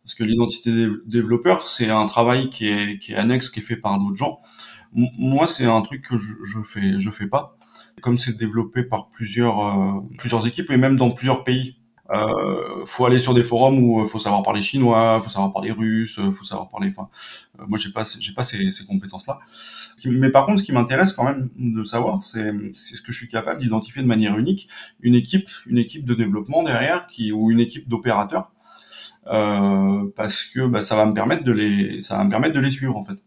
Parce 0.02 0.14
que 0.14 0.24
l'identité 0.24 0.88
développeur, 1.06 1.66
c'est 1.66 1.90
un 1.90 2.06
travail 2.06 2.50
qui 2.50 2.68
est 2.68 2.98
qui 2.98 3.12
est 3.12 3.16
annexe, 3.16 3.48
qui 3.50 3.60
est 3.60 3.62
fait 3.62 3.76
par 3.76 3.98
d'autres 3.98 4.16
gens. 4.16 4.40
moi, 4.92 5.46
c'est 5.46 5.66
un 5.66 5.82
truc 5.82 6.02
que 6.02 6.18
je, 6.18 6.34
je 6.44 6.60
fais 6.64 7.00
je 7.00 7.10
fais 7.10 7.26
pas. 7.28 7.56
Comme 8.02 8.18
c'est 8.18 8.36
développé 8.36 8.82
par 8.84 9.08
plusieurs 9.08 9.58
euh, 9.60 10.00
plusieurs 10.18 10.46
équipes 10.46 10.70
et 10.70 10.76
même 10.76 10.96
dans 10.96 11.10
plusieurs 11.10 11.44
pays. 11.44 11.75
Euh, 12.10 12.84
faut 12.84 13.04
aller 13.04 13.18
sur 13.18 13.34
des 13.34 13.42
forums 13.42 13.78
où 13.82 14.00
euh, 14.00 14.04
faut 14.04 14.20
savoir 14.20 14.42
parler 14.42 14.62
chinois, 14.62 15.20
faut 15.22 15.28
savoir 15.30 15.52
parler 15.52 15.72
russe, 15.72 16.18
euh, 16.18 16.30
faut 16.30 16.44
savoir 16.44 16.68
parler. 16.68 16.88
Enfin, 16.88 17.08
euh, 17.60 17.64
moi 17.66 17.78
j'ai 17.78 17.90
pas 17.90 18.04
j'ai 18.20 18.32
pas 18.32 18.44
ces, 18.44 18.70
ces 18.70 18.86
compétences-là. 18.86 19.40
Mais 20.04 20.30
par 20.30 20.46
contre, 20.46 20.60
ce 20.60 20.64
qui 20.64 20.72
m'intéresse 20.72 21.12
quand 21.12 21.24
même 21.24 21.50
de 21.56 21.82
savoir, 21.82 22.22
c'est 22.22 22.52
c'est 22.74 22.96
ce 22.96 23.02
que 23.02 23.12
je 23.12 23.18
suis 23.18 23.28
capable 23.28 23.60
d'identifier 23.60 24.02
de 24.02 24.06
manière 24.08 24.38
unique 24.38 24.68
une 25.00 25.14
équipe, 25.14 25.48
une 25.66 25.78
équipe 25.78 26.04
de 26.04 26.14
développement 26.14 26.62
derrière 26.62 27.06
qui 27.08 27.32
ou 27.32 27.50
une 27.50 27.60
équipe 27.60 27.88
d'opérateurs, 27.88 28.52
euh, 29.28 30.04
parce 30.16 30.44
que 30.44 30.66
bah, 30.66 30.82
ça 30.82 30.96
va 30.96 31.06
me 31.06 31.14
permettre 31.14 31.44
de 31.44 31.52
les 31.52 32.02
ça 32.02 32.16
va 32.18 32.24
me 32.24 32.30
permettre 32.30 32.54
de 32.54 32.60
les 32.60 32.70
suivre 32.70 32.96
en 32.96 33.04
fait 33.04 33.24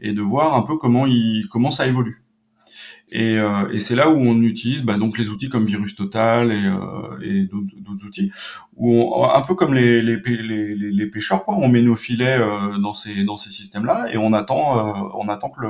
et 0.00 0.12
de 0.12 0.22
voir 0.22 0.54
un 0.56 0.62
peu 0.62 0.76
comment 0.78 1.06
ils 1.06 1.46
comment 1.50 1.70
ça 1.70 1.86
évolue. 1.86 2.21
Et, 3.14 3.38
euh, 3.38 3.70
et 3.70 3.78
c'est 3.78 3.94
là 3.94 4.08
où 4.08 4.16
on 4.16 4.40
utilise 4.40 4.82
bah, 4.82 4.96
donc 4.96 5.18
les 5.18 5.28
outils 5.28 5.50
comme 5.50 5.66
Virus 5.66 5.94
Total 5.94 6.50
et, 6.50 6.64
euh, 6.64 7.20
et 7.22 7.42
d'autres 7.42 8.06
outils, 8.06 8.32
où 8.74 9.22
un 9.22 9.42
peu 9.42 9.54
comme 9.54 9.74
les, 9.74 10.00
les, 10.00 10.16
les, 10.16 10.74
les, 10.74 11.06
pêcheurs, 11.08 11.44
quoi, 11.44 11.56
on 11.56 11.68
met 11.68 11.82
nos 11.82 11.94
filets 11.94 12.38
euh, 12.40 12.78
dans 12.78 12.94
ces 12.94 13.24
dans 13.24 13.36
ces 13.36 13.50
systèmes-là 13.50 14.06
et 14.10 14.16
on 14.16 14.32
attend 14.32 14.78
euh, 14.78 15.10
on 15.14 15.28
attend 15.28 15.50
que 15.50 15.60
le 15.60 15.68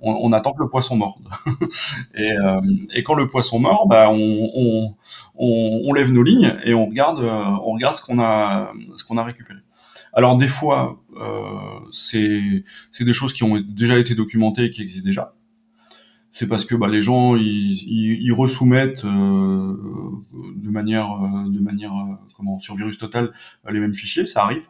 on, 0.00 0.12
on, 0.12 0.32
attend 0.32 0.54
que 0.54 0.62
le 0.62 0.70
poisson 0.70 0.96
morde. 0.96 1.28
et, 2.14 2.32
euh, 2.32 2.60
et 2.94 3.02
quand 3.02 3.14
le 3.14 3.28
poisson 3.28 3.58
mord, 3.58 3.86
bah, 3.86 4.08
on, 4.10 4.50
on, 4.54 4.94
on, 5.34 5.82
on 5.84 5.92
lève 5.92 6.10
nos 6.10 6.22
lignes 6.22 6.54
et 6.64 6.72
on 6.72 6.86
regarde 6.86 7.20
on 7.20 7.72
regarde 7.72 7.96
ce 7.96 8.02
qu'on 8.02 8.18
a 8.18 8.72
ce 8.96 9.04
qu'on 9.04 9.18
a 9.18 9.24
récupéré. 9.24 9.60
Alors 10.14 10.36
des 10.36 10.48
fois, 10.48 11.02
euh, 11.20 11.80
c'est 11.90 12.64
c'est 12.90 13.04
des 13.04 13.12
choses 13.12 13.32
qui 13.32 13.44
ont 13.44 13.60
déjà 13.60 13.98
été 13.98 14.14
documentées 14.14 14.64
et 14.64 14.70
qui 14.70 14.82
existent 14.82 15.06
déjà 15.06 15.34
c'est 16.32 16.46
parce 16.46 16.64
que 16.64 16.74
bah, 16.74 16.88
les 16.88 17.02
gens 17.02 17.36
ils, 17.36 17.42
ils, 17.42 18.22
ils 18.22 18.32
resoumettent 18.32 19.04
euh, 19.04 19.74
de 20.56 20.70
manière 20.70 21.10
euh, 21.12 21.48
de 21.48 21.60
manière 21.60 21.92
euh, 21.92 22.14
comment 22.36 22.58
sur 22.58 22.74
virus 22.74 22.98
total 22.98 23.32
les 23.70 23.80
mêmes 23.80 23.94
fichiers, 23.94 24.26
ça 24.26 24.44
arrive. 24.44 24.66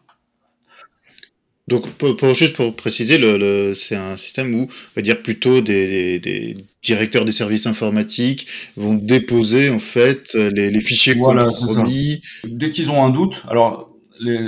Donc 1.68 1.88
pour, 1.92 2.16
pour 2.16 2.34
juste 2.34 2.56
pour 2.56 2.74
préciser, 2.74 3.18
le, 3.18 3.38
le 3.38 3.74
c'est 3.74 3.94
un 3.94 4.16
système 4.16 4.52
où 4.54 4.62
on 4.62 4.92
va 4.96 5.02
dire 5.02 5.22
plutôt 5.22 5.60
des, 5.60 6.18
des, 6.18 6.18
des, 6.18 6.56
directeurs 6.82 7.24
des 7.24 7.32
services 7.32 7.66
informatiques 7.66 8.48
vont 8.76 8.94
déposer 8.94 9.70
en 9.70 9.78
fait 9.78 10.34
les, 10.34 10.70
les 10.70 10.80
fichiers 10.80 11.14
voilà, 11.14 11.44
compromis. 11.46 12.20
Dès 12.44 12.70
qu'ils 12.70 12.90
ont 12.90 13.04
un 13.04 13.10
doute, 13.10 13.44
alors 13.48 13.91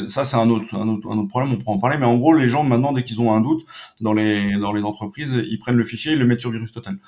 ça 0.08 0.24
c'est 0.24 0.36
un 0.36 0.48
autre, 0.50 0.74
un 0.74 0.88
autre, 0.88 1.08
un 1.10 1.18
autre 1.18 1.28
problème, 1.28 1.52
on 1.52 1.56
pourra 1.56 1.76
en 1.76 1.78
parler, 1.78 1.98
mais 1.98 2.06
en 2.06 2.16
gros 2.16 2.32
les 2.32 2.48
gens 2.48 2.62
maintenant 2.64 2.92
dès 2.92 3.02
qu'ils 3.02 3.20
ont 3.20 3.32
un 3.32 3.40
doute 3.40 3.64
dans 4.00 4.12
les 4.12 4.56
dans 4.58 4.72
les 4.72 4.82
entreprises, 4.82 5.42
ils 5.48 5.58
prennent 5.58 5.76
le 5.76 5.84
fichier 5.84 6.12
et 6.12 6.16
le 6.16 6.26
mettent 6.26 6.40
sur 6.40 6.50
Virus 6.50 6.72
Total. 6.72 6.98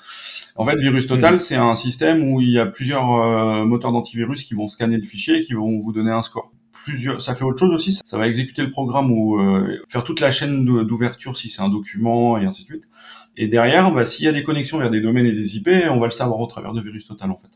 En 0.55 0.65
fait, 0.65 0.75
Virus 0.77 1.07
Total 1.07 1.35
mmh. 1.35 1.39
c'est 1.39 1.55
un 1.55 1.75
système 1.75 2.23
où 2.23 2.41
il 2.41 2.51
y 2.51 2.59
a 2.59 2.65
plusieurs 2.65 3.11
euh, 3.11 3.65
moteurs 3.65 3.91
d'antivirus 3.91 4.43
qui 4.43 4.53
vont 4.53 4.69
scanner 4.69 4.97
le 4.97 5.03
fichier 5.03 5.37
et 5.37 5.41
qui 5.41 5.53
vont 5.53 5.79
vous 5.79 5.91
donner 5.91 6.11
un 6.11 6.21
score. 6.21 6.51
Plusieurs, 6.71 7.21
ça 7.21 7.35
fait 7.35 7.43
autre 7.43 7.59
chose 7.59 7.73
aussi, 7.73 7.99
ça 8.05 8.17
va 8.17 8.27
exécuter 8.27 8.61
le 8.61 8.71
programme 8.71 9.11
ou 9.11 9.39
euh, 9.39 9.77
faire 9.89 10.03
toute 10.03 10.21
la 10.21 10.31
chaîne 10.31 10.63
d'ouverture 10.63 11.35
si 11.37 11.49
c'est 11.49 11.61
un 11.61 11.69
document 11.69 12.37
et 12.37 12.45
ainsi 12.45 12.63
de 12.63 12.67
suite. 12.67 12.83
Et 13.35 13.47
derrière, 13.47 13.91
bah, 13.91 14.05
s'il 14.05 14.25
y 14.25 14.27
a 14.27 14.31
des 14.31 14.43
connexions 14.43 14.77
vers 14.77 14.89
des 14.89 15.01
domaines 15.01 15.25
et 15.25 15.33
des 15.33 15.57
IP, 15.57 15.69
on 15.89 15.99
va 15.99 16.07
le 16.07 16.11
savoir 16.11 16.39
au 16.39 16.47
travers 16.47 16.73
de 16.73 16.81
Virus 16.81 17.05
Total 17.05 17.29
en 17.29 17.37
fait. 17.37 17.49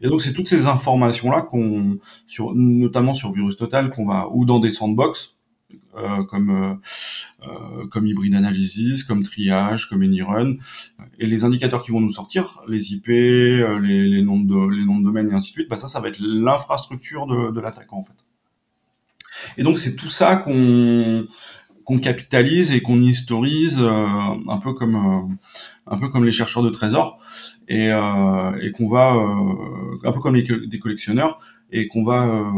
Et 0.00 0.08
donc 0.08 0.22
c'est 0.22 0.32
toutes 0.32 0.48
ces 0.48 0.66
informations 0.66 1.30
là 1.30 1.42
qu'on, 1.42 1.98
sur, 2.26 2.54
notamment 2.54 3.14
sur 3.14 3.32
Virus 3.32 3.56
Total, 3.56 3.90
qu'on 3.90 4.06
va 4.06 4.28
ou 4.32 4.44
dans 4.44 4.58
des 4.58 4.70
sandbox 4.70 5.36
euh, 5.96 6.24
comme 6.24 6.50
euh, 6.50 6.74
euh, 7.46 7.86
comme 7.88 8.06
Hybrid 8.06 8.34
Analysis, 8.34 9.04
comme 9.04 9.22
Triage, 9.22 9.88
comme 9.88 10.02
AnyRun, 10.02 10.56
et 11.18 11.26
les 11.26 11.44
indicateurs 11.44 11.82
qui 11.82 11.90
vont 11.90 12.00
nous 12.00 12.10
sortir, 12.10 12.60
les 12.68 12.92
IP, 12.92 13.08
euh, 13.08 13.78
les, 13.78 14.08
les, 14.08 14.22
noms 14.22 14.40
de 14.40 14.70
les 14.74 14.84
noms 14.84 14.98
de 14.98 15.04
domaine 15.04 15.28
et 15.30 15.34
ainsi 15.34 15.50
de 15.50 15.54
suite, 15.54 15.68
bah 15.68 15.76
ça, 15.76 15.88
ça 15.88 16.00
va 16.00 16.08
être 16.08 16.20
l'infrastructure 16.20 17.26
de, 17.26 17.50
de 17.50 17.60
l'attaquant 17.60 17.98
en 17.98 18.04
fait. 18.04 18.14
Et 19.56 19.62
donc 19.62 19.78
c'est 19.78 19.96
tout 19.96 20.10
ça 20.10 20.36
qu'on 20.36 21.26
qu'on 21.84 21.98
capitalise 21.98 22.72
et 22.72 22.82
qu'on 22.82 23.00
historise 23.00 23.78
euh, 23.80 24.06
un 24.48 24.58
peu 24.58 24.74
comme 24.74 24.94
euh, 24.94 25.34
un 25.86 25.98
peu 25.98 26.08
comme 26.08 26.24
les 26.24 26.32
chercheurs 26.32 26.62
de 26.62 26.70
trésors 26.70 27.18
et, 27.70 27.90
euh, 27.90 28.60
et 28.60 28.72
qu'on 28.72 28.88
va 28.88 29.12
un 30.04 30.12
peu 30.12 30.20
comme 30.20 30.34
les, 30.34 30.42
des 30.42 30.78
collectionneurs 30.78 31.38
et 31.72 31.88
qu'on 31.88 32.04
va 32.04 32.52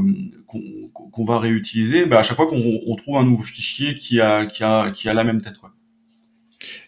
qu'on 1.12 1.24
va 1.24 1.38
réutiliser 1.38 2.06
bah, 2.06 2.18
à 2.18 2.22
chaque 2.22 2.36
fois 2.36 2.48
qu'on 2.48 2.96
trouve 2.96 3.18
un 3.18 3.24
nouveau 3.24 3.42
fichier 3.42 3.94
qui 3.96 4.20
a 4.20 4.46
qui 4.46 4.64
a 4.64 4.90
qui 4.90 5.08
a 5.08 5.14
la 5.14 5.22
même 5.22 5.40
tête 5.40 5.58
quoi. 5.58 5.70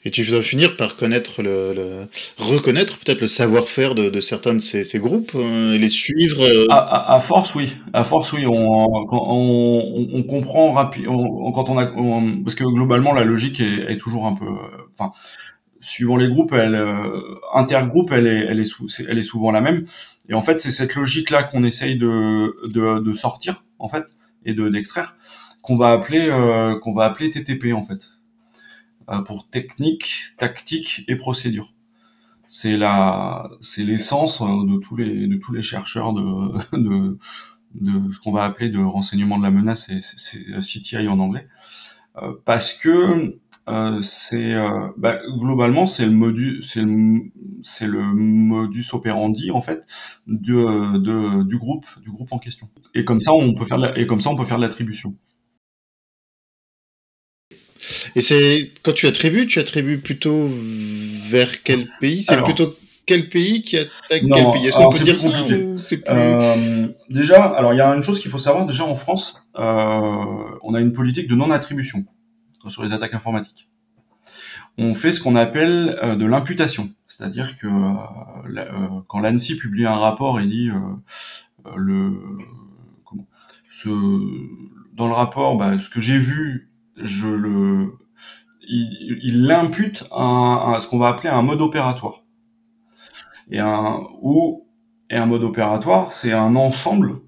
Et 0.04 0.10
tu 0.10 0.22
vas 0.22 0.42
finir 0.42 0.76
par 0.76 0.96
connaître 0.96 1.42
le, 1.42 1.74
le 1.74 2.08
reconnaître 2.38 2.98
peut-être 2.98 3.20
le 3.20 3.26
savoir-faire 3.26 3.94
de, 3.94 4.08
de, 4.08 4.20
certains 4.20 4.54
de 4.54 4.60
ces, 4.60 4.84
ces 4.84 4.98
groupes 4.98 5.32
euh, 5.34 5.72
et 5.72 5.78
les 5.78 5.88
suivre. 5.88 6.42
Euh... 6.42 6.66
À, 6.70 6.76
à, 6.76 7.16
à, 7.16 7.20
force, 7.20 7.54
oui. 7.54 7.72
À 7.92 8.04
force, 8.04 8.32
oui. 8.32 8.46
On, 8.46 8.86
on, 9.10 10.08
on 10.12 10.22
comprend 10.22 10.72
rapidement 10.72 11.50
quand 11.52 11.70
on 11.70 11.78
a 11.78 11.86
parce 12.44 12.54
que 12.54 12.64
globalement 12.64 13.12
la 13.12 13.24
logique 13.24 13.60
est, 13.60 13.92
est 13.92 13.98
toujours 13.98 14.26
un 14.26 14.34
peu. 14.34 14.46
Enfin, 14.96 15.12
suivant 15.84 16.16
les 16.16 16.28
groupes, 16.28 16.52
elle 16.52 16.74
euh, 16.74 17.36
intergroupe, 17.52 18.10
elle 18.12 18.26
est, 18.26 18.46
elle 18.46 18.60
est, 18.60 18.74
elle 19.06 19.18
est 19.18 19.22
souvent 19.22 19.50
la 19.50 19.60
même. 19.60 19.84
Et 20.28 20.34
en 20.34 20.40
fait, 20.40 20.58
c'est 20.58 20.70
cette 20.70 20.94
logique 20.94 21.30
là 21.30 21.42
qu'on 21.42 21.62
essaye 21.64 21.98
de, 21.98 22.66
de, 22.68 23.00
de 23.00 23.14
sortir 23.14 23.64
en 23.78 23.88
fait 23.88 24.06
et 24.44 24.54
de 24.54 24.68
d'extraire 24.68 25.16
qu'on 25.62 25.76
va 25.76 25.92
appeler 25.92 26.28
euh, 26.28 26.78
qu'on 26.78 26.92
va 26.92 27.04
appeler 27.04 27.30
TTP 27.30 27.72
en 27.74 27.84
fait. 27.84 28.10
Euh, 29.10 29.20
pour 29.20 29.48
technique, 29.50 30.34
tactique 30.38 31.04
et 31.08 31.16
procédure. 31.16 31.74
c'est 32.48 32.76
la, 32.78 33.50
c'est 33.60 33.84
l'essence 33.84 34.40
de 34.40 34.78
tous 34.78 34.96
les 34.96 35.26
de 35.26 35.36
tous 35.36 35.52
les 35.52 35.62
chercheurs 35.62 36.14
de 36.14 36.22
de, 36.78 37.18
de 37.74 38.12
ce 38.12 38.18
qu'on 38.20 38.32
va 38.32 38.44
appeler 38.44 38.70
de 38.70 38.78
renseignement 38.82 39.36
de 39.36 39.42
la 39.42 39.50
menace, 39.50 39.90
c'est 40.00 40.60
CTI 40.60 41.08
en 41.08 41.18
anglais, 41.18 41.48
parce 42.44 42.72
que 42.72 43.38
euh, 43.68 44.02
c'est 44.02 44.54
euh, 44.54 44.88
bah, 44.96 45.20
globalement 45.38 45.86
c'est 45.86 46.04
le 46.04 46.10
modus 46.10 46.62
c'est 46.62 46.82
le, 46.82 47.20
c'est 47.62 47.86
le 47.86 48.02
modus 48.02 48.86
operandi 48.92 49.50
en 49.50 49.60
fait 49.60 49.86
de, 50.26 50.98
de, 50.98 51.42
du 51.44 51.58
groupe 51.58 51.86
du 52.02 52.10
groupe 52.10 52.32
en 52.32 52.38
question. 52.38 52.68
Et 52.94 53.04
comme 53.04 53.20
ça 53.20 53.32
on 53.32 53.54
peut 53.54 53.64
faire 53.64 53.78
la, 53.78 53.98
et 53.98 54.06
comme 54.06 54.20
ça 54.20 54.30
on 54.30 54.36
peut 54.36 54.44
faire 54.44 54.58
de 54.58 54.62
l'attribution. 54.62 55.16
Et 58.16 58.20
c'est 58.20 58.72
quand 58.82 58.92
tu 58.92 59.06
attribues 59.06 59.46
tu 59.46 59.58
attribues 59.58 59.98
plutôt 59.98 60.50
vers 61.30 61.62
quel 61.62 61.84
pays? 62.00 62.22
C'est 62.22 62.42
plutôt 62.42 62.74
quel 63.06 63.28
pays 63.28 63.62
qui 63.62 63.76
attaque 63.76 63.92
quel 64.08 64.28
pays? 64.28 64.66
Est-ce 64.66 64.76
qu'on 64.76 64.90
peut 64.90 65.04
dire 65.04 65.18
ça 65.18 65.28
plus... 65.30 65.94
euh, 66.08 66.88
Déjà, 67.10 67.44
alors 67.44 67.74
il 67.74 67.76
y 67.76 67.80
a 67.82 67.94
une 67.94 68.02
chose 68.02 68.18
qu'il 68.18 68.30
faut 68.30 68.38
savoir. 68.38 68.64
Déjà 68.64 68.84
en 68.84 68.94
France, 68.94 69.42
euh, 69.58 70.58
on 70.62 70.72
a 70.72 70.80
une 70.80 70.92
politique 70.92 71.28
de 71.28 71.34
non-attribution 71.34 72.06
sur 72.70 72.82
les 72.82 72.92
attaques 72.92 73.14
informatiques. 73.14 73.68
On 74.76 74.94
fait 74.94 75.12
ce 75.12 75.20
qu'on 75.20 75.36
appelle 75.36 75.96
euh, 76.02 76.16
de 76.16 76.26
l'imputation, 76.26 76.92
c'est-à-dire 77.06 77.56
que 77.58 77.66
euh, 77.66 78.58
euh, 78.58 78.88
quand 79.06 79.20
l'ANSI 79.20 79.56
publie 79.56 79.86
un 79.86 79.96
rapport 79.96 80.40
et 80.40 80.46
dit 80.46 80.70
le 81.76 82.20
dans 84.94 85.08
le 85.08 85.12
rapport, 85.12 85.56
bah, 85.56 85.78
ce 85.78 85.90
que 85.90 86.00
j'ai 86.00 86.18
vu, 86.18 86.70
il 86.96 89.46
l'impute 89.46 90.04
à, 90.10 90.74
à, 90.74 90.80
ce 90.80 90.86
qu'on 90.86 90.98
va 90.98 91.08
appeler 91.08 91.28
un 91.28 91.42
mode 91.42 91.60
opératoire. 91.60 92.22
Et 93.50 93.58
un 93.58 94.00
et 95.10 95.16
un 95.16 95.26
mode 95.26 95.44
opératoire, 95.44 96.12
c'est 96.12 96.32
un 96.32 96.56
ensemble, 96.56 97.20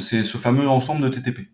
c'est 0.00 0.24
ce 0.24 0.36
fameux 0.36 0.68
ensemble 0.68 1.02
de 1.02 1.08
TTP. 1.08 1.48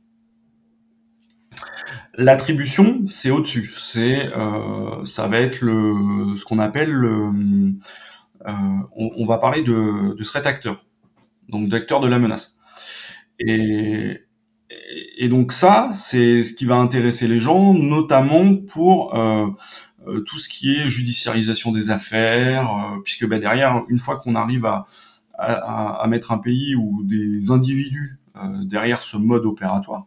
L'attribution, 2.19 3.05
c'est 3.11 3.31
au-dessus. 3.31 3.75
C'est, 3.79 4.27
euh, 4.27 5.05
ça 5.05 5.29
va 5.29 5.39
être 5.41 5.61
le, 5.61 6.35
ce 6.37 6.45
qu'on 6.47 6.59
appelle 6.59 6.91
le, 6.91 7.31
euh, 8.47 8.53
on, 8.97 9.27
va 9.27 9.37
parler 9.37 9.63
de, 9.63 10.15
de 10.15 10.25
threat 10.25 10.47
acteur, 10.47 10.85
donc 11.51 11.69
d'acteur 11.69 12.01
de 12.01 12.09
la 12.09 12.19
menace. 12.19 12.57
Et, 13.39 14.23
donc 15.29 15.53
ça, 15.53 15.91
c'est 15.93 16.43
ce 16.43 16.55
qui 16.55 16.65
va 16.65 16.77
intéresser 16.77 17.29
les 17.29 17.39
gens, 17.39 17.75
notamment 17.75 18.57
pour 18.57 19.15
euh, 19.15 19.49
tout 20.25 20.39
ce 20.39 20.49
qui 20.49 20.75
est 20.75 20.89
judiciarisation 20.89 21.71
des 21.71 21.91
affaires, 21.91 22.97
puisque 23.05 23.27
bah, 23.27 23.39
derrière, 23.39 23.83
une 23.89 23.99
fois 23.99 24.17
qu'on 24.17 24.37
arrive 24.37 24.65
à, 24.65 24.87
à, 25.39 26.07
mettre 26.09 26.33
un 26.33 26.39
pays 26.39 26.77
ou 26.77 27.03
des 27.05 27.51
individus 27.51 28.19
derrière 28.63 29.03
ce 29.03 29.17
mode 29.17 29.45
opératoire, 29.45 30.07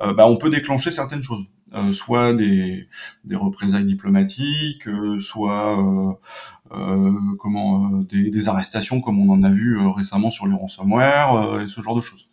bah, 0.00 0.26
on 0.26 0.36
peut 0.36 0.50
déclencher 0.50 0.90
certaines 0.90 1.22
choses. 1.22 1.46
Euh, 1.72 1.92
soit 1.92 2.34
des, 2.34 2.88
des, 3.24 3.34
représailles 3.34 3.84
diplomatiques, 3.84 4.86
euh, 4.86 5.18
soit 5.18 5.76
comment 7.38 7.88
des, 8.02 8.30
des, 8.30 8.48
arrestations 8.48 9.00
comme 9.00 9.18
on 9.18 9.32
en 9.32 9.42
a 9.42 9.50
vu 9.50 9.78
récemment 9.88 10.30
sur 10.30 10.46
le 10.46 10.54
ransomware 10.54 11.60
et 11.60 11.68
ce 11.68 11.80
genre 11.80 11.96
de 11.96 12.00
choses. 12.00 12.28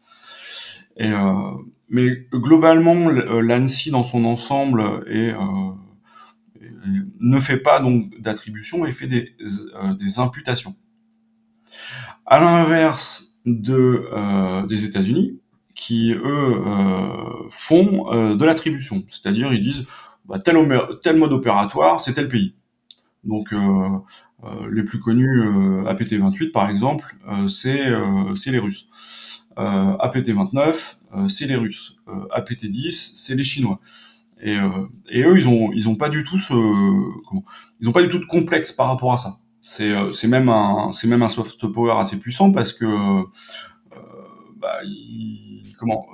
Et, 0.97 1.11
mais 1.89 2.27
globalement, 2.31 3.09
l'ANSI 3.09 3.91
dans 3.91 4.03
son 4.03 4.25
ensemble 4.25 5.03
est, 5.07 5.33
ne 7.19 7.39
fait 7.39 7.57
pas 7.57 7.79
donc 7.79 8.19
d'attribution 8.19 8.85
et 8.85 8.91
fait 8.91 9.07
des, 9.07 9.35
des 9.99 10.19
imputations. 10.19 10.75
À 12.25 12.39
l'inverse 12.39 13.35
de 13.45 14.07
euh, 14.13 14.65
des 14.67 14.85
États-Unis, 14.85 15.40
qui 15.81 16.13
eux 16.13 16.21
euh, 16.23 17.47
font 17.49 18.13
euh, 18.13 18.35
de 18.35 18.45
l'attribution, 18.45 19.03
c'est-à-dire 19.09 19.51
ils 19.51 19.63
disent 19.63 19.87
bah, 20.25 20.37
tel, 20.37 20.55
mode 21.17 21.31
opératoire, 21.31 21.99
c'est 21.99 22.13
tel 22.13 22.27
pays. 22.27 22.53
Donc 23.23 23.51
les 24.71 24.83
plus 24.83 24.99
connus, 24.99 25.43
APT28 25.85 26.51
par 26.51 26.69
exemple, 26.69 27.15
c'est 27.47 27.89
les 27.89 28.59
Russes. 28.59 28.89
APT29, 29.57 30.97
c'est 31.29 31.45
les 31.45 31.55
Russes. 31.55 31.97
APT10, 32.07 33.13
c'est 33.15 33.35
les 33.35 33.43
Chinois. 33.43 33.79
Et, 34.41 34.57
eux, 34.57 35.37
ils 35.37 35.47
ont, 35.47 35.71
ils 35.71 35.87
ont 35.87 35.95
pas 35.95 36.09
du 36.09 36.23
tout 36.23 36.39
ce, 36.39 36.53
comment, 37.27 37.43
ils 37.79 37.89
ont 37.89 37.91
pas 37.91 38.01
du 38.01 38.09
tout 38.09 38.17
de 38.19 38.25
complexe 38.25 38.71
par 38.71 38.87
rapport 38.87 39.13
à 39.13 39.19
ça. 39.19 39.37
C'est, 39.61 39.93
c'est 40.13 40.27
même 40.27 40.49
un, 40.49 40.91
c'est 40.93 41.07
même 41.07 41.21
un 41.21 41.27
soft 41.27 41.67
power 41.67 41.99
assez 41.99 42.17
puissant 42.17 42.51
parce 42.51 42.73
que, 42.73 43.23
bah, 44.59 44.79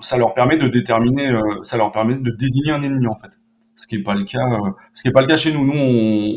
ça 0.01 0.17
leur 0.17 0.33
permet 0.33 0.57
de 0.57 0.67
déterminer, 0.67 1.29
euh, 1.29 1.63
ça 1.63 1.77
leur 1.77 1.91
permet 1.91 2.15
de 2.15 2.31
désigner 2.31 2.71
un 2.71 2.81
ennemi 2.81 3.07
en 3.07 3.15
fait. 3.15 3.39
Ce 3.75 3.85
qui 3.85 3.97
n'est 3.97 4.03
pas 4.03 4.15
le 4.15 4.23
cas, 4.23 4.39
euh, 4.39 4.71
ce 4.93 5.01
qui 5.01 5.07
est 5.07 5.11
pas 5.11 5.21
le 5.21 5.27
cas 5.27 5.37
chez 5.37 5.53
nous. 5.53 5.65
Nous, 5.65 5.73
on, 5.73 6.35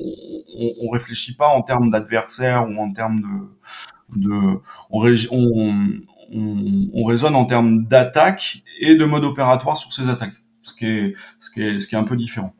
on, 0.58 0.74
on 0.82 0.90
réfléchit 0.90 1.34
pas 1.34 1.48
en 1.48 1.62
termes 1.62 1.90
d'adversaire 1.90 2.68
ou 2.68 2.78
en 2.78 2.92
termes 2.92 3.20
de, 4.16 4.60
on, 4.90 5.04
on, 5.30 6.90
on, 6.94 7.04
raisonne 7.04 7.34
en 7.34 7.44
termes 7.44 7.84
d'attaque 7.84 8.62
et 8.80 8.96
de 8.96 9.04
mode 9.04 9.24
opératoire 9.24 9.76
sur 9.76 9.92
ces 9.92 10.08
attaques, 10.08 10.34
ce 10.62 10.74
qui 10.74 10.86
est, 10.86 11.94
un 11.94 12.04
peu 12.04 12.16
différent. 12.16 12.54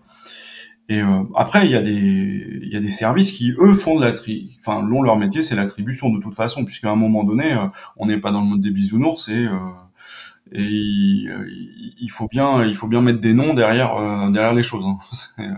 Et 0.88 1.00
euh, 1.00 1.22
après, 1.37 1.66
il 1.66 1.70
y 1.70 1.76
a 1.76 2.80
des 2.80 2.90
services 2.90 3.30
qui 3.30 3.52
eux 3.59 3.74
font 3.74 3.96
de 3.96 4.04
la 4.04 4.12
tri, 4.12 4.56
enfin, 4.59 4.83
l'ont 4.83 5.02
leur 5.02 5.16
métier, 5.16 5.42
c'est 5.42 5.54
l'attribution 5.54 6.11
de 6.11 6.20
toute 6.20 6.35
façon, 6.35 6.64
puisqu'à 6.64 6.90
un 6.90 6.96
moment 6.96 7.22
donné, 7.22 7.56
on 7.96 8.06
n'est 8.06 8.18
pas 8.18 8.33
dans 8.33 8.40
le 8.40 8.46
mode 8.46 8.61
des 8.61 8.72
bisounours, 8.72 9.28
et 9.28 9.46
et 10.53 11.29
il, 12.01 12.09
faut 12.11 12.27
bien 12.29 12.65
il 12.65 12.75
faut 12.75 12.89
bien 12.89 13.01
mettre 13.01 13.21
des 13.21 13.35
noms 13.35 13.55
derrière 13.55 13.97
euh, 13.97 14.31
derrière 14.31 14.55
les 14.55 14.63
choses. 14.63 14.85
Hein. 14.87 14.99
Euh, 15.39 15.55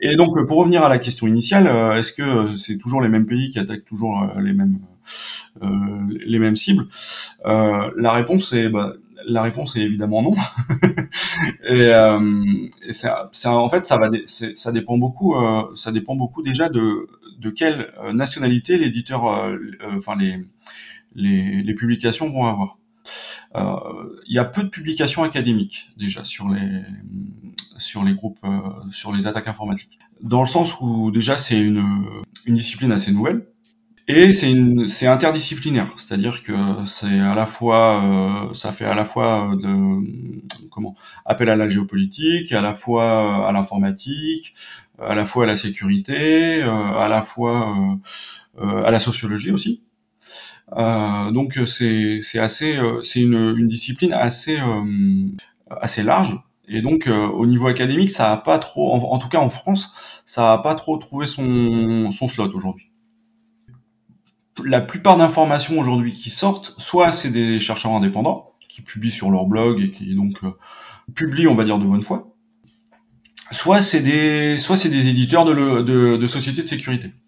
et 0.00 0.16
donc 0.16 0.34
pour 0.48 0.58
revenir 0.58 0.82
à 0.82 0.88
la 0.88 0.98
question 0.98 1.28
initiale, 1.28 1.68
euh, 1.68 1.96
est-ce 1.96 2.12
que 2.12 2.56
c'est 2.56 2.76
toujours 2.76 3.00
les 3.00 3.08
mêmes 3.08 3.26
pays 3.26 3.50
qui 3.50 3.60
attaquent 3.60 3.84
toujours 3.84 4.26
les 4.36 4.52
mêmes 4.52 4.80
les 5.60 6.38
mêmes 6.40 6.56
cibles? 6.56 6.88
La 7.44 8.12
réponse 8.12 8.52
est 8.52 8.68
bah, 8.68 8.94
la 9.26 9.42
réponse 9.42 9.76
est 9.76 9.82
évidemment 9.82 10.22
non. 10.22 10.34
et, 11.68 11.90
et 12.88 12.92
c'est, 12.92 13.48
en 13.48 13.68
fait 13.68 13.86
ça 13.86 13.98
va 13.98 14.10
ça 14.26 14.72
dépend 14.72 14.98
beaucoup 14.98 15.36
ça 15.76 15.92
dépend 15.92 16.16
beaucoup 16.16 16.42
déjà 16.42 16.68
de 16.68 17.08
de 17.38 17.50
quelle 17.50 17.92
nationalité 18.12 18.76
l'éditeur 18.76 19.22
enfin 19.94 20.16
les, 20.16 20.44
les 21.14 21.62
les 21.62 21.74
publications 21.74 22.28
vont 22.30 22.46
avoir. 22.46 22.78
Euh, 23.56 23.76
il 24.26 24.34
y 24.34 24.38
a 24.38 24.44
peu 24.44 24.62
de 24.62 24.68
publications 24.68 25.22
académiques 25.22 25.90
déjà 25.96 26.24
sur 26.24 26.48
les 26.48 26.82
sur 27.78 28.02
les 28.04 28.14
groupes, 28.14 28.38
euh, 28.44 28.58
sur 28.90 29.12
les 29.12 29.26
attaques 29.26 29.48
informatiques. 29.48 29.98
Dans 30.20 30.40
le 30.40 30.46
sens 30.46 30.74
où 30.80 31.10
déjà 31.10 31.36
c'est 31.36 31.60
une, 31.60 31.84
une 32.44 32.54
discipline 32.54 32.92
assez 32.92 33.12
nouvelle, 33.12 33.46
et 34.08 34.32
c'est 34.32 34.50
une, 34.50 34.88
c'est 34.88 35.06
interdisciplinaire, 35.06 35.92
c'est-à-dire 35.96 36.42
que 36.42 36.52
c'est 36.86 37.20
à 37.20 37.34
la 37.34 37.46
fois, 37.46 38.02
euh, 38.50 38.54
ça 38.54 38.72
fait 38.72 38.86
à 38.86 38.94
la 38.94 39.04
fois 39.04 39.54
de, 39.60 40.68
comment, 40.70 40.96
appel 41.24 41.48
à 41.50 41.56
la 41.56 41.68
géopolitique, 41.68 42.52
à 42.52 42.60
la 42.60 42.74
fois 42.74 43.46
à 43.46 43.52
l'informatique, 43.52 44.54
à 44.98 45.14
la 45.14 45.24
fois 45.24 45.44
à 45.44 45.46
la 45.46 45.56
sécurité, 45.56 46.62
à 46.62 47.06
la 47.08 47.22
fois 47.22 47.98
à 48.58 48.90
la 48.90 48.98
sociologie 48.98 49.52
aussi. 49.52 49.82
Euh, 50.76 51.30
donc 51.30 51.58
c'est 51.66 52.20
c'est 52.20 52.38
assez 52.38 52.76
euh, 52.76 53.02
c'est 53.02 53.22
une, 53.22 53.56
une 53.56 53.68
discipline 53.68 54.12
assez 54.12 54.60
euh, 54.60 55.28
assez 55.70 56.02
large 56.02 56.38
et 56.68 56.82
donc 56.82 57.08
au 57.08 57.46
niveau 57.46 57.66
académique 57.68 58.10
ça 58.10 58.30
a 58.30 58.36
pas 58.36 58.58
trop 58.58 58.92
en, 58.92 59.18
tout 59.18 59.28
cas 59.30 59.38
en 59.38 59.48
France 59.48 59.90
ça 60.26 60.52
a 60.52 60.58
pas 60.58 60.74
trop 60.74 60.98
trouvé 60.98 61.26
son 61.26 62.10
son 62.12 62.28
slot 62.28 62.50
aujourd'hui. 62.54 62.90
La 64.62 64.82
plupart 64.82 65.16
d'informations 65.16 65.78
aujourd'hui 65.78 66.12
qui 66.12 66.28
sortent 66.28 66.74
soit 66.76 67.12
c'est 67.12 67.30
des 67.30 67.58
chercheurs 67.60 67.92
indépendants 67.92 68.52
qui 68.68 68.82
publient 68.82 69.10
sur 69.10 69.30
leur 69.30 69.46
blog 69.46 69.80
et 69.80 69.90
qui 69.90 70.14
donc 70.14 70.40
publient 71.14 71.46
on 71.46 71.54
va 71.54 71.64
dire 71.64 71.78
de 71.78 71.86
bonne 71.86 72.02
foi 72.02 72.34
soit 73.50 73.80
c'est 73.80 74.02
des 74.02 74.58
soit 74.58 74.76
c'est 74.76 74.90
des 74.90 75.08
éditeurs 75.08 75.46
de, 75.46 75.52
le, 75.52 75.82
de, 75.82 76.18
de 76.18 76.26
sociétés 76.26 76.62
de 76.62 76.68
sécurité 76.68 77.08
euh, 77.08 77.27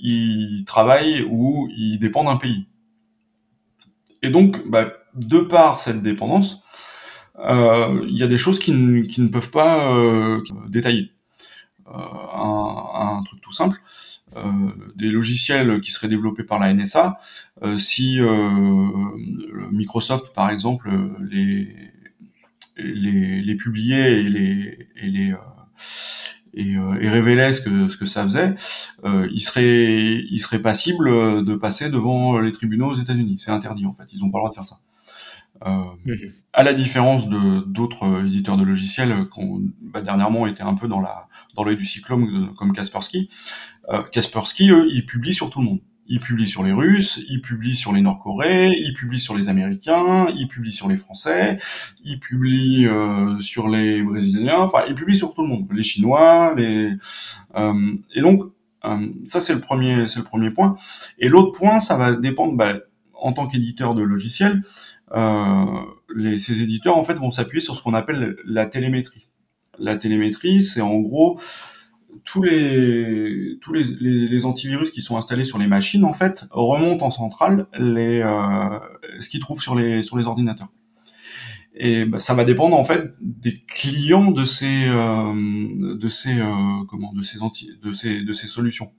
ils 0.00 0.64
travaillent 0.66 1.26
ou 1.30 1.68
ils 1.76 1.98
dépendent 1.98 2.26
d'un 2.26 2.36
pays. 2.36 2.66
Et 4.22 4.30
donc, 4.30 4.68
bah, 4.68 4.92
de 5.14 5.40
par 5.40 5.80
cette 5.80 6.02
dépendance, 6.02 6.62
euh, 7.38 8.04
il 8.08 8.16
y 8.16 8.22
a 8.22 8.26
des 8.26 8.38
choses 8.38 8.58
qui, 8.58 8.72
ne 8.72 9.28
peuvent 9.28 9.50
pas 9.50 9.94
euh, 9.94 10.42
détailler. 10.68 11.12
Un, 11.92 13.22
truc 13.26 13.40
tout 13.40 13.52
simple, 13.52 13.76
des 14.94 15.10
logiciels 15.10 15.80
qui 15.80 15.90
seraient 15.90 16.06
développés 16.06 16.44
par 16.44 16.60
la 16.60 16.72
NSA, 16.72 17.18
si 17.78 18.20
Microsoft, 19.72 20.32
par 20.32 20.50
exemple, 20.50 20.88
les, 21.28 21.74
les, 22.76 23.42
les 23.42 23.54
publiait 23.56 24.20
et 24.20 24.28
les, 24.28 24.88
et 25.02 25.08
les 25.08 25.34
et, 26.54 26.72
et 26.72 27.08
révélait 27.08 27.54
ce 27.54 27.60
que 27.60 27.88
ce 27.88 27.96
que 27.96 28.06
ça 28.06 28.24
faisait, 28.24 28.54
il 29.04 29.40
serait 29.40 30.24
il 30.30 30.38
serait 30.40 30.60
passible 30.60 31.44
de 31.44 31.54
passer 31.56 31.90
devant 31.90 32.38
les 32.38 32.52
tribunaux 32.52 32.90
aux 32.90 32.96
États-Unis. 32.96 33.36
C'est 33.38 33.50
interdit 33.50 33.86
en 33.86 33.92
fait. 33.94 34.12
Ils 34.12 34.20
n'ont 34.20 34.30
pas 34.30 34.38
le 34.38 34.42
droit 34.42 34.50
de 34.50 34.54
faire 34.54 34.66
ça. 34.66 34.78
Mhm. 36.06 36.32
À 36.52 36.62
la 36.62 36.72
différence 36.72 37.28
de 37.28 37.60
d'autres 37.66 38.24
éditeurs 38.24 38.56
de 38.56 38.64
logiciels 38.64 39.28
qui 39.32 39.40
ont 39.40 39.60
bah, 39.82 40.00
dernièrement 40.00 40.46
été 40.46 40.62
un 40.62 40.74
peu 40.74 40.88
dans 40.88 41.00
la 41.00 41.28
dans 41.54 41.64
l'œil 41.64 41.76
du 41.76 41.86
cyclone 41.86 42.52
comme 42.54 42.72
Kaspersky. 42.72 43.30
Kaspersky, 44.12 44.70
eux, 44.70 44.86
ils 44.92 45.04
publient 45.04 45.34
sur 45.34 45.50
tout 45.50 45.60
le 45.60 45.66
monde. 45.66 45.80
Ils 46.12 46.18
publient 46.18 46.48
sur 46.48 46.64
les 46.64 46.72
Russes, 46.72 47.20
ils 47.28 47.40
publient 47.40 47.76
sur 47.76 47.92
les 47.92 48.00
Nord-Coréens, 48.00 48.72
ils 48.76 48.94
publient 48.94 49.20
sur 49.20 49.36
les 49.36 49.48
Américains, 49.48 50.26
ils 50.36 50.48
publient 50.48 50.72
sur 50.72 50.88
les 50.88 50.96
Français, 50.96 51.56
ils 52.04 52.18
publient 52.18 52.88
euh, 52.88 53.38
sur 53.38 53.68
les 53.68 54.02
Brésiliens, 54.02 54.58
enfin 54.58 54.80
ils 54.88 54.96
publient 54.96 55.16
sur 55.16 55.34
tout 55.34 55.42
le 55.42 55.48
monde, 55.48 55.68
les 55.72 55.84
Chinois, 55.84 56.52
les 56.56 56.90
euh, 57.54 57.92
et 58.12 58.22
donc 58.22 58.42
euh, 58.84 59.06
ça 59.24 59.40
c'est 59.40 59.54
le 59.54 59.60
premier 59.60 60.08
c'est 60.08 60.18
le 60.18 60.24
premier 60.24 60.50
point. 60.50 60.74
Et 61.20 61.28
l'autre 61.28 61.56
point, 61.56 61.78
ça 61.78 61.96
va 61.96 62.12
dépendre 62.12 62.54
bah, 62.54 62.74
en 63.14 63.32
tant 63.32 63.46
qu'éditeur 63.46 63.94
de 63.94 64.02
logiciels, 64.02 64.62
les, 65.14 66.38
ces 66.38 66.62
éditeurs 66.62 66.96
en 66.96 67.04
fait 67.04 67.14
vont 67.14 67.30
s'appuyer 67.30 67.60
sur 67.60 67.76
ce 67.76 67.82
qu'on 67.84 67.94
appelle 67.94 68.36
la 68.44 68.66
télémétrie. 68.66 69.28
La 69.78 69.94
télémétrie, 69.94 70.60
c'est 70.60 70.80
en 70.80 70.98
gros 70.98 71.38
tous 72.24 72.42
les 72.42 73.58
tous 73.60 73.72
les, 73.72 73.84
les, 74.00 74.46
antivirus 74.46 74.90
qui 74.90 75.00
sont 75.00 75.16
installés 75.16 75.44
sur 75.44 75.58
les 75.58 75.66
machines 75.66 76.04
en 76.04 76.12
fait 76.12 76.44
remontent 76.50 77.06
en 77.06 77.10
centrale 77.10 77.66
les 77.78 78.20
euh, 78.20 78.78
ce 79.20 79.28
qu'ils 79.28 79.40
trouvent 79.40 79.62
sur 79.62 79.74
les 79.74 80.02
sur 80.02 80.18
les 80.18 80.26
ordinateurs. 80.26 80.68
Et 81.74 82.04
bah, 82.04 82.18
ça 82.18 82.34
va 82.34 82.44
dépendre 82.44 82.76
en 82.76 82.84
fait 82.84 83.14
des 83.20 83.62
clients 83.66 84.32
de 84.32 84.44
ces 84.44 84.84
euh, 84.86 85.32
de 85.96 86.08
ces 86.08 86.38
euh, 86.38 86.84
comment 86.88 87.12
de 87.12 87.22
ces 87.22 87.42
anti 87.42 87.70
de 87.82 87.92
ces 87.92 88.22
de 88.22 88.32
ces 88.32 88.48
solutions. 88.48 88.92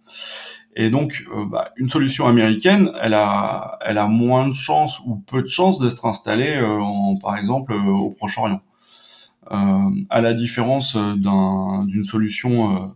Et 0.76 0.89
donc 0.89 1.26
euh, 1.36 1.45
bah, 1.45 1.71
une 1.76 1.89
solution 1.89 2.28
américaine, 2.28 2.91
elle 3.02 3.13
a 3.13 3.78
elle 3.86 3.97
a 3.97 4.08
moins 4.08 4.47
de 4.47 4.54
chances 4.54 5.00
ou 5.02 5.17
peu 5.17 5.43
de 5.43 5.50
chances 5.50 5.80
d'être 5.80 6.06
installée 6.06 6.60
en 6.60 7.17
par 7.17 7.38
exemple 7.38 7.74
au 7.74 8.10
Proche-Orient. 8.12 8.62
Euh, 9.51 9.89
à 10.09 10.21
la 10.21 10.33
différence 10.33 10.95
euh, 10.95 11.15
d'une 11.85 12.05
solution 12.05 12.73
euh, 12.73 12.87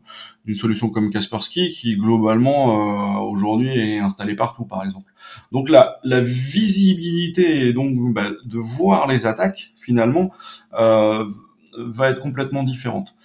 d'une 0.45 0.55
solution 0.55 0.89
comme 0.89 1.09
Kaspersky 1.09 1.71
qui 1.71 1.97
globalement 1.97 3.19
aujourd'hui 3.27 3.69
est 3.69 3.97
installée 3.97 4.35
partout 4.35 4.63
par 4.63 4.85
exemple. 4.85 5.11
Donc 5.51 5.69
la, 5.69 5.97
la 6.03 6.21
visibilité 6.21 7.73
donc 7.73 8.13
bah, 8.13 8.27
de 8.45 8.59
voir 8.59 9.07
les 9.07 9.25
attaques 9.25 9.73
finalement 9.75 10.31
va 10.71 12.09
être 12.09 12.21
complètement 12.21 12.61
différente 12.61 13.15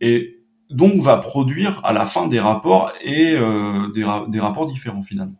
et 0.00 0.40
donc 0.70 1.02
va 1.02 1.18
produire 1.18 1.82
à 1.84 1.92
la 1.92 2.06
fin 2.06 2.28
des 2.28 2.40
rapports 2.40 2.92
et 3.04 3.36
des, 3.94 4.06
des 4.28 4.40
rapports 4.40 4.66
différents 4.66 5.02
finalement. 5.02 5.39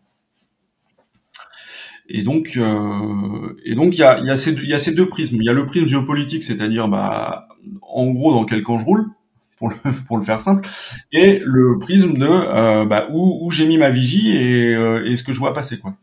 Et 2.12 2.24
donc, 2.24 2.54
euh, 2.56 3.56
et 3.64 3.76
donc 3.76 3.94
il 3.94 4.00
y 4.00 4.02
a, 4.02 4.36
ces, 4.36 4.52
y 4.66 4.74
a 4.74 4.80
ces 4.80 4.92
deux 4.92 5.08
prismes. 5.08 5.36
Il 5.40 5.44
y 5.44 5.48
a 5.48 5.52
le 5.52 5.64
prisme 5.64 5.86
géopolitique, 5.86 6.42
c'est-à-dire, 6.42 6.88
bah, 6.88 7.46
en 7.82 8.10
gros, 8.10 8.32
dans 8.32 8.44
quel 8.44 8.62
camp 8.62 8.78
je 8.78 8.84
roule, 8.84 9.06
pour 9.56 9.68
le, 9.70 9.76
pour 10.08 10.18
le 10.18 10.24
faire 10.24 10.40
simple, 10.40 10.68
et 11.12 11.40
le 11.44 11.78
prisme 11.78 12.14
de 12.14 12.26
euh, 12.28 12.84
bah, 12.84 13.06
où, 13.12 13.48
j'ai 13.52 13.64
mis 13.66 13.78
ma 13.78 13.90
vigie 13.90 14.36
et, 14.36 14.74
euh, 14.74 15.06
et, 15.06 15.14
ce 15.14 15.22
que 15.22 15.32
je 15.32 15.38
vois 15.38 15.52
passer, 15.54 15.78
quoi. 15.78 15.94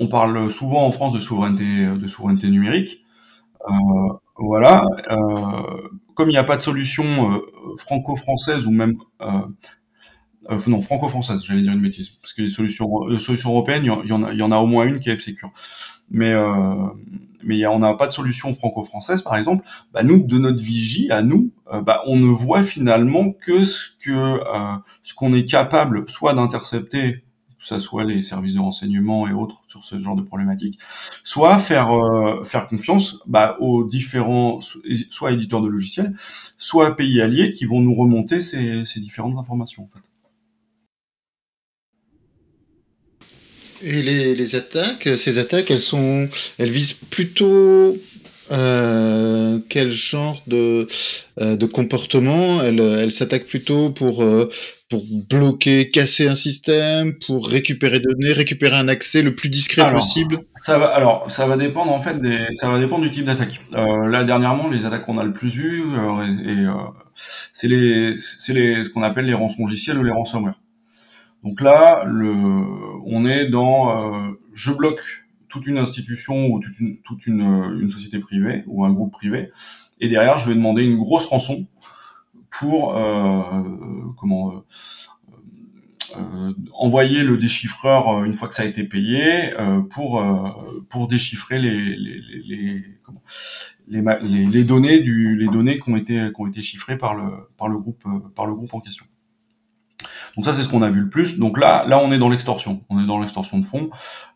On 0.00 0.06
parle 0.06 0.50
souvent 0.52 0.86
en 0.86 0.92
France 0.92 1.12
de 1.12 1.18
souveraineté, 1.18 1.64
de 1.86 2.06
souveraineté 2.06 2.48
numérique. 2.50 3.04
Voilà. 4.36 4.84
comme 6.14 6.28
il 6.28 6.32
n'y 6.32 6.38
a 6.38 6.44
pas 6.44 6.56
de 6.56 6.62
solution 6.62 7.42
franco-française 7.76 8.64
ou 8.64 8.70
même 8.70 8.98
euh, 10.50 10.58
non, 10.66 10.80
franco-française, 10.80 11.42
j'allais 11.44 11.62
dire 11.62 11.72
une 11.72 11.82
bêtise, 11.82 12.10
parce 12.22 12.32
que 12.32 12.42
les 12.42 12.48
solutions, 12.48 13.06
les 13.06 13.18
solutions 13.18 13.50
européennes, 13.50 13.84
il 13.84 14.08
y, 14.08 14.12
en 14.42 14.52
a, 14.52 14.56
au 14.58 14.66
moins 14.66 14.86
une 14.86 14.98
qui 14.98 15.10
est 15.10 15.16
F-Secure. 15.16 15.50
Mais 16.10 16.32
euh, 16.32 16.74
mais 17.44 17.66
on 17.66 17.78
n'a 17.78 17.94
pas 17.94 18.06
de 18.06 18.12
solution 18.12 18.52
franco-française, 18.54 19.22
par 19.22 19.36
exemple. 19.36 19.64
Bah, 19.92 20.02
nous, 20.02 20.18
de 20.18 20.38
notre 20.38 20.62
vigie, 20.62 21.10
à 21.10 21.22
nous, 21.22 21.52
euh, 21.72 21.82
bah, 21.82 22.02
on 22.06 22.16
ne 22.16 22.28
voit 22.28 22.62
finalement 22.62 23.32
que 23.32 23.64
ce 23.64 23.90
que 24.00 24.10
euh, 24.10 24.76
ce 25.02 25.14
qu'on 25.14 25.34
est 25.34 25.44
capable, 25.44 26.08
soit 26.08 26.32
d'intercepter, 26.32 27.24
que 27.58 27.66
ce 27.66 27.78
soit 27.78 28.04
les 28.04 28.22
services 28.22 28.54
de 28.54 28.60
renseignement 28.60 29.28
et 29.28 29.32
autres 29.32 29.62
sur 29.68 29.84
ce 29.84 29.98
genre 29.98 30.16
de 30.16 30.22
problématiques, 30.22 30.78
soit 31.24 31.58
faire 31.58 31.90
faire 32.44 32.68
confiance 32.68 33.18
bah, 33.26 33.56
aux 33.60 33.84
différents, 33.84 34.60
soit 35.10 35.32
éditeurs 35.32 35.60
de 35.60 35.68
logiciels, 35.68 36.14
soit 36.56 36.96
pays 36.96 37.20
alliés 37.20 37.52
qui 37.52 37.66
vont 37.66 37.80
nous 37.80 37.94
remonter 37.94 38.40
ces, 38.40 38.84
ces 38.86 39.00
différentes 39.00 39.36
informations. 39.36 39.84
En 39.84 39.88
fait. 39.88 40.00
Et 43.82 44.02
les, 44.02 44.34
les, 44.34 44.54
attaques, 44.56 45.08
ces 45.16 45.38
attaques, 45.38 45.70
elles 45.70 45.80
sont, 45.80 46.28
elles 46.58 46.70
visent 46.70 46.94
plutôt 46.94 47.96
euh, 48.50 49.58
quel 49.68 49.90
genre 49.90 50.42
de, 50.46 50.86
euh, 51.40 51.56
de 51.56 51.66
comportement? 51.66 52.62
Elles, 52.62 52.80
elles 52.80 53.12
s'attaquent 53.12 53.46
plutôt 53.46 53.90
pour 53.90 54.22
euh, 54.22 54.50
pour 54.88 55.04
bloquer, 55.28 55.90
casser 55.90 56.28
un 56.28 56.34
système, 56.34 57.14
pour 57.18 57.48
récupérer 57.48 58.00
des 58.00 58.06
données, 58.06 58.32
récupérer 58.32 58.76
un 58.76 58.88
accès 58.88 59.20
le 59.22 59.34
plus 59.34 59.50
discret 59.50 59.90
possible? 59.92 60.40
Ça 60.64 60.78
va, 60.78 60.86
alors 60.86 61.30
ça 61.30 61.46
va 61.46 61.56
dépendre 61.56 61.92
en 61.92 62.00
fait 62.00 62.20
des, 62.20 62.38
ça 62.54 62.70
va 62.70 62.78
dépendre 62.78 63.02
du 63.04 63.10
type 63.10 63.26
d'attaque. 63.26 63.60
Euh, 63.74 64.06
là 64.06 64.24
dernièrement, 64.24 64.68
les 64.68 64.86
attaques 64.86 65.04
qu'on 65.04 65.18
a 65.18 65.24
le 65.24 65.32
plus 65.32 65.58
euh, 65.58 66.24
et, 66.44 66.66
euh, 66.66 66.72
c'est 67.14 67.68
les, 67.68 68.16
c'est 68.16 68.54
les, 68.54 68.84
ce 68.84 68.88
qu'on 68.88 69.02
appelle 69.02 69.26
les 69.26 69.34
rançongiciels 69.34 69.98
ou 69.98 70.04
les 70.04 70.12
ransomware. 70.12 70.58
Donc 71.44 71.60
là, 71.60 72.04
on 73.06 73.24
est 73.24 73.48
dans 73.48 74.12
euh, 74.12 74.40
je 74.52 74.72
bloque 74.72 75.00
toute 75.48 75.66
une 75.66 75.78
institution 75.78 76.48
ou 76.48 76.60
toute, 76.60 76.78
une, 76.80 76.98
toute 76.98 77.26
une, 77.26 77.90
société 77.90 78.18
privée 78.18 78.64
ou 78.66 78.84
un 78.84 78.92
groupe 78.92 79.12
privé, 79.12 79.50
et 80.00 80.08
derrière 80.08 80.36
je 80.36 80.48
vais 80.48 80.54
demander 80.54 80.84
une 80.84 80.98
grosse 80.98 81.26
rançon 81.26 81.66
pour 82.50 82.96
euh, 82.96 83.62
comment 84.16 84.52
euh, 84.52 84.60
euh 86.16 86.52
envoyer 86.72 87.22
le 87.22 87.36
déchiffreur 87.36 88.08
euh, 88.08 88.24
une 88.24 88.34
fois 88.34 88.48
que 88.48 88.54
ça 88.54 88.62
a 88.62 88.66
été 88.66 88.84
payé 88.84 89.52
pour 89.90 90.22
pour 90.88 91.08
déchiffrer 91.08 91.58
les, 91.58 92.84
données 94.64 95.00
du 95.00 95.36
les 95.36 95.48
données 95.48 95.78
qui 95.78 95.90
ont 95.90 95.96
été 95.96 96.30
qui 96.34 96.40
ont 96.40 96.46
été 96.46 96.62
chiffrées 96.62 96.96
par 96.96 97.14
le 97.14 97.30
par 97.56 97.68
le 97.68 97.78
groupe 97.78 98.04
par 98.34 98.46
le 98.46 98.54
groupe 98.54 98.72
en 98.74 98.80
question. 98.80 99.04
Donc 100.38 100.44
ça, 100.44 100.52
c'est 100.52 100.62
ce 100.62 100.68
qu'on 100.68 100.82
a 100.82 100.88
vu 100.88 101.00
le 101.00 101.08
plus. 101.08 101.36
Donc 101.40 101.58
là, 101.58 101.84
là, 101.88 101.98
on 101.98 102.12
est 102.12 102.18
dans 102.18 102.28
l'extorsion. 102.28 102.84
On 102.90 103.02
est 103.02 103.06
dans 103.06 103.18
l'extorsion 103.18 103.58
de 103.58 103.64
fonds. 103.64 103.90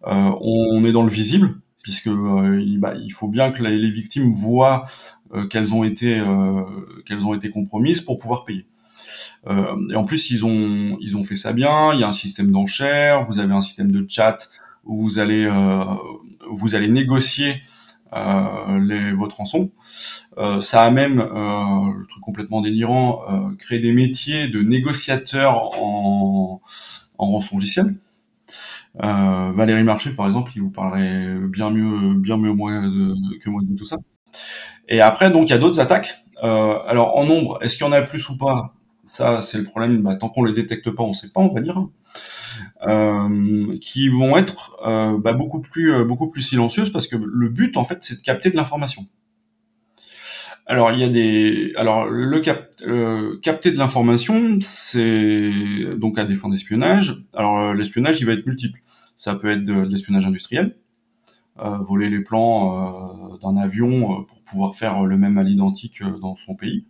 Euh, 0.08 0.32
on 0.40 0.84
est 0.84 0.90
dans 0.90 1.04
le 1.04 1.08
visible, 1.08 1.60
puisque 1.84 2.08
euh, 2.08 2.60
il, 2.60 2.80
bah, 2.80 2.94
il, 3.00 3.12
faut 3.12 3.28
bien 3.28 3.52
que 3.52 3.62
les 3.62 3.88
victimes 3.88 4.34
voient 4.34 4.84
euh, 5.32 5.46
qu'elles 5.46 5.72
ont 5.72 5.84
été 5.84 6.18
euh, 6.18 6.64
qu'elles 7.06 7.20
ont 7.20 7.34
été 7.34 7.50
compromises 7.50 8.00
pour 8.00 8.18
pouvoir 8.18 8.44
payer. 8.44 8.66
Euh, 9.46 9.76
et 9.92 9.94
en 9.94 10.02
plus, 10.02 10.32
ils 10.32 10.44
ont 10.44 10.98
ils 11.00 11.16
ont 11.16 11.22
fait 11.22 11.36
ça 11.36 11.52
bien. 11.52 11.94
Il 11.94 12.00
y 12.00 12.02
a 12.02 12.08
un 12.08 12.12
système 12.12 12.50
d'enchères. 12.50 13.22
Vous 13.22 13.38
avez 13.38 13.54
un 13.54 13.60
système 13.60 13.92
de 13.92 14.04
chat 14.08 14.50
où 14.82 14.96
vous 14.96 15.20
allez 15.20 15.48
vous 16.50 16.74
allez 16.74 16.88
négocier 16.88 17.62
les, 18.12 19.12
votre 19.12 19.37
rançon. 19.37 19.70
Euh, 20.38 20.61
ça 20.61 20.83
a 20.83 20.90
même, 20.90 21.20
euh, 21.20 21.92
le 21.98 22.07
truc 22.07 22.22
complètement 22.22 22.61
délirant, 22.61 23.22
créé 23.59 23.81
des 23.81 23.92
métiers 23.92 24.48
de 24.48 24.61
négociateurs 24.62 25.79
en, 25.83 26.61
en 27.18 27.27
rançongiciel. 27.27 27.96
Euh, 29.03 29.53
Valérie 29.55 29.85
Marché, 29.85 30.11
par 30.11 30.27
exemple, 30.27 30.53
il 30.55 30.62
vous 30.62 30.70
parlerait 30.70 31.38
bien 31.48 31.70
mieux, 31.70 32.14
bien 32.14 32.37
mieux 32.37 32.53
que 32.53 33.51
moi 33.51 33.62
de 33.62 33.77
tout 33.77 33.87
ça. 33.87 33.96
Et 34.88 35.01
après, 35.01 35.31
donc, 35.31 35.48
il 35.48 35.51
y 35.51 35.55
a 35.55 35.59
d'autres 35.59 35.81
attaques. 35.81 36.18
Euh, 36.42 36.79
alors, 36.87 37.16
en 37.16 37.25
nombre, 37.25 37.59
est-ce 37.62 37.77
qu'il 37.77 37.87
y 37.87 37.88
en 37.88 37.92
a 37.92 38.03
plus 38.03 38.29
ou 38.29 38.37
pas? 38.37 38.75
Ça, 39.05 39.40
c'est 39.40 39.59
le 39.59 39.64
problème. 39.64 40.03
Bah, 40.03 40.16
tant 40.16 40.29
qu'on 40.29 40.44
les 40.44 40.53
détecte 40.53 40.90
pas, 40.90 41.03
on 41.03 41.14
sait 41.14 41.31
pas, 41.31 41.40
on 41.40 41.53
va 41.53 41.61
dire. 41.61 41.87
Euh, 42.85 43.79
qui 43.81 44.09
vont 44.09 44.37
être 44.37 44.77
euh, 44.85 45.16
bah, 45.16 45.35
beaucoup 45.35 45.61
plus 45.61 45.92
euh, 45.92 46.05
beaucoup 46.05 46.29
plus 46.29 46.42
silencieuses 46.42 46.90
parce 46.90 47.07
que 47.07 47.14
le 47.14 47.48
but 47.48 47.77
en 47.77 47.85
fait 47.85 47.98
c'est 48.03 48.16
de 48.16 48.22
capter 48.22 48.51
de 48.51 48.57
l'information. 48.57 49.07
Alors 50.66 50.90
il 50.90 50.98
y 50.98 51.05
a 51.05 51.09
des 51.09 51.72
alors 51.77 52.07
le 52.07 52.40
cap, 52.40 52.75
capter 53.40 53.70
de 53.70 53.79
l'information 53.79 54.59
c'est 54.61 55.53
donc 55.96 56.18
à 56.18 56.25
des 56.25 56.35
fins 56.35 56.48
d'espionnage. 56.48 57.25
Alors 57.35 57.72
l'espionnage 57.72 58.20
il 58.20 58.27
va 58.27 58.33
être 58.33 58.46
multiple. 58.46 58.81
Ça 59.14 59.37
peut 59.37 59.51
être 59.51 59.64
de, 59.64 59.75
l'espionnage 59.75 60.27
industriel, 60.27 60.75
voler 61.57 62.11
les 62.11 62.20
plans 62.20 63.38
d'un 63.42 63.57
avion 63.57 64.25
pour 64.25 64.42
pouvoir 64.42 64.75
faire 64.75 65.05
le 65.05 65.16
même 65.16 65.38
à 65.38 65.44
l'identique 65.44 66.03
dans 66.20 66.35
son 66.35 66.57
pays. 66.57 66.87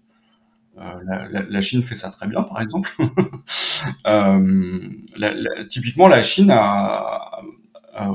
La, 0.77 1.29
la, 1.29 1.43
la, 1.43 1.61
Chine 1.61 1.83
fait 1.83 1.97
ça 1.97 2.11
très 2.11 2.27
bien, 2.27 2.43
par 2.43 2.61
exemple. 2.63 2.91
euh, 4.07 4.89
la, 5.17 5.65
typiquement, 5.69 6.09
la 6.09 6.23
Chine 6.23 6.51
a, 6.51 7.43
a, 7.95 8.11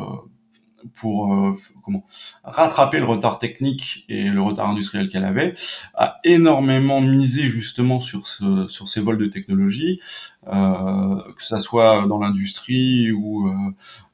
pour 0.96 1.34
euh, 1.34 1.54
comment 1.84 2.04
rattraper 2.43 2.98
le 2.98 3.06
retard 3.06 3.38
technique 3.38 4.06
et 4.10 4.24
le 4.24 4.41
retard 4.41 4.70
industriel 4.70 5.10
qu'elle 5.10 5.26
avait, 5.26 5.54
a 5.93 6.20
énormément 6.24 7.00
misé 7.00 7.43
justement 7.43 8.00
sur 8.00 8.26
ce, 8.26 8.67
sur 8.70 8.88
ces 8.88 9.02
vols 9.02 9.17
de 9.20 9.28
technologie, 9.28 10.00
euh, 10.48 11.22
que 11.38 11.43
ça 11.43 11.60
soit 11.60 12.08
dans 12.08 12.20
l'industrie 12.20 13.12
ou 13.12 13.52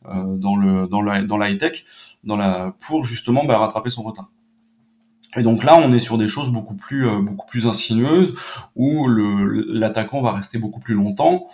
dans 0.04 0.58
le 0.58 0.88
dans 0.88 1.02
dans 1.02 1.38
la 1.38 1.50
high 1.50 1.58
tech, 1.58 1.86
dans 2.26 2.36
la 2.36 2.76
pour 2.82 3.06
justement 3.06 3.46
bah, 3.46 3.58
rattraper 3.58 3.90
son 3.90 4.04
retard. 4.04 4.30
Et 5.38 5.44
donc 5.44 5.64
là, 5.64 5.78
on 5.78 5.92
est 5.94 6.00
sur 6.00 6.18
des 6.18 6.28
choses 6.28 6.52
beaucoup 6.52 6.76
plus 6.76 7.08
euh, 7.08 7.20
beaucoup 7.20 7.48
plus 7.48 7.68
insinueuses 7.68 8.36
où 8.76 9.08
l'attaquant 9.08 10.22
va 10.22 10.32
rester 10.32 10.60
beaucoup 10.60 10.80
plus 10.80 10.94
longtemps 10.94 11.48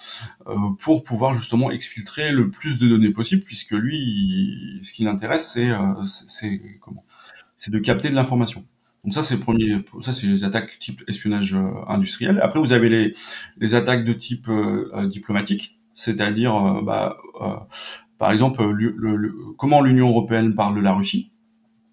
euh, 0.47 0.55
pour 0.79 1.03
pouvoir 1.03 1.33
justement 1.33 1.71
exfiltrer 1.71 2.31
le 2.31 2.49
plus 2.49 2.79
de 2.79 2.87
données 2.87 3.11
possible, 3.11 3.43
puisque 3.43 3.71
lui, 3.71 4.79
ce 4.83 4.91
qui 4.91 5.03
l'intéresse, 5.03 5.51
c'est 5.53 5.69
euh, 5.69 5.93
c'est 6.07 6.61
comment? 6.81 7.05
C'est 7.57 7.71
de 7.71 7.79
capter 7.79 8.09
de 8.09 8.15
l'information. 8.15 8.65
Donc 9.05 9.13
ça, 9.13 9.23
c'est 9.23 9.35
le 9.35 9.41
premier. 9.41 9.77
Ça, 10.01 10.13
c'est 10.13 10.27
les 10.27 10.43
attaques 10.43 10.77
type 10.79 11.03
espionnage 11.07 11.55
industriel. 11.87 12.39
Après, 12.41 12.59
vous 12.59 12.73
avez 12.73 12.89
les 12.89 13.15
les 13.57 13.75
attaques 13.75 14.03
de 14.03 14.13
type 14.13 14.49
diplomatique, 15.05 15.79
c'est-à-dire, 15.93 16.81
bah, 16.83 17.17
par 18.17 18.31
exemple, 18.31 18.63
le, 18.69 19.33
comment 19.57 19.81
l'Union 19.81 20.09
européenne 20.09 20.53
parle 20.53 20.75
de 20.75 20.81
la 20.81 20.93
Russie 20.93 21.31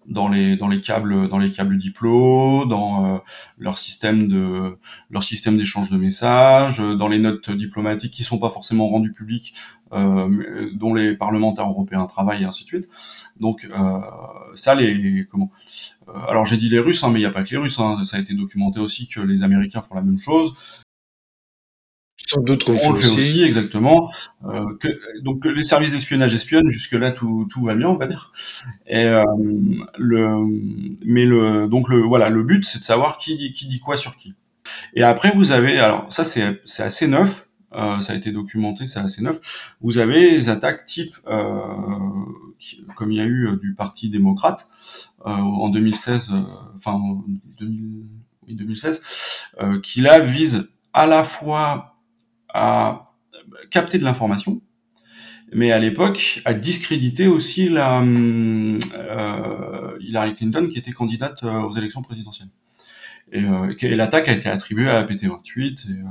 dans 0.07 0.29
les 0.29 0.55
dans 0.55 0.67
les 0.67 0.81
câbles 0.81 1.27
dans 1.27 1.37
les 1.37 1.51
câbles 1.51 1.77
diplo, 1.77 2.65
dans 2.65 3.15
euh, 3.15 3.17
leur 3.57 3.77
système 3.77 4.27
de 4.27 4.77
leur 5.09 5.23
système 5.23 5.57
d'échange 5.57 5.89
de 5.89 5.97
messages, 5.97 6.79
euh, 6.79 6.95
dans 6.95 7.07
les 7.07 7.19
notes 7.19 7.51
diplomatiques 7.51 8.13
qui 8.13 8.23
sont 8.23 8.39
pas 8.39 8.49
forcément 8.49 8.87
rendues 8.89 9.11
publiques, 9.11 9.53
euh, 9.93 10.69
dont 10.73 10.93
les 10.93 11.15
parlementaires 11.15 11.67
européens 11.67 12.05
travaillent 12.05 12.43
et 12.43 12.45
ainsi 12.45 12.63
de 12.63 12.69
suite. 12.69 12.89
Donc 13.39 13.69
ça 14.55 14.75
les 14.75 15.25
comment 15.29 15.51
alors 16.27 16.45
j'ai 16.45 16.57
dit 16.57 16.69
les 16.69 16.79
Russes, 16.79 17.03
hein, 17.03 17.09
mais 17.11 17.19
il 17.19 17.23
n'y 17.23 17.27
a 17.27 17.31
pas 17.31 17.43
que 17.43 17.51
les 17.51 17.57
Russes. 17.57 17.79
Hein, 17.79 18.03
ça 18.05 18.17
a 18.17 18.19
été 18.19 18.33
documenté 18.33 18.79
aussi 18.79 19.07
que 19.07 19.19
les 19.19 19.43
Américains 19.43 19.81
font 19.81 19.95
la 19.95 20.01
même 20.01 20.19
chose. 20.19 20.53
Sans 22.27 22.41
doute 22.41 22.65
qu'on 22.65 22.73
le 22.73 22.95
fait 22.95 23.07
aussi, 23.07 23.43
exactement. 23.43 24.11
Euh, 24.45 24.65
que, 24.79 24.87
donc 25.21 25.45
les 25.45 25.63
services 25.63 25.91
d'espionnage 25.91 26.35
espionnent, 26.35 26.69
jusque 26.69 26.91
là 26.91 27.11
tout, 27.11 27.47
tout 27.49 27.63
va 27.63 27.73
bien, 27.73 27.87
on 27.87 27.95
va 27.95 28.07
dire. 28.07 28.33
Et 28.85 29.05
euh, 29.05 29.23
le, 29.97 30.45
mais 31.05 31.25
le, 31.25 31.67
donc 31.67 31.89
le, 31.89 31.99
voilà, 32.01 32.29
le 32.29 32.43
but 32.43 32.65
c'est 32.65 32.79
de 32.79 32.83
savoir 32.83 33.17
qui 33.17 33.37
dit, 33.37 33.53
qui 33.53 33.67
dit 33.67 33.79
quoi 33.79 33.95
sur 33.95 34.17
qui. 34.17 34.33
Et 34.93 35.03
après 35.03 35.31
vous 35.33 35.53
avez, 35.53 35.79
alors 35.79 36.11
ça 36.11 36.25
c'est 36.25 36.61
c'est 36.65 36.83
assez 36.83 37.07
neuf, 37.07 37.47
euh, 37.73 37.99
ça 38.01 38.13
a 38.13 38.15
été 38.15 38.31
documenté, 38.31 38.87
c'est 38.87 38.99
assez 38.99 39.21
neuf. 39.21 39.75
Vous 39.81 39.97
avez 39.97 40.31
les 40.31 40.49
attaques 40.49 40.85
type, 40.85 41.15
euh, 41.27 41.61
comme 42.95 43.11
il 43.11 43.17
y 43.17 43.21
a 43.21 43.25
eu 43.25 43.47
euh, 43.47 43.55
du 43.57 43.73
Parti 43.73 44.09
démocrate 44.09 44.67
euh, 45.25 45.31
en 45.31 45.69
2016, 45.69 46.29
euh, 46.31 46.41
enfin 46.75 46.99
2000, 47.59 48.05
oui, 48.47 48.55
2016, 48.55 49.01
qui 49.83 50.01
là 50.01 50.19
vise 50.19 50.69
à 50.93 51.05
la 51.05 51.23
fois 51.23 51.96
à 52.57 53.13
capter 53.69 53.97
de 53.97 54.03
l'information, 54.03 54.61
mais 55.53 55.71
à 55.71 55.79
l'époque 55.79 56.41
à 56.45 56.53
discréditer 56.53 57.27
aussi 57.27 57.69
la 57.69 58.01
euh, 58.01 59.97
Hillary 60.01 60.35
Clinton 60.35 60.67
qui 60.71 60.77
était 60.77 60.91
candidate 60.91 61.43
euh, 61.43 61.61
aux 61.61 61.75
élections 61.75 62.01
présidentielles. 62.01 62.49
Et, 63.31 63.43
euh, 63.43 63.73
l'attaque 63.95 64.27
a 64.29 64.33
été 64.33 64.49
attribuée 64.49 64.89
à 64.89 65.03
APT28. 65.03 65.57
Et, 65.57 65.91
euh, 65.91 66.03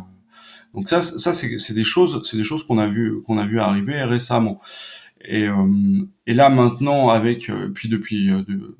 donc 0.75 0.89
ça, 0.89 1.01
ça 1.01 1.33
c'est 1.33 1.73
des 1.73 1.85
choses, 1.85 2.23
c'est 2.25 2.37
des 2.37 2.45
choses 2.45 2.65
qu'on 2.67 2.79
a 2.79 2.87
vu 2.87 3.61
arriver 3.61 4.03
récemment. 4.03 4.61
Et, 5.25 5.47
et 6.27 6.35
là 6.35 6.51
maintenant 6.51 7.09
puis 7.75 7.89
depuis 7.89 8.31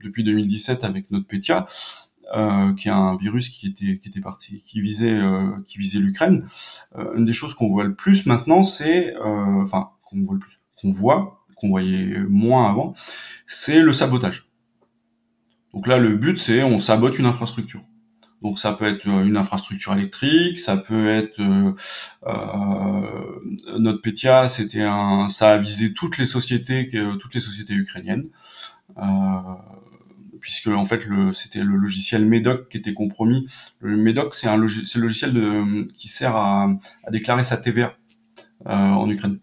depuis 0.05 0.23
2017 0.23 0.85
avec 0.85 1.11
notre 1.11 1.27
Petya, 1.27 1.67
euh, 2.35 2.75
qui 2.75 2.89
est 2.89 2.93
un 2.93 3.17
virus 3.17 3.49
qui 3.49 3.69
était 3.69 3.99
qui 3.99 4.09
était 4.09 4.21
parti, 4.21 4.59
qui 4.59 4.81
visait 4.81 5.15
euh, 5.15 5.51
qui 5.67 5.79
visait 5.79 5.99
l'Ukraine. 5.99 6.47
Euh, 6.97 7.15
une 7.17 7.25
des 7.25 7.33
choses 7.33 7.55
qu'on 7.55 7.69
voit 7.69 7.85
le 7.85 7.95
plus 7.95 8.27
maintenant, 8.27 8.63
c'est 8.63 9.15
euh, 9.15 9.63
enfin 9.63 9.91
qu'on 10.03 10.23
voit 10.23 10.35
le 10.35 10.41
plus, 10.41 10.61
qu'on 10.77 10.91
voit, 10.91 11.45
qu'on 11.57 11.69
voyait 11.69 12.19
moins 12.29 12.69
avant, 12.69 12.95
c'est 13.47 13.81
le 13.81 13.93
sabotage. 13.93 14.49
Donc 15.73 15.87
là, 15.87 15.99
le 15.99 16.17
but, 16.17 16.39
c'est 16.39 16.63
on 16.63 16.79
sabote 16.79 17.19
une 17.19 17.27
infrastructure. 17.27 17.83
Donc 18.43 18.59
ça 18.59 18.73
peut 18.73 18.85
être 18.85 19.07
une 19.07 19.37
infrastructure 19.37 19.95
électrique, 19.95 20.59
ça 20.59 20.77
peut 20.77 21.09
être 21.09 21.41
euh, 21.41 21.73
notre 23.79 24.03
Petia, 24.03 24.47
c'était 24.47 24.83
un, 24.83 25.29
ça 25.29 25.51
a 25.51 25.57
visé 25.57 25.95
toutes 25.95 26.19
les 26.19 26.27
sociétés, 26.27 26.91
toutes 27.21 27.35
les 27.35 27.41
sociétés 27.41 27.75
ukrainiennes. 27.75 28.29
Euh, 28.99 29.03
puisque 30.47 30.69
en 30.69 30.85
fait 30.85 31.05
le 31.07 31.33
c'était 31.33 31.65
le 31.65 31.77
logiciel 31.77 32.25
Medoc 32.25 32.69
qui 32.69 32.77
était 32.77 32.95
compromis. 32.95 33.49
Le 33.81 33.97
Medoc 33.97 34.33
c'est 34.37 34.47
un 34.47 34.57
le 34.57 34.69
logiciel 34.95 35.33
de, 35.33 35.89
qui 35.95 36.07
sert 36.07 36.37
à, 36.37 36.69
à 37.03 37.11
déclarer 37.11 37.43
sa 37.43 37.57
TVA 37.57 37.97
euh, 38.67 38.71
en 38.71 39.11
Ukraine. 39.11 39.41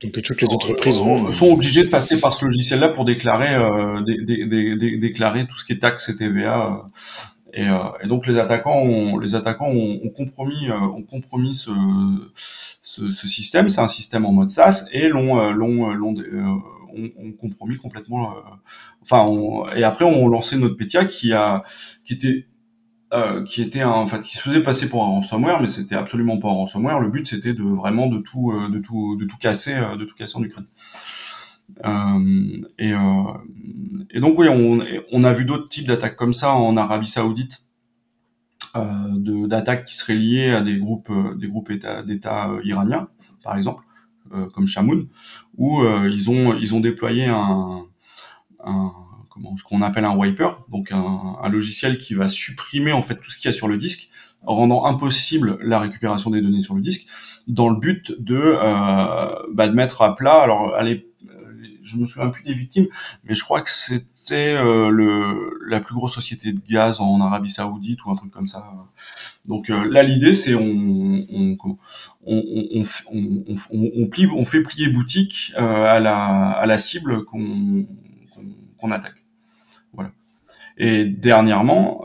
Donc 0.00 0.22
toutes 0.22 0.40
les 0.40 0.48
entreprises 0.48 1.00
euh, 1.00 1.32
sont 1.32 1.48
obligées 1.48 1.82
de 1.82 1.88
passer 1.88 2.20
par 2.20 2.32
ce 2.32 2.44
logiciel-là 2.44 2.90
pour 2.90 3.04
déclarer 3.04 3.56
euh, 3.56 4.00
déclarer 5.00 5.48
tout 5.48 5.56
ce 5.56 5.64
qui 5.64 5.72
est 5.72 5.80
taxes 5.80 6.08
et 6.10 6.16
TVA. 6.16 6.84
Et, 7.54 7.68
euh, 7.68 7.78
et, 8.04 8.06
donc 8.06 8.28
les 8.28 8.38
attaquants 8.38 8.82
ont, 8.82 9.18
les 9.18 9.34
attaquants 9.34 9.70
ont, 9.70 10.00
ont 10.04 10.10
compromis 10.10 10.70
ont 10.70 11.02
compromis 11.02 11.56
ce, 11.56 11.72
ce, 12.36 13.10
ce 13.10 13.26
système. 13.26 13.68
C'est 13.68 13.80
un 13.80 13.88
système 13.88 14.24
en 14.26 14.32
mode 14.32 14.50
SaaS 14.50 14.86
et 14.92 15.08
l'ont 15.08 15.50
l'ont 15.50 16.14
on, 16.96 17.32
compromis 17.32 17.76
complètement. 17.76 18.36
Euh, 18.36 18.40
enfin, 19.02 19.74
et 19.76 19.84
après 19.84 20.04
on 20.04 20.28
lançait 20.28 20.56
notre 20.56 20.76
Petia 20.76 21.04
qui 21.04 21.32
a, 21.32 21.62
qui 22.04 22.14
était 22.14 22.46
euh, 23.12 23.44
qui 23.44 23.62
était 23.62 23.82
un, 23.82 23.90
en 23.90 24.06
fait, 24.06 24.20
qui 24.22 24.36
se 24.36 24.42
faisait 24.42 24.62
passer 24.62 24.88
pour 24.88 25.04
un 25.04 25.06
ransomware, 25.06 25.60
mais 25.60 25.68
c'était 25.68 25.94
absolument 25.94 26.38
pas 26.38 26.48
un 26.48 26.52
ransomware. 26.54 27.00
Le 27.00 27.10
but 27.10 27.28
c'était 27.28 27.52
de 27.52 27.62
vraiment 27.62 28.08
de 28.08 28.18
tout, 28.18 28.50
euh, 28.52 28.68
de 28.68 28.78
tout, 28.80 29.16
de 29.16 29.24
tout 29.24 29.36
casser, 29.36 29.74
de 29.98 30.04
tout 30.04 30.14
casser 30.16 30.36
en 30.36 30.42
Ukraine. 30.42 30.66
et, 32.78 32.92
et 34.10 34.20
donc 34.20 34.38
oui, 34.38 34.48
on, 34.48 34.78
on 35.12 35.24
a 35.24 35.32
vu 35.32 35.44
d'autres 35.44 35.68
types 35.68 35.86
d'attaques 35.86 36.16
comme 36.16 36.34
ça 36.34 36.54
en 36.54 36.76
Arabie 36.76 37.06
Saoudite, 37.06 37.64
euh, 38.76 39.46
d'attaques 39.46 39.84
qui 39.84 39.94
seraient 39.94 40.14
liées 40.14 40.50
à 40.50 40.60
des 40.60 40.78
groupes, 40.78 41.12
des 41.36 41.48
groupes 41.48 41.72
d'État 41.72 42.50
iraniens, 42.64 43.08
par 43.44 43.56
exemple. 43.56 43.83
Euh, 44.34 44.46
comme 44.52 44.66
Shamoun, 44.66 45.06
où 45.56 45.82
euh, 45.82 46.10
ils 46.12 46.28
ont 46.28 46.54
ils 46.54 46.74
ont 46.74 46.80
déployé 46.80 47.26
un, 47.26 47.84
comment 49.28 49.56
ce 49.56 49.62
qu'on 49.62 49.80
appelle 49.82 50.04
un 50.04 50.16
wiper, 50.16 50.64
donc 50.68 50.90
un, 50.90 51.48
logiciel 51.48 51.98
qui 51.98 52.14
va 52.14 52.28
supprimer 52.28 52.92
en 52.92 53.02
fait 53.02 53.16
tout 53.16 53.30
ce 53.30 53.38
qu'il 53.38 53.50
y 53.50 53.54
a 53.54 53.56
sur 53.56 53.68
le 53.68 53.76
disque, 53.76 54.08
rendant 54.44 54.86
impossible 54.86 55.58
la 55.62 55.78
récupération 55.78 56.30
des 56.30 56.40
données 56.40 56.62
sur 56.62 56.74
le 56.74 56.80
disque, 56.80 57.06
dans 57.46 57.68
le 57.68 57.76
but 57.76 58.12
de 58.18 58.36
euh, 58.36 59.34
bah, 59.52 59.68
de 59.68 59.74
mettre 59.74 60.02
à 60.02 60.16
plat. 60.16 60.40
Alors 60.40 60.74
je 61.84 61.96
me 61.96 62.06
souviens 62.06 62.28
plus 62.30 62.42
des 62.42 62.54
victimes, 62.54 62.86
mais 63.24 63.34
je 63.34 63.42
crois 63.44 63.60
que 63.60 63.70
c'était 63.70 64.54
euh, 64.54 64.88
le 64.88 65.58
la 65.68 65.80
plus 65.80 65.94
grosse 65.94 66.14
société 66.14 66.52
de 66.52 66.60
gaz 66.60 67.00
en 67.00 67.20
Arabie 67.20 67.50
Saoudite 67.50 68.04
ou 68.04 68.10
un 68.10 68.16
truc 68.16 68.30
comme 68.32 68.46
ça. 68.46 68.72
Donc 69.46 69.70
euh, 69.70 69.88
là, 69.90 70.02
l'idée, 70.02 70.34
c'est 70.34 70.54
on 70.54 70.64
on, 71.30 71.56
on, 72.26 72.82
on, 73.12 73.54
on, 73.70 74.06
plie, 74.06 74.26
on 74.26 74.44
fait 74.44 74.62
plier 74.62 74.88
boutique 74.88 75.52
euh, 75.58 75.84
à 75.84 76.00
la 76.00 76.16
à 76.16 76.66
la 76.66 76.78
cible 76.78 77.24
qu'on 77.24 77.86
qu'on 78.78 78.90
attaque. 78.90 79.22
Voilà. 79.92 80.10
Et 80.78 81.04
dernièrement, 81.04 82.02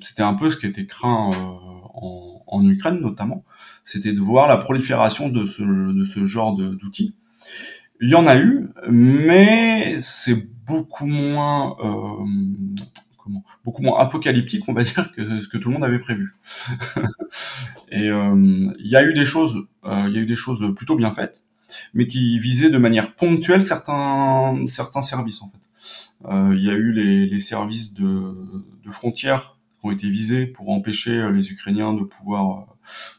c'était 0.00 0.22
un 0.22 0.34
peu 0.34 0.50
ce 0.50 0.56
qui 0.56 0.66
était 0.66 0.86
craint 0.86 1.30
en, 1.94 2.42
en 2.46 2.68
Ukraine 2.68 3.00
notamment, 3.00 3.44
c'était 3.84 4.12
de 4.12 4.20
voir 4.20 4.48
la 4.48 4.56
prolifération 4.56 5.28
de 5.28 5.46
ce 5.46 5.62
de 5.62 6.04
ce 6.04 6.26
genre 6.26 6.56
d'outils 6.56 7.14
il 8.00 8.08
y 8.08 8.14
en 8.14 8.26
a 8.26 8.38
eu, 8.38 8.68
mais 8.88 10.00
c'est 10.00 10.48
beaucoup 10.66 11.06
moins, 11.06 11.76
euh, 11.80 12.24
comment, 13.18 13.44
beaucoup 13.64 13.82
moins 13.82 14.00
apocalyptique, 14.00 14.64
on 14.68 14.72
va 14.72 14.84
dire, 14.84 15.12
que 15.12 15.42
ce 15.42 15.48
que 15.48 15.58
tout 15.58 15.68
le 15.68 15.74
monde 15.74 15.84
avait 15.84 15.98
prévu. 15.98 16.34
et 17.90 18.08
euh, 18.08 18.72
il 18.78 18.86
y 18.86 18.96
a 18.96 19.04
eu 19.04 19.12
des 19.12 19.26
choses, 19.26 19.66
euh, 19.84 20.04
il 20.08 20.14
y 20.14 20.18
a 20.18 20.22
eu 20.22 20.26
des 20.26 20.36
choses 20.36 20.74
plutôt 20.74 20.96
bien 20.96 21.12
faites, 21.12 21.42
mais 21.92 22.06
qui 22.06 22.38
visaient 22.38 22.70
de 22.70 22.78
manière 22.78 23.14
ponctuelle 23.14 23.62
certains 23.62 24.64
certains 24.66 25.02
services 25.02 25.42
en 25.42 25.50
fait. 25.50 25.58
Euh, 26.26 26.54
il 26.56 26.64
y 26.64 26.70
a 26.70 26.74
eu 26.74 26.92
les, 26.92 27.26
les 27.26 27.40
services 27.40 27.94
de, 27.94 28.34
de 28.84 28.90
frontières 28.90 29.58
qui 29.78 29.86
ont 29.86 29.90
été 29.90 30.10
visés 30.10 30.46
pour 30.46 30.70
empêcher 30.70 31.30
les 31.32 31.52
Ukrainiens 31.52 31.94
de 31.94 32.02
pouvoir 32.02 32.66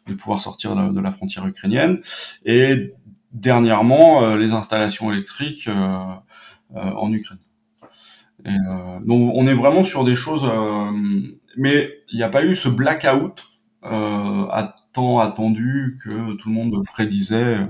de 0.07 0.13
pouvoir 0.13 0.39
sortir 0.39 0.75
de 0.75 0.99
la 0.99 1.11
frontière 1.11 1.47
ukrainienne 1.47 1.99
et 2.45 2.93
dernièrement 3.33 4.23
euh, 4.23 4.37
les 4.37 4.53
installations 4.53 5.11
électriques 5.11 5.67
euh, 5.67 5.97
euh, 6.75 6.79
en 6.79 7.11
Ukraine. 7.11 7.39
donc 9.05 9.33
on 9.35 9.47
est 9.47 9.53
vraiment 9.53 9.83
sur 9.83 10.03
des 10.03 10.15
choses, 10.15 10.45
mais 11.57 11.89
il 12.11 12.17
n'y 12.17 12.23
a 12.23 12.29
pas 12.29 12.43
eu 12.45 12.55
ce 12.55 12.69
blackout 12.69 13.43
euh, 13.83 14.47
à 14.49 14.75
tant 14.93 15.19
attendu 15.19 15.97
que 16.03 16.33
tout 16.35 16.49
le 16.49 16.55
monde 16.55 16.83
prédisait 16.85 17.59
euh, 17.59 17.65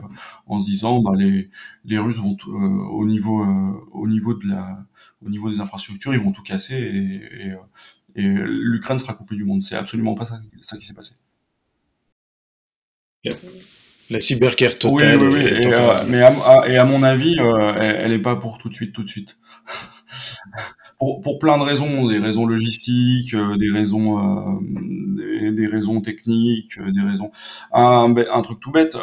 en 0.45 0.61
se 0.61 0.65
disant 0.65 1.01
bah, 1.01 1.11
les, 1.15 1.49
les 1.85 1.97
Russes 1.99 2.17
vont 2.17 2.35
euh, 2.47 2.51
au 2.51 3.05
niveau 3.05 3.45
au 3.91 4.07
niveau 4.07 4.33
de 4.33 4.47
la 4.47 4.85
au 5.25 5.29
niveau 5.29 5.49
des 5.49 5.59
infrastructures 5.61 6.13
ils 6.13 6.19
vont 6.19 6.31
tout 6.33 6.43
casser 6.43 6.75
et, 6.75 7.47
et, 7.47 8.23
et 8.23 8.27
l'Ukraine 8.27 8.99
sera 8.99 9.13
coupée 9.13 9.35
du 9.35 9.45
monde. 9.45 9.63
C'est 9.63 9.75
absolument 9.75 10.15
pas 10.15 10.25
ça, 10.25 10.41
ça 10.61 10.77
qui 10.77 10.85
s'est 10.85 10.93
passé. 10.95 11.15
La 14.11 14.19
cyberguerre 14.19 14.77
totale. 14.77 15.17
Oui, 15.21 15.27
oui, 15.27 15.33
oui. 15.35 15.63
Et, 15.63 15.73
euh, 15.73 16.03
mais 16.05 16.21
à, 16.21 16.67
et 16.67 16.75
à 16.75 16.83
mon 16.83 17.01
avis, 17.01 17.39
euh, 17.39 17.73
elle, 17.77 18.11
n'est 18.11 18.19
pas 18.19 18.35
pour 18.35 18.57
tout 18.57 18.67
de 18.67 18.73
suite, 18.73 18.91
tout 18.91 19.03
de 19.03 19.09
suite. 19.09 19.37
pour, 20.99 21.21
pour 21.21 21.39
plein 21.39 21.57
de 21.57 21.63
raisons, 21.63 22.07
des 22.07 22.19
raisons 22.19 22.45
logistiques, 22.45 23.33
euh, 23.33 23.55
des 23.55 23.71
raisons, 23.71 24.59
des, 25.15 25.53
des, 25.53 25.65
raisons 25.65 26.01
techniques, 26.01 26.77
des 26.77 27.01
raisons. 27.01 27.31
Un, 27.71 28.13
un 28.17 28.41
truc 28.41 28.59
tout 28.59 28.71
bête. 28.71 28.97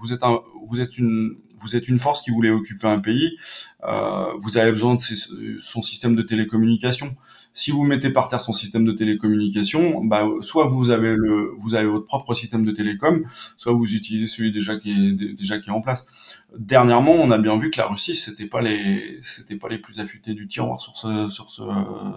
vous 0.00 0.12
êtes 0.12 0.22
un, 0.22 0.40
vous 0.66 0.82
êtes 0.82 0.98
une, 0.98 1.36
vous 1.58 1.74
êtes 1.74 1.88
une 1.88 1.98
force 1.98 2.20
qui 2.20 2.30
voulait 2.30 2.50
occuper 2.50 2.88
un 2.88 2.98
pays. 2.98 3.38
vous 3.82 4.58
avez 4.58 4.70
besoin 4.70 4.96
de 4.96 5.00
son 5.60 5.80
système 5.80 6.14
de 6.14 6.20
télécommunication 6.20 7.16
si 7.52 7.70
vous 7.70 7.84
mettez 7.84 8.10
par 8.10 8.28
terre 8.28 8.40
son 8.40 8.52
système 8.52 8.84
de 8.84 8.92
télécommunication, 8.92 10.04
bah, 10.04 10.26
soit 10.40 10.66
vous 10.68 10.90
avez 10.90 11.14
le, 11.16 11.52
vous 11.58 11.74
avez 11.74 11.88
votre 11.88 12.04
propre 12.04 12.34
système 12.34 12.64
de 12.64 12.70
télécom, 12.72 13.24
soit 13.56 13.72
vous 13.72 13.94
utilisez 13.94 14.26
celui 14.26 14.52
déjà 14.52 14.76
qui 14.76 14.90
est 14.92 15.12
déjà 15.34 15.58
qui 15.58 15.70
est 15.70 15.72
en 15.72 15.80
place. 15.80 16.06
Dernièrement, 16.58 17.12
on 17.12 17.30
a 17.30 17.38
bien 17.38 17.56
vu 17.58 17.70
que 17.70 17.78
la 17.78 17.86
Russie, 17.86 18.14
c'était 18.14 18.46
pas 18.46 18.60
les, 18.60 19.18
c'était 19.22 19.56
pas 19.56 19.68
les 19.68 19.78
plus 19.78 20.00
affûtés 20.00 20.34
du 20.34 20.46
tiroir 20.48 20.80
sur 20.80 20.96
ce, 20.96 21.28
sur 21.30 21.50
ce, 21.50 21.62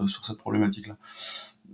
sur 0.08 0.26
cette 0.26 0.38
problématique-là. 0.38 0.98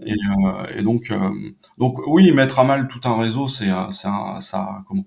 Et, 0.05 0.13
euh, 0.45 0.81
donc, 0.81 1.11
euh, 1.11 1.29
donc 1.77 1.97
oui, 2.07 2.31
mettre 2.31 2.59
à 2.59 2.63
mal 2.63 2.87
tout 2.87 3.01
un 3.03 3.17
réseau, 3.19 3.47
c'est, 3.47 3.69
ça, 3.91 4.83
comment, 4.87 5.05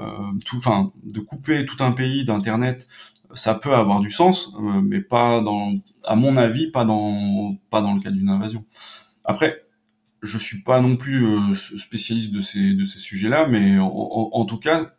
euh, 0.00 0.32
tout, 0.44 0.58
enfin, 0.58 0.92
de 1.02 1.20
couper 1.20 1.66
tout 1.66 1.82
un 1.82 1.92
pays 1.92 2.24
d'internet, 2.24 2.86
ça 3.34 3.54
peut 3.54 3.74
avoir 3.74 4.00
du 4.00 4.10
sens, 4.10 4.52
mais 4.82 5.00
pas 5.00 5.40
dans 5.40 5.72
à 6.10 6.16
mon 6.16 6.36
avis, 6.36 6.72
pas 6.72 6.84
dans, 6.84 7.56
le 7.72 8.00
cas 8.00 8.10
d'une 8.10 8.30
invasion. 8.30 8.64
Après, 9.24 9.62
je 10.22 10.38
suis 10.38 10.60
pas 10.60 10.80
non 10.80 10.96
plus 10.96 11.24
euh, 11.24 11.54
spécialiste 11.54 12.32
de 12.32 12.40
ces, 12.40 12.98
sujets-là, 12.98 13.46
mais 13.46 13.78
en, 13.78 14.44
tout 14.44 14.58
cas, 14.58 14.92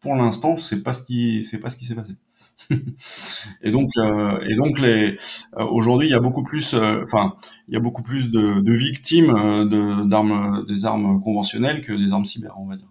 pour 0.00 0.16
l'instant, 0.16 0.56
c'est 0.56 0.82
pas 0.82 0.92
ce 0.92 1.06
qui, 1.06 1.46
pas 1.62 1.70
ce 1.70 1.76
qui 1.76 1.84
s'est 1.84 1.94
passé. 1.94 2.16
et 3.62 3.70
donc, 3.70 3.90
euh, 3.96 4.40
euh, 4.42 5.16
aujourd'hui, 5.70 6.08
il 6.08 6.10
y 6.10 6.14
a 6.14 6.20
beaucoup 6.20 6.42
plus, 6.42 6.72
de, 6.72 8.72
victimes 8.72 9.68
d'armes, 10.08 10.64
des 10.66 10.84
armes 10.84 11.22
conventionnelles 11.22 11.82
que 11.82 11.92
des 11.92 12.12
armes 12.12 12.24
cyber, 12.24 12.56
on 12.58 12.66
va 12.66 12.74
dire. 12.74 12.88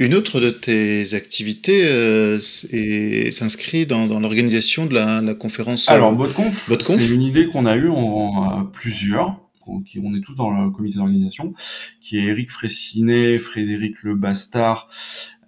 Une 0.00 0.14
autre 0.14 0.40
de 0.40 0.50
tes 0.50 1.14
activités 1.14 1.86
euh, 1.86 2.38
s'inscrit 2.38 3.86
dans, 3.86 4.08
dans 4.08 4.18
l'organisation 4.18 4.86
de 4.86 4.94
la, 4.94 5.20
la 5.20 5.34
conférence. 5.34 5.88
Alors, 5.88 6.12
euh, 6.12 6.16
BotConf, 6.16 6.72
c'est 6.80 7.08
une 7.08 7.22
idée 7.22 7.46
qu'on 7.46 7.64
a 7.64 7.76
eue 7.76 7.88
en, 7.88 8.64
plusieurs, 8.66 9.40
qui, 9.86 10.00
on 10.02 10.12
est 10.12 10.20
tous 10.20 10.34
dans 10.34 10.50
le 10.50 10.70
comité 10.70 10.96
d'organisation, 10.96 11.54
qui 12.00 12.18
est 12.18 12.24
Eric 12.24 12.50
Fressinet, 12.50 13.38
Frédéric 13.38 14.02
Le 14.02 14.16
Bastard, 14.16 14.88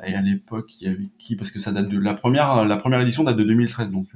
et 0.06 0.14
à 0.14 0.22
l'époque, 0.22 0.70
il 0.80 0.86
y 0.86 0.90
avait 0.90 1.08
qui 1.18 1.34
Parce 1.34 1.50
que 1.50 1.58
ça 1.58 1.72
date 1.72 1.88
de 1.88 1.98
la 1.98 2.14
première, 2.14 2.64
la 2.64 2.76
première 2.76 3.00
édition 3.00 3.24
date 3.24 3.36
de 3.36 3.44
2013, 3.44 3.90
donc 3.90 4.06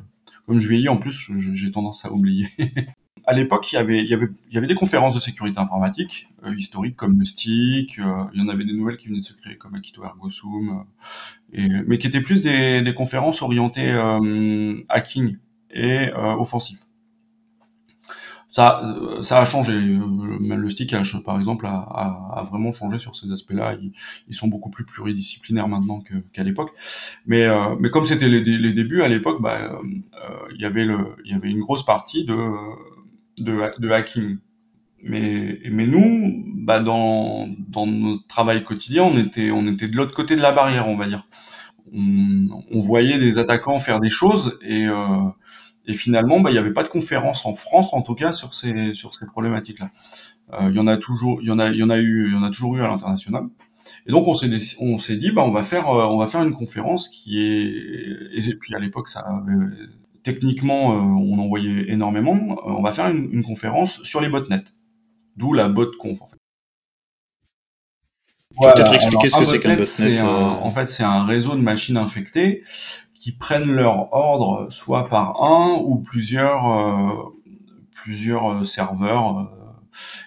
comme 0.46 0.60
je 0.60 0.68
vieillis, 0.68 0.88
en 0.88 0.96
plus, 0.96 1.30
j'ai 1.54 1.70
tendance 1.72 2.04
à 2.04 2.12
oublier. 2.12 2.46
à 3.30 3.32
l'époque, 3.32 3.70
il 3.72 3.76
y 3.76 3.78
avait, 3.78 3.98
il 4.00 4.10
y 4.10 4.14
avait, 4.14 4.26
il 4.48 4.54
y 4.54 4.58
avait 4.58 4.66
des 4.66 4.74
conférences 4.74 5.14
de 5.14 5.20
sécurité 5.20 5.60
informatique 5.60 6.28
euh, 6.44 6.52
historiques 6.52 6.96
comme 6.96 7.16
le 7.16 7.24
STIC. 7.24 8.00
Euh, 8.00 8.24
il 8.34 8.40
y 8.40 8.44
en 8.44 8.48
avait 8.48 8.64
des 8.64 8.72
nouvelles 8.72 8.96
qui 8.96 9.06
venaient 9.06 9.20
de 9.20 9.24
se 9.24 9.34
créer 9.34 9.56
comme 9.56 9.76
Akito 9.76 10.02
Ergo 10.02 10.30
Sum, 10.30 10.84
euh, 11.56 11.84
mais 11.86 11.98
qui 11.98 12.08
étaient 12.08 12.22
plus 12.22 12.42
des, 12.42 12.82
des 12.82 12.92
conférences 12.92 13.40
orientées 13.42 13.92
hacking 14.88 15.36
et 15.70 16.10
offensif. 16.12 16.80
Ça, 18.48 18.82
ça 19.22 19.38
a 19.40 19.44
changé. 19.44 19.74
le 19.74 20.68
STIC, 20.68 20.92
par 21.24 21.38
exemple, 21.38 21.66
a, 21.66 21.70
a, 21.70 22.40
a, 22.40 22.42
vraiment 22.42 22.72
changé 22.72 22.98
sur 22.98 23.14
ces 23.14 23.30
aspects-là. 23.30 23.76
Ils, 23.80 23.92
ils, 24.26 24.34
sont 24.34 24.48
beaucoup 24.48 24.70
plus 24.70 24.84
pluridisciplinaires 24.84 25.68
maintenant 25.68 26.02
qu'à 26.32 26.42
l'époque. 26.42 26.72
Mais, 27.26 27.46
mais 27.78 27.90
comme 27.90 28.06
c'était 28.06 28.26
les, 28.26 28.42
les, 28.42 28.72
débuts 28.72 29.02
à 29.02 29.08
l'époque, 29.08 29.40
bah, 29.40 29.78
il 30.52 30.60
y 30.60 30.64
avait 30.64 30.84
le, 30.84 31.14
il 31.24 31.30
y 31.30 31.34
avait 31.34 31.48
une 31.48 31.60
grosse 31.60 31.84
partie 31.84 32.24
de 32.24 32.34
de, 33.42 33.90
hacking. 33.90 34.38
Mais, 35.02 35.58
mais 35.70 35.86
nous, 35.86 36.44
bah 36.56 36.80
dans, 36.80 37.48
dans 37.68 37.86
notre 37.86 38.26
travail 38.26 38.62
quotidien, 38.64 39.04
on 39.04 39.16
était, 39.16 39.50
on 39.50 39.66
était 39.66 39.88
de 39.88 39.96
l'autre 39.96 40.14
côté 40.14 40.36
de 40.36 40.42
la 40.42 40.52
barrière, 40.52 40.88
on 40.88 40.96
va 40.96 41.06
dire. 41.06 41.26
On, 41.92 42.78
voyait 42.78 43.18
des 43.18 43.38
attaquants 43.38 43.78
faire 43.80 43.98
des 43.98 44.10
choses 44.10 44.58
et, 44.62 44.86
euh, 44.86 45.28
et 45.86 45.94
finalement, 45.94 46.40
bah, 46.40 46.50
il 46.50 46.52
n'y 46.52 46.58
avait 46.58 46.72
pas 46.72 46.84
de 46.84 46.88
conférence 46.88 47.44
en 47.46 47.54
France, 47.54 47.92
en 47.92 48.02
tout 48.02 48.14
cas, 48.14 48.32
sur 48.32 48.54
ces, 48.54 48.94
sur 48.94 49.14
ces 49.14 49.26
problématiques-là. 49.26 49.90
Euh, 50.52 50.68
il 50.70 50.76
y 50.76 50.78
en 50.78 50.86
a 50.86 50.96
toujours, 50.96 51.40
il 51.42 51.48
y 51.48 51.50
en 51.50 51.58
a, 51.58 51.70
il 51.70 51.76
y 51.76 51.82
en 51.82 51.90
a 51.90 51.98
eu, 51.98 52.26
il 52.26 52.32
y 52.32 52.36
en 52.36 52.42
a 52.42 52.50
toujours 52.50 52.76
eu 52.76 52.82
à 52.82 52.88
l'international. 52.88 53.44
Et 54.06 54.12
donc 54.12 54.28
on 54.28 54.34
s'est 54.34 54.48
on 54.80 54.98
s'est 54.98 55.16
dit 55.16 55.32
bah 55.32 55.42
on 55.42 55.50
va 55.50 55.62
faire 55.62 55.88
euh, 55.88 56.06
on 56.06 56.18
va 56.18 56.26
faire 56.26 56.42
une 56.42 56.54
conférence 56.54 57.08
qui 57.08 57.40
est 57.40 58.48
et 58.48 58.54
puis 58.54 58.74
à 58.74 58.78
l'époque 58.78 59.08
ça 59.08 59.20
avait 59.20 59.52
techniquement, 60.32 60.92
euh, 60.92 61.00
on 61.00 61.38
en 61.38 61.48
voyait 61.48 61.90
énormément. 61.90 62.58
Euh, 62.66 62.72
on 62.78 62.82
va 62.82 62.92
faire 62.92 63.08
une, 63.08 63.42
conférence 63.42 64.02
sur 64.02 64.20
les 64.20 64.28
botnets, 64.28 64.64
d'où 65.36 65.52
la 65.52 65.68
botconf 65.68 66.20
en 66.22 66.28
fait. 66.28 66.36
peut-être 68.60 68.94
expliquer 68.94 69.30
ce 69.30 69.38
que 69.38 69.44
c'est 69.44 69.60
qu'un 69.60 69.76
botnet. 69.76 70.20
Euh 70.20 70.24
en 70.24 70.70
fait, 70.70 70.86
c'est 70.86 71.02
un 71.02 71.24
réseau 71.24 71.54
de 71.54 71.60
machines 71.60 71.96
infectées 71.96 72.62
qui 73.18 73.32
prennent 73.32 73.70
leur 73.70 74.12
ordre 74.12 74.68
soit 74.70 75.08
par 75.08 75.42
un 75.42 75.76
ou 75.82 75.98
plusieurs 75.98 77.32
plusieurs 77.94 78.66
serveurs 78.66 79.50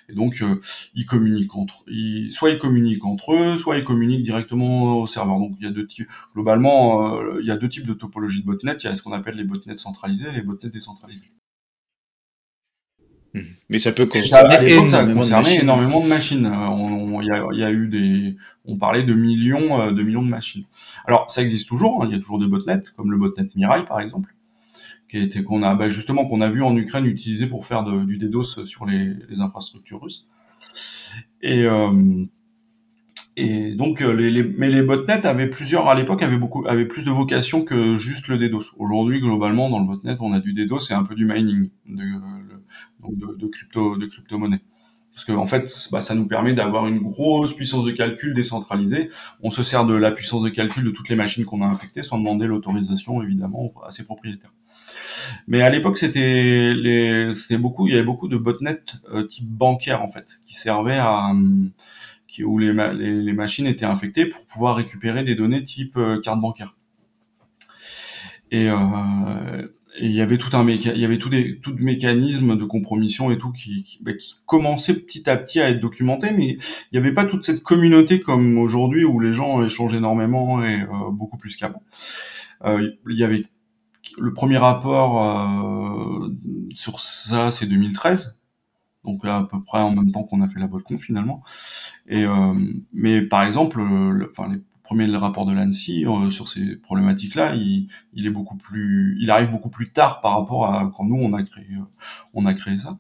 et 0.10 0.14
donc, 0.14 0.42
euh, 0.42 0.60
ils 0.96 1.06
communiquent 1.06 1.56
entre, 1.56 1.84
ils, 1.88 2.32
soit 2.32 2.52
ils 2.52 2.60
communiquent 2.60 3.06
entre 3.06 3.34
eux, 3.34 3.58
soit 3.58 3.78
ils 3.78 3.84
communiquent 3.84 4.24
directement 4.24 5.00
au 5.00 5.08
serveur. 5.08 5.40
Donc, 5.40 5.54
il 5.60 5.66
y 5.66 5.68
a 5.68 5.72
deux 5.72 5.88
types. 5.88 6.08
Globalement, 6.34 7.18
euh, 7.18 7.40
il 7.42 7.48
y 7.48 7.52
a 7.52 7.58
deux 7.58 7.70
types 7.70 7.88
de 7.88 7.94
topologie 7.94 8.42
de 8.42 8.46
botnet. 8.46 8.76
Il 8.84 8.86
y 8.86 8.88
a 8.88 8.96
ce 8.96 9.02
qu'on 9.02 9.14
appelle 9.14 9.36
les 9.36 9.44
botnets 9.44 9.78
centralisés 9.78 10.30
et 10.30 10.34
les 10.34 10.42
botnets 10.42 10.70
décentralisés. 10.70 11.32
Mmh. 13.34 13.42
Mais 13.70 13.80
ça 13.80 13.92
peut 13.92 14.06
concerner, 14.06 14.80
énormément, 15.60 16.02
de 16.02 16.08
machines. 16.08 16.46
Euh, 16.46 17.22
il 17.22 17.60
y, 17.60 17.64
a, 17.64 17.72
eu 17.72 17.88
des, 17.88 18.36
on 18.66 18.78
parlait 18.78 19.04
de 19.04 19.14
millions, 19.14 19.92
de 19.92 20.04
millions 20.04 20.22
de 20.22 20.30
machines. 20.30 20.64
Alors 21.06 21.32
ça 21.32 21.42
existe 21.42 21.68
toujours. 21.68 22.04
Hein. 22.04 22.08
Il 22.10 22.14
y 22.14 22.16
a 22.16 22.20
toujours 22.20 22.38
des 22.38 22.48
botnets, 22.48 22.84
comme 22.96 23.12
le 23.12 23.18
botnet 23.18 23.50
Mirai 23.56 23.86
par 23.86 24.02
exemple 24.02 24.36
qui 25.14 25.44
qu'on 25.44 25.64
a 25.64 25.76
bah, 25.76 25.88
qu'on 26.30 26.42
a 26.42 26.50
vu 26.50 26.64
en 26.64 26.76
Ukraine 26.76 27.06
utilisé 27.06 27.46
pour 27.48 27.66
faire 27.66 27.84
du 27.84 28.18
DDoS 28.18 28.66
sur 28.66 28.86
les, 28.86 29.16
infrastructures 29.40 30.02
russes. 30.02 30.28
Et 31.42 31.66
euh, 31.66 32.26
donc 33.76 34.02
euh, 34.02 34.12
les, 34.12 34.44
mais 34.44 34.70
les 34.70 34.82
botnets 34.82 35.26
avaient 35.26 35.50
plusieurs 35.50 35.88
à 35.88 35.96
l'époque 35.96 36.24
avaient 36.24 36.88
plus 36.88 37.04
de 37.04 37.12
vocation 37.12 37.64
que 37.64 37.96
juste 37.98 38.28
le 38.28 38.38
DDoS. 38.38 38.74
Aujourd'hui 38.78 39.20
globalement 39.20 39.70
dans 39.70 39.80
le 39.80 39.86
botnet 39.86 40.16
on 40.20 40.34
a 40.34 40.40
du 40.40 40.54
DDoS 40.54 40.90
et 40.90 40.94
un 40.94 41.04
peu 41.04 41.16
du 41.16 41.26
mining 41.26 41.70
de, 41.88 42.04
de, 43.10 43.36
de 43.36 43.48
crypto 43.48 43.98
de 43.98 44.06
crypto 44.08 44.38
monnaie 44.40 44.62
parce 45.14 45.26
que 45.26 45.32
en 45.32 45.46
fait, 45.46 45.72
bah, 45.92 46.02
ça 46.02 46.16
nous 46.16 46.28
permet 46.28 46.54
d'avoir 46.54 46.88
une 46.88 47.00
grosse 47.00 47.56
puissance 47.56 47.86
de 47.86 47.92
calcul 47.92 48.34
décentralisée. 48.34 49.10
On 49.42 49.52
se 49.52 49.62
sert 49.62 49.86
de 49.86 49.94
la 49.94 50.12
puissance 50.12 50.42
de 50.42 50.50
calcul 50.50 50.84
de 50.84 50.90
toutes 50.90 51.10
les 51.10 51.16
machines 51.16 51.46
qu'on 51.46 51.62
a 51.62 51.68
infectées 51.68 52.04
sans 52.04 52.18
demander 52.18 52.48
l'autorisation 52.48 53.22
évidemment 53.22 53.72
à 53.86 53.92
ses 53.92 54.06
propriétaires. 54.06 54.54
Mais 55.48 55.62
à 55.62 55.70
l'époque, 55.70 55.98
c'était 55.98 56.74
les, 56.74 57.34
beaucoup, 57.58 57.88
il 57.88 57.92
y 57.92 57.96
avait 57.96 58.06
beaucoup 58.06 58.28
de 58.28 58.38
botnets 58.38 58.82
euh, 59.14 59.24
type 59.24 59.48
bancaire 59.48 60.02
en 60.02 60.08
fait, 60.08 60.40
qui 60.46 60.56
servaient 60.56 60.98
à, 60.98 61.32
qui, 62.28 62.44
où 62.44 62.58
les, 62.58 62.74
les, 62.74 63.34
machines 63.34 63.68
étaient 63.68 63.86
infectées 63.86 64.26
pour 64.26 64.44
pouvoir 64.46 64.76
récupérer 64.76 65.24
des 65.24 65.36
données 65.36 65.64
type 65.64 65.98
euh, 65.98 66.20
carte 66.20 66.42
bancaire. 66.42 66.76
Et, 68.52 68.70
euh, 68.70 69.66
il 70.00 70.12
y 70.12 70.22
avait 70.22 70.38
tout 70.38 70.56
un 70.56 70.68
il 70.68 70.98
y 70.98 71.06
avait 71.06 71.20
tout 71.20 71.30
des 71.30 71.60
tout 71.60 71.72
de 71.72 71.82
mécanismes 71.82 72.58
de 72.58 72.66
compromission 72.66 73.30
et 73.32 73.38
tout 73.38 73.52
qui 73.52 73.84
qui, 73.84 74.00
bah, 74.02 74.14
qui 74.14 74.36
commençait 74.46 74.96
petit 74.96 75.30
à 75.30 75.38
petit 75.38 75.60
à 75.60 75.70
être 75.70 75.80
documenté 75.80 76.32
mais 76.32 76.54
il 76.54 76.60
n'y 76.94 76.98
avait 77.00 77.14
pas 77.14 77.26
toute 77.26 77.46
cette 77.46 77.62
communauté 77.62 78.22
comme 78.22 78.58
aujourd'hui 78.58 79.06
où 79.06 79.20
les 79.20 79.34
gens 79.34 79.64
échangent 79.64 79.94
énormément 79.94 80.64
et 80.64 80.82
euh, 80.82 81.12
beaucoup 81.12 81.38
plus 81.38 81.56
qu'avant 81.56 81.84
euh, 82.66 82.90
il 83.10 83.18
y 83.18 83.24
avait 83.24 83.46
le 84.18 84.34
premier 84.34 84.58
rapport 84.58 85.24
euh, 85.24 86.30
sur 86.74 87.00
ça, 87.00 87.52
c'est 87.52 87.66
2013, 87.66 88.40
donc 89.06 89.26
à 89.26 89.48
peu 89.50 89.62
près 89.64 89.80
en 89.80 89.92
même 89.92 90.12
temps 90.12 90.24
qu'on 90.24 90.42
a 90.42 90.48
fait 90.48 90.60
la 90.60 90.68
BotConf 90.68 91.02
finalement. 91.02 91.44
Et 92.08 92.26
euh, 92.26 92.54
mais 92.94 93.22
par 93.22 93.44
exemple, 93.44 93.82
enfin 94.30 94.56
premier 94.84 95.06
rapport 95.16 95.46
de 95.46 95.54
l'ANSI 95.54 96.06
sur 96.30 96.50
ces 96.50 96.76
problématiques-là, 96.76 97.56
il, 97.56 97.88
il, 98.14 98.26
est 98.26 98.30
beaucoup 98.30 98.56
plus, 98.58 99.18
il 99.20 99.32
arrive 99.32 99.50
beaucoup 99.50 99.70
plus 99.70 99.92
tard 99.92 100.22
par 100.22 100.38
rapport 100.38 100.66
à 100.66 100.92
quand 100.96 101.06
nous 101.06 101.16
on 101.16 101.34
a 101.34 101.42
créé, 101.44 101.66
on 102.34 102.46
a 102.46 102.54
créé 102.54 102.78
ça. 102.78 102.98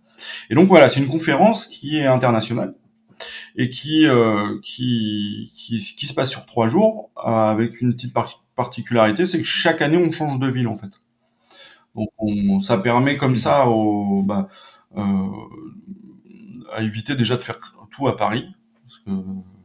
Et 0.49 0.55
donc 0.55 0.67
voilà, 0.69 0.89
c'est 0.89 1.01
une 1.01 1.07
conférence 1.07 1.67
qui 1.67 1.97
est 1.97 2.05
internationale 2.05 2.75
et 3.55 3.69
qui, 3.69 4.05
euh, 4.07 4.59
qui, 4.61 5.51
qui, 5.55 6.07
se 6.07 6.13
passe 6.13 6.29
sur 6.29 6.45
trois 6.45 6.67
jours 6.67 7.11
euh, 7.17 7.29
avec 7.29 7.81
une 7.81 7.93
petite 7.93 8.13
particularité, 8.55 9.25
c'est 9.25 9.39
que 9.39 9.47
chaque 9.47 9.81
année 9.81 9.97
on 9.97 10.11
change 10.11 10.39
de 10.39 10.47
ville 10.47 10.67
en 10.67 10.77
fait. 10.77 11.01
Donc 11.95 12.09
on, 12.17 12.61
ça 12.61 12.77
permet 12.77 13.17
comme 13.17 13.35
ça 13.35 13.67
au, 13.67 14.23
bah, 14.23 14.49
euh, 14.97 15.27
à 16.73 16.81
éviter 16.81 17.15
déjà 17.15 17.35
de 17.35 17.41
faire 17.41 17.59
tout 17.91 18.07
à 18.07 18.15
Paris, 18.15 18.47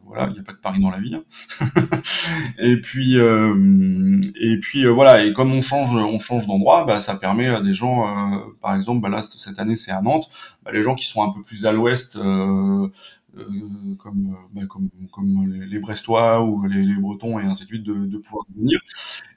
voilà, 0.09 0.27
il 0.29 0.33
n'y 0.33 0.39
a 0.39 0.43
pas 0.43 0.53
que 0.53 0.59
Paris 0.59 0.79
dans 0.79 0.89
la 0.89 0.99
vie. 0.99 1.13
Hein. 1.13 1.23
et 2.57 2.77
puis 2.81 3.17
euh, 3.17 4.19
et 4.41 4.57
puis 4.57 4.83
euh, 4.83 4.89
voilà, 4.89 5.23
et 5.23 5.33
comme 5.33 5.53
on 5.53 5.61
change 5.61 5.95
on 5.95 6.19
change 6.19 6.47
d'endroit, 6.47 6.83
bah, 6.83 6.99
ça 6.99 7.15
permet 7.15 7.47
à 7.47 7.61
des 7.61 7.75
gens, 7.75 8.07
euh, 8.07 8.39
par 8.59 8.75
exemple, 8.75 9.01
bah, 9.01 9.09
là 9.09 9.21
cette 9.21 9.59
année 9.59 9.75
c'est 9.75 9.91
à 9.91 10.01
Nantes, 10.01 10.27
bah, 10.63 10.71
les 10.73 10.81
gens 10.81 10.95
qui 10.95 11.05
sont 11.05 11.21
un 11.21 11.31
peu 11.31 11.43
plus 11.43 11.65
à 11.67 11.71
l'ouest. 11.71 12.17
Euh, 12.17 12.87
comme, 13.99 14.35
bah, 14.53 14.63
comme, 14.67 14.89
comme 15.11 15.53
les 15.53 15.79
Brestois 15.79 16.43
ou 16.43 16.65
les, 16.65 16.83
les, 16.83 16.95
Bretons 16.95 17.37
et 17.37 17.43
ainsi 17.43 17.63
de 17.63 17.67
suite 17.67 17.83
de, 17.83 18.05
de 18.07 18.17
pouvoir 18.17 18.43
venir. 18.57 18.79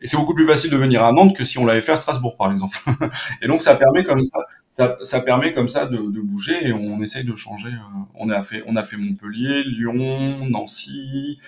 Et 0.00 0.06
c'est 0.06 0.16
beaucoup 0.16 0.34
plus 0.34 0.46
facile 0.46 0.70
de 0.70 0.76
venir 0.78 1.04
à 1.04 1.12
Nantes 1.12 1.36
que 1.36 1.44
si 1.44 1.58
on 1.58 1.66
l'avait 1.66 1.82
fait 1.82 1.92
à 1.92 1.96
Strasbourg 1.96 2.38
par 2.38 2.50
exemple. 2.50 2.78
et 3.42 3.46
donc 3.46 3.60
ça 3.60 3.76
permet 3.76 4.02
comme 4.02 4.24
ça, 4.24 4.38
ça, 4.72 4.96
ça 5.02 5.20
permet 5.20 5.52
comme 5.52 5.68
ça 5.68 5.86
de, 5.86 5.98
de, 5.98 6.20
bouger 6.20 6.66
et 6.66 6.72
on 6.72 7.00
essaye 7.00 7.22
de 7.22 7.34
changer. 7.36 7.68
Euh, 7.68 8.04
on 8.14 8.30
a 8.30 8.42
fait, 8.42 8.64
on 8.66 8.74
a 8.74 8.82
fait 8.82 8.96
Montpellier, 8.96 9.62
Lyon, 9.62 10.48
Nancy, 10.48 11.38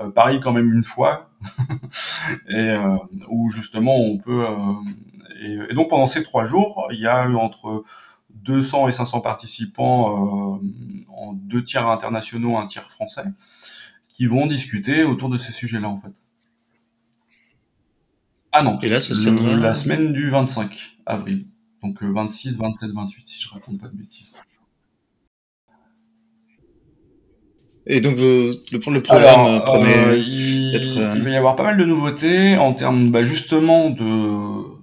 euh, 0.00 0.08
Paris 0.08 0.40
quand 0.40 0.52
même 0.52 0.72
une 0.72 0.84
fois, 0.84 1.28
et 2.48 2.54
euh, 2.54 2.96
où 3.28 3.50
justement 3.50 4.00
on 4.00 4.16
peut. 4.16 4.46
Et, 5.42 5.58
et, 5.70 5.74
donc 5.74 5.90
pendant 5.90 6.06
ces 6.06 6.22
trois 6.22 6.44
jours, 6.44 6.88
il 6.92 7.00
y 7.00 7.06
a 7.06 7.26
eu 7.26 7.34
entre 7.34 7.84
200 8.30 8.88
et 8.88 8.92
500 8.92 9.20
participants 9.20 10.56
euh, 10.56 11.04
en 11.08 11.32
deux 11.32 11.62
tiers 11.62 11.86
internationaux, 11.86 12.56
un 12.56 12.66
tiers 12.66 12.90
français, 12.90 13.24
qui 14.08 14.26
vont 14.26 14.46
discuter 14.46 15.04
autour 15.04 15.28
de 15.28 15.38
ces 15.38 15.52
sujets-là, 15.52 15.88
en 15.88 15.98
fait. 15.98 16.12
Ah 18.52 18.62
non, 18.62 18.78
et 18.80 18.88
là, 18.88 19.00
ça 19.00 19.12
le, 19.12 19.60
la 19.60 19.74
semaine 19.74 20.12
du 20.12 20.30
25 20.30 20.96
avril. 21.04 21.46
Donc 21.82 22.02
26, 22.02 22.56
27, 22.56 22.90
28, 22.90 23.28
si 23.28 23.40
je 23.40 23.48
raconte 23.48 23.80
pas 23.80 23.88
de 23.88 23.96
bêtises. 23.96 24.34
Et 27.90 28.02
donc 28.02 28.18
le, 28.18 28.52
le 28.70 29.02
programme 29.02 29.46
Alors, 29.46 29.76
euh, 29.76 30.16
il, 30.16 30.76
euh... 30.76 31.14
il, 31.16 31.22
va 31.22 31.30
y 31.30 31.36
avoir 31.36 31.56
pas 31.56 31.62
mal 31.62 31.78
de 31.78 31.84
nouveautés 31.86 32.56
en 32.58 32.74
termes 32.74 33.10
bah, 33.10 33.24
justement 33.24 33.88
de 33.88 34.78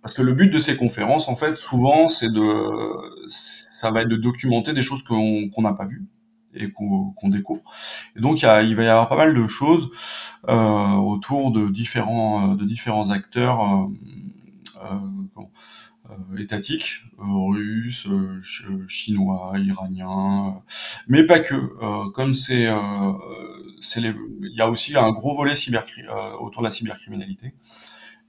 parce 0.00 0.14
que 0.14 0.22
le 0.22 0.34
but 0.34 0.50
de 0.50 0.58
ces 0.58 0.76
conférences, 0.76 1.28
en 1.28 1.36
fait, 1.36 1.56
souvent, 1.56 2.10
c'est 2.10 2.30
de, 2.30 3.30
ça 3.30 3.90
va 3.90 4.02
être 4.02 4.08
de 4.08 4.16
documenter 4.16 4.74
des 4.74 4.82
choses 4.82 5.02
qu'on 5.02 5.48
n'a 5.62 5.72
pas 5.72 5.86
vues 5.86 6.04
et 6.54 6.70
qu'on 6.70 7.28
découvre. 7.28 7.62
Et 8.14 8.20
donc, 8.20 8.42
il, 8.42 8.44
y 8.44 8.46
a, 8.46 8.62
il, 8.62 8.76
va 8.76 8.82
y 8.84 8.86
avoir 8.86 9.08
pas 9.08 9.16
mal 9.16 9.32
de 9.32 9.46
choses 9.46 9.90
euh, 10.46 10.92
autour 10.96 11.52
de 11.52 11.70
différents, 11.70 12.48
de 12.48 12.66
différents 12.66 13.08
acteurs 13.08 13.88
étatiques, 16.38 17.02
russes, 17.18 18.08
chinois, 18.88 19.52
iraniens, 19.58 20.62
mais 21.08 21.24
pas 21.24 21.40
que. 21.40 21.54
comme 22.12 22.34
c'est, 22.34 22.68
il 23.96 24.54
y 24.56 24.60
a 24.60 24.70
aussi 24.70 24.96
un 24.96 25.10
gros 25.12 25.34
volet 25.34 25.54
cyber 25.54 25.84
autour 26.40 26.62
de 26.62 26.66
la 26.66 26.70
cybercriminalité. 26.70 27.54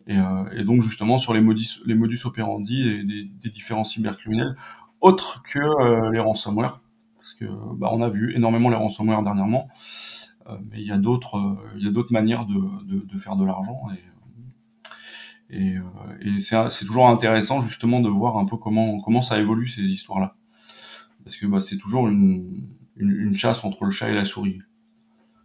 Et, 0.07 0.17
euh, 0.17 0.63
donc 0.63 0.81
justement 0.81 1.17
sur 1.17 1.33
les 1.33 1.41
modus, 1.41 1.81
les 1.85 1.95
modus 1.95 2.19
operandi 2.25 3.03
des, 3.05 3.49
différents 3.49 3.83
cybercriminels, 3.83 4.55
autres 5.01 5.43
que 5.43 5.59
euh, 5.59 6.11
les 6.11 6.19
ransomware, 6.19 6.81
parce 7.17 7.33
que 7.33 7.45
bah, 7.75 7.89
on 7.91 8.01
a 8.01 8.09
vu 8.09 8.35
énormément 8.35 8.69
les 8.69 8.75
ransomware 8.75 9.23
dernièrement, 9.23 9.67
euh, 10.47 10.57
mais 10.69 10.81
il 10.81 10.87
y 10.87 10.91
a 10.91 10.97
d'autres, 10.97 11.37
euh, 11.37 11.55
il 11.77 11.85
y 11.85 11.87
a 11.87 11.91
d'autres 11.91 12.13
manières 12.13 12.45
de, 12.45 13.03
de, 13.03 13.17
faire 13.17 13.35
de 13.35 13.45
l'argent 13.45 13.81
et, 15.49 15.75
et 16.21 16.41
c'est 16.41 16.85
toujours 16.85 17.07
intéressant 17.07 17.61
justement 17.61 17.99
de 17.99 18.09
voir 18.09 18.37
un 18.37 18.45
peu 18.45 18.57
comment 18.57 18.99
comment 18.99 19.21
ça 19.21 19.39
évolue 19.39 19.67
ces 19.67 19.81
histoires-là, 19.81 20.35
parce 21.23 21.37
que 21.37 21.45
bah, 21.45 21.61
c'est 21.61 21.77
toujours 21.77 22.07
une, 22.07 22.67
une, 22.97 23.11
une, 23.11 23.37
chasse 23.37 23.63
entre 23.63 23.85
le 23.85 23.91
chat 23.91 24.09
et 24.09 24.13
la 24.13 24.25
souris, 24.25 24.59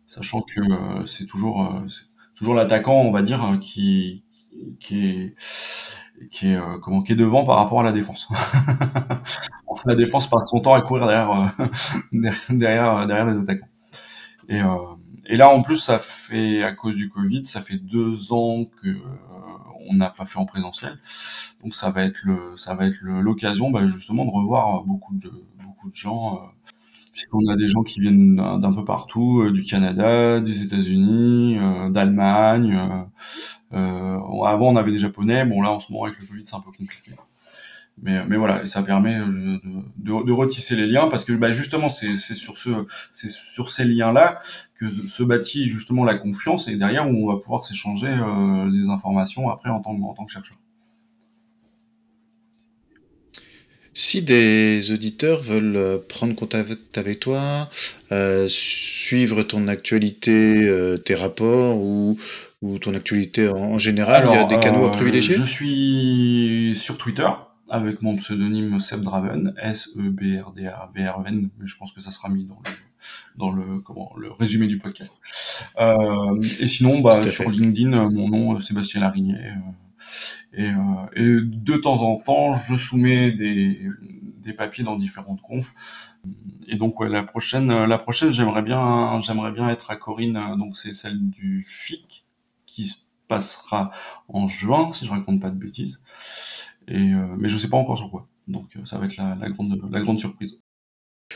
sachant 0.07 0.43
que 0.43 1.07
c'est 1.07 1.27
toujours 1.27 1.83
toujours 2.35 2.55
l'attaquant, 2.55 3.03
on 3.03 3.13
va 3.13 3.23
dire, 3.23 3.59
qui 3.61 4.25
qui 4.79 5.07
est 5.07 5.35
qui 6.31 6.49
est 6.49 6.57
euh, 6.57 6.79
comment 6.83 7.03
qui 7.03 7.13
est 7.13 7.17
devant 7.17 7.45
par 7.45 7.57
rapport 7.57 7.81
à 7.81 7.83
la 7.83 7.93
défense. 7.93 8.29
la 9.87 9.95
défense 9.95 10.29
passe 10.29 10.51
son 10.51 10.61
temps 10.61 10.75
à 10.75 10.83
courir 10.83 11.07
derrière 11.07 11.31
euh, 11.31 11.67
derrière 12.51 13.07
derrière 13.07 13.27
les 13.27 13.39
attaquants. 13.39 13.69
Et, 14.49 14.61
euh, 14.61 14.77
et 15.33 15.37
là 15.37 15.51
en 15.51 15.63
plus 15.63 15.77
ça 15.77 15.99
fait 15.99 16.63
à 16.63 16.73
cause 16.73 16.97
du 16.97 17.09
Covid, 17.09 17.47
ça 17.47 17.61
fait 17.61 17.79
deux 17.79 18.33
ans 18.33 18.67
que 18.83 18.89
euh, 18.89 18.99
on 19.89 19.95
n'a 19.95 20.11
pas 20.11 20.25
fait 20.25 20.39
en 20.39 20.47
présentiel. 20.47 20.99
Donc 21.63 21.75
ça 21.75 21.91
va 21.91 22.05
être 22.05 22.21
le 22.25 22.57
ça 22.57 22.75
va 22.75 22.87
être 22.87 22.99
l'occasion 23.03 23.71
bah, 23.71 23.87
justement 23.87 24.25
de 24.25 24.31
revoir 24.31 24.85
beaucoup 24.85 25.15
de 25.15 25.31
beaucoup 25.65 25.91
de 25.91 25.95
gens 25.95 26.37
euh, 26.37 26.47
puisqu'on 27.13 27.47
a 27.49 27.57
des 27.57 27.69
gens 27.69 27.83
qui 27.83 28.01
viennent 28.01 28.37
d'un 28.37 28.73
peu 28.73 28.85
partout, 28.85 29.43
euh, 29.43 29.53
du 29.53 29.65
Canada, 29.65 30.41
des 30.41 30.63
États-Unis, 30.65 31.59
euh, 31.59 31.91
d'Allemagne. 31.91 32.79
Euh, 33.73 34.19
avant, 34.45 34.69
on 34.69 34.77
avait 34.77 34.93
des 34.93 34.99
Japonais. 34.99 35.45
Bon, 35.45 35.61
là, 35.63 35.71
en 35.71 35.81
ce 35.81 35.93
moment, 35.93 36.05
avec 36.05 36.19
le 36.21 36.27
Covid, 36.27 36.43
c'est 36.45 36.57
un 36.57 36.61
peu 36.61 36.71
compliqué. 36.71 37.13
Mais, 38.03 38.25
mais 38.27 38.37
voilà, 38.37 38.65
ça 38.65 38.83
permet 38.83 39.19
de, 39.19 39.61
de, 39.99 40.25
de, 40.25 40.33
retisser 40.33 40.75
les 40.75 40.87
liens 40.87 41.09
parce 41.09 41.25
que 41.25 41.33
bah, 41.35 41.51
justement, 41.51 41.91
c'est 41.91 42.17
sur, 42.17 42.57
ce, 42.57 42.71
sur 43.11 43.69
ces 43.69 43.85
liens-là 43.85 44.39
que 44.79 44.89
se 44.89 45.23
bâtit 45.23 45.69
justement 45.69 46.05
la 46.05 46.15
confiance 46.15 46.69
et 46.69 46.77
derrière 46.77 47.11
où 47.11 47.29
on 47.29 47.33
va 47.35 47.39
pouvoir 47.39 47.63
s'échanger 47.63 48.09
euh, 48.09 48.71
des 48.71 48.89
informations 48.89 49.51
après 49.51 49.69
en 49.69 49.81
tant, 49.81 49.91
en 49.91 50.15
tant 50.15 50.25
que 50.25 50.33
chercheur. 50.33 50.57
Si 53.93 54.23
des 54.23 54.93
auditeurs 54.93 55.43
veulent 55.43 55.77
euh, 55.77 55.99
prendre 55.99 56.35
contact 56.35 56.97
avec 56.97 57.19
toi, 57.19 57.69
euh, 58.13 58.47
suivre 58.49 59.43
ton 59.43 59.67
actualité, 59.67 60.65
euh, 60.69 60.97
tes 60.97 61.17
rapports 61.17 61.77
ou, 61.77 62.17
ou, 62.63 62.79
ton 62.79 62.95
actualité 62.95 63.49
en, 63.49 63.57
en 63.57 63.79
général, 63.79 64.23
Alors, 64.23 64.35
il 64.35 64.37
y 64.37 64.41
a 64.41 64.47
des 64.47 64.61
canaux 64.61 64.87
à 64.87 64.93
privilégier? 64.93 65.35
Je 65.35 65.43
suis 65.43 66.77
sur 66.81 66.99
Twitter 66.99 67.27
avec 67.71 68.03
mon 68.03 68.17
pseudonyme 68.17 68.81
Seb 68.81 69.01
Draven, 69.01 69.55
S-E-B-R-D-A-V-R-N, 69.63 71.51
mais 71.59 71.67
je 71.67 71.77
pense 71.77 71.93
que 71.93 72.01
ça 72.01 72.11
sera 72.11 72.29
mis 72.29 72.45
dans 72.45 72.61
le, 72.65 72.71
dans 73.37 73.51
le, 73.51 73.79
comment, 73.81 74.13
le 74.17 74.31
résumé 74.33 74.67
du 74.67 74.79
podcast. 74.79 75.15
Euh, 75.79 76.41
et 76.59 76.67
sinon, 76.67 77.01
bah, 77.01 77.23
sur 77.23 77.45
fait. 77.45 77.51
LinkedIn, 77.51 78.11
mon 78.11 78.29
nom, 78.29 78.61
Sébastien 78.61 79.01
Larignet. 79.01 79.55
Et, 80.53 80.69
euh, 80.71 80.75
et, 81.15 81.41
de 81.43 81.77
temps 81.77 82.03
en 82.03 82.19
temps, 82.21 82.55
je 82.55 82.75
soumets 82.75 83.33
des, 83.33 83.81
des 84.43 84.53
papiers 84.53 84.85
dans 84.85 84.97
différentes 84.97 85.41
confs. 85.41 85.73
Et 86.67 86.77
donc 86.77 86.99
ouais, 87.01 87.09
la 87.09 87.23
prochaine, 87.23 87.85
la 87.85 87.99
prochaine, 87.99 88.33
j'aimerais 88.33 88.63
bien, 88.63 89.21
j'aimerais 89.21 89.53
bien 89.53 89.69
être 89.71 89.91
à 89.91 89.97
Corinne. 89.97 90.39
Donc 90.59 90.77
c'est 90.77 90.93
celle 90.93 91.31
du 91.31 91.63
FIC 91.63 92.25
qui 92.67 92.87
se 92.87 92.97
passera 93.29 93.93
en 94.29 94.49
juin, 94.49 94.91
si 94.93 95.07
je 95.07 95.11
raconte 95.11 95.41
pas 95.41 95.51
de 95.51 95.57
bêtises. 95.57 96.03
Et 96.91 97.15
euh, 97.15 97.27
mais 97.39 97.49
je 97.49 97.57
sais 97.57 97.69
pas 97.69 97.77
encore 97.77 97.97
sur 97.97 98.11
quoi. 98.11 98.29
Donc 98.49 98.77
euh, 98.77 98.85
ça 98.85 98.99
va 98.99 99.07
être 99.07 99.17
la, 99.17 99.37
la 99.41 99.49
grande, 99.49 99.81
la 99.91 100.01
grande 100.01 100.19
surprise. 100.19 100.59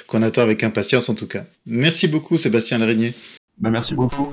Qu'on 0.08 0.22
attend 0.22 0.42
avec 0.42 0.64
impatience 0.64 1.08
en 1.08 1.14
tout 1.14 1.28
cas. 1.28 1.44
Merci 1.64 2.08
beaucoup 2.08 2.36
Sébastien 2.36 2.78
Larigné. 2.78 3.14
Ben, 3.58 3.70
merci 3.70 3.94
beaucoup. 3.94 4.32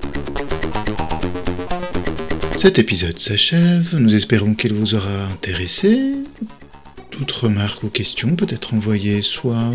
Cet 2.58 2.80
épisode 2.80 3.18
s'achève, 3.20 3.96
nous 3.96 4.16
espérons 4.16 4.56
qu'il 4.56 4.74
vous 4.74 4.96
aura 4.96 5.26
intéressé. 5.26 6.14
Toute 7.12 7.32
remarque 7.32 7.84
ou 7.84 7.90
question 7.90 8.36
peut 8.36 8.48
être 8.50 8.74
envoyée 8.74 9.22
soit 9.22 9.72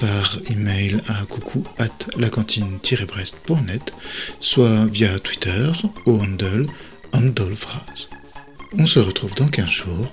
par 0.00 0.38
email 0.50 0.98
à 1.08 1.24
coucou 1.26 1.64
at 1.78 1.88
lacantine-brest.net, 2.16 3.92
soit 4.40 4.86
via 4.86 5.18
Twitter 5.18 5.70
au 6.06 6.18
handle 6.18 6.66
handlephrase. 7.12 8.08
On 8.78 8.86
se 8.86 8.98
retrouve 8.98 9.34
dans 9.34 9.48
15 9.48 9.68
jours 9.68 10.12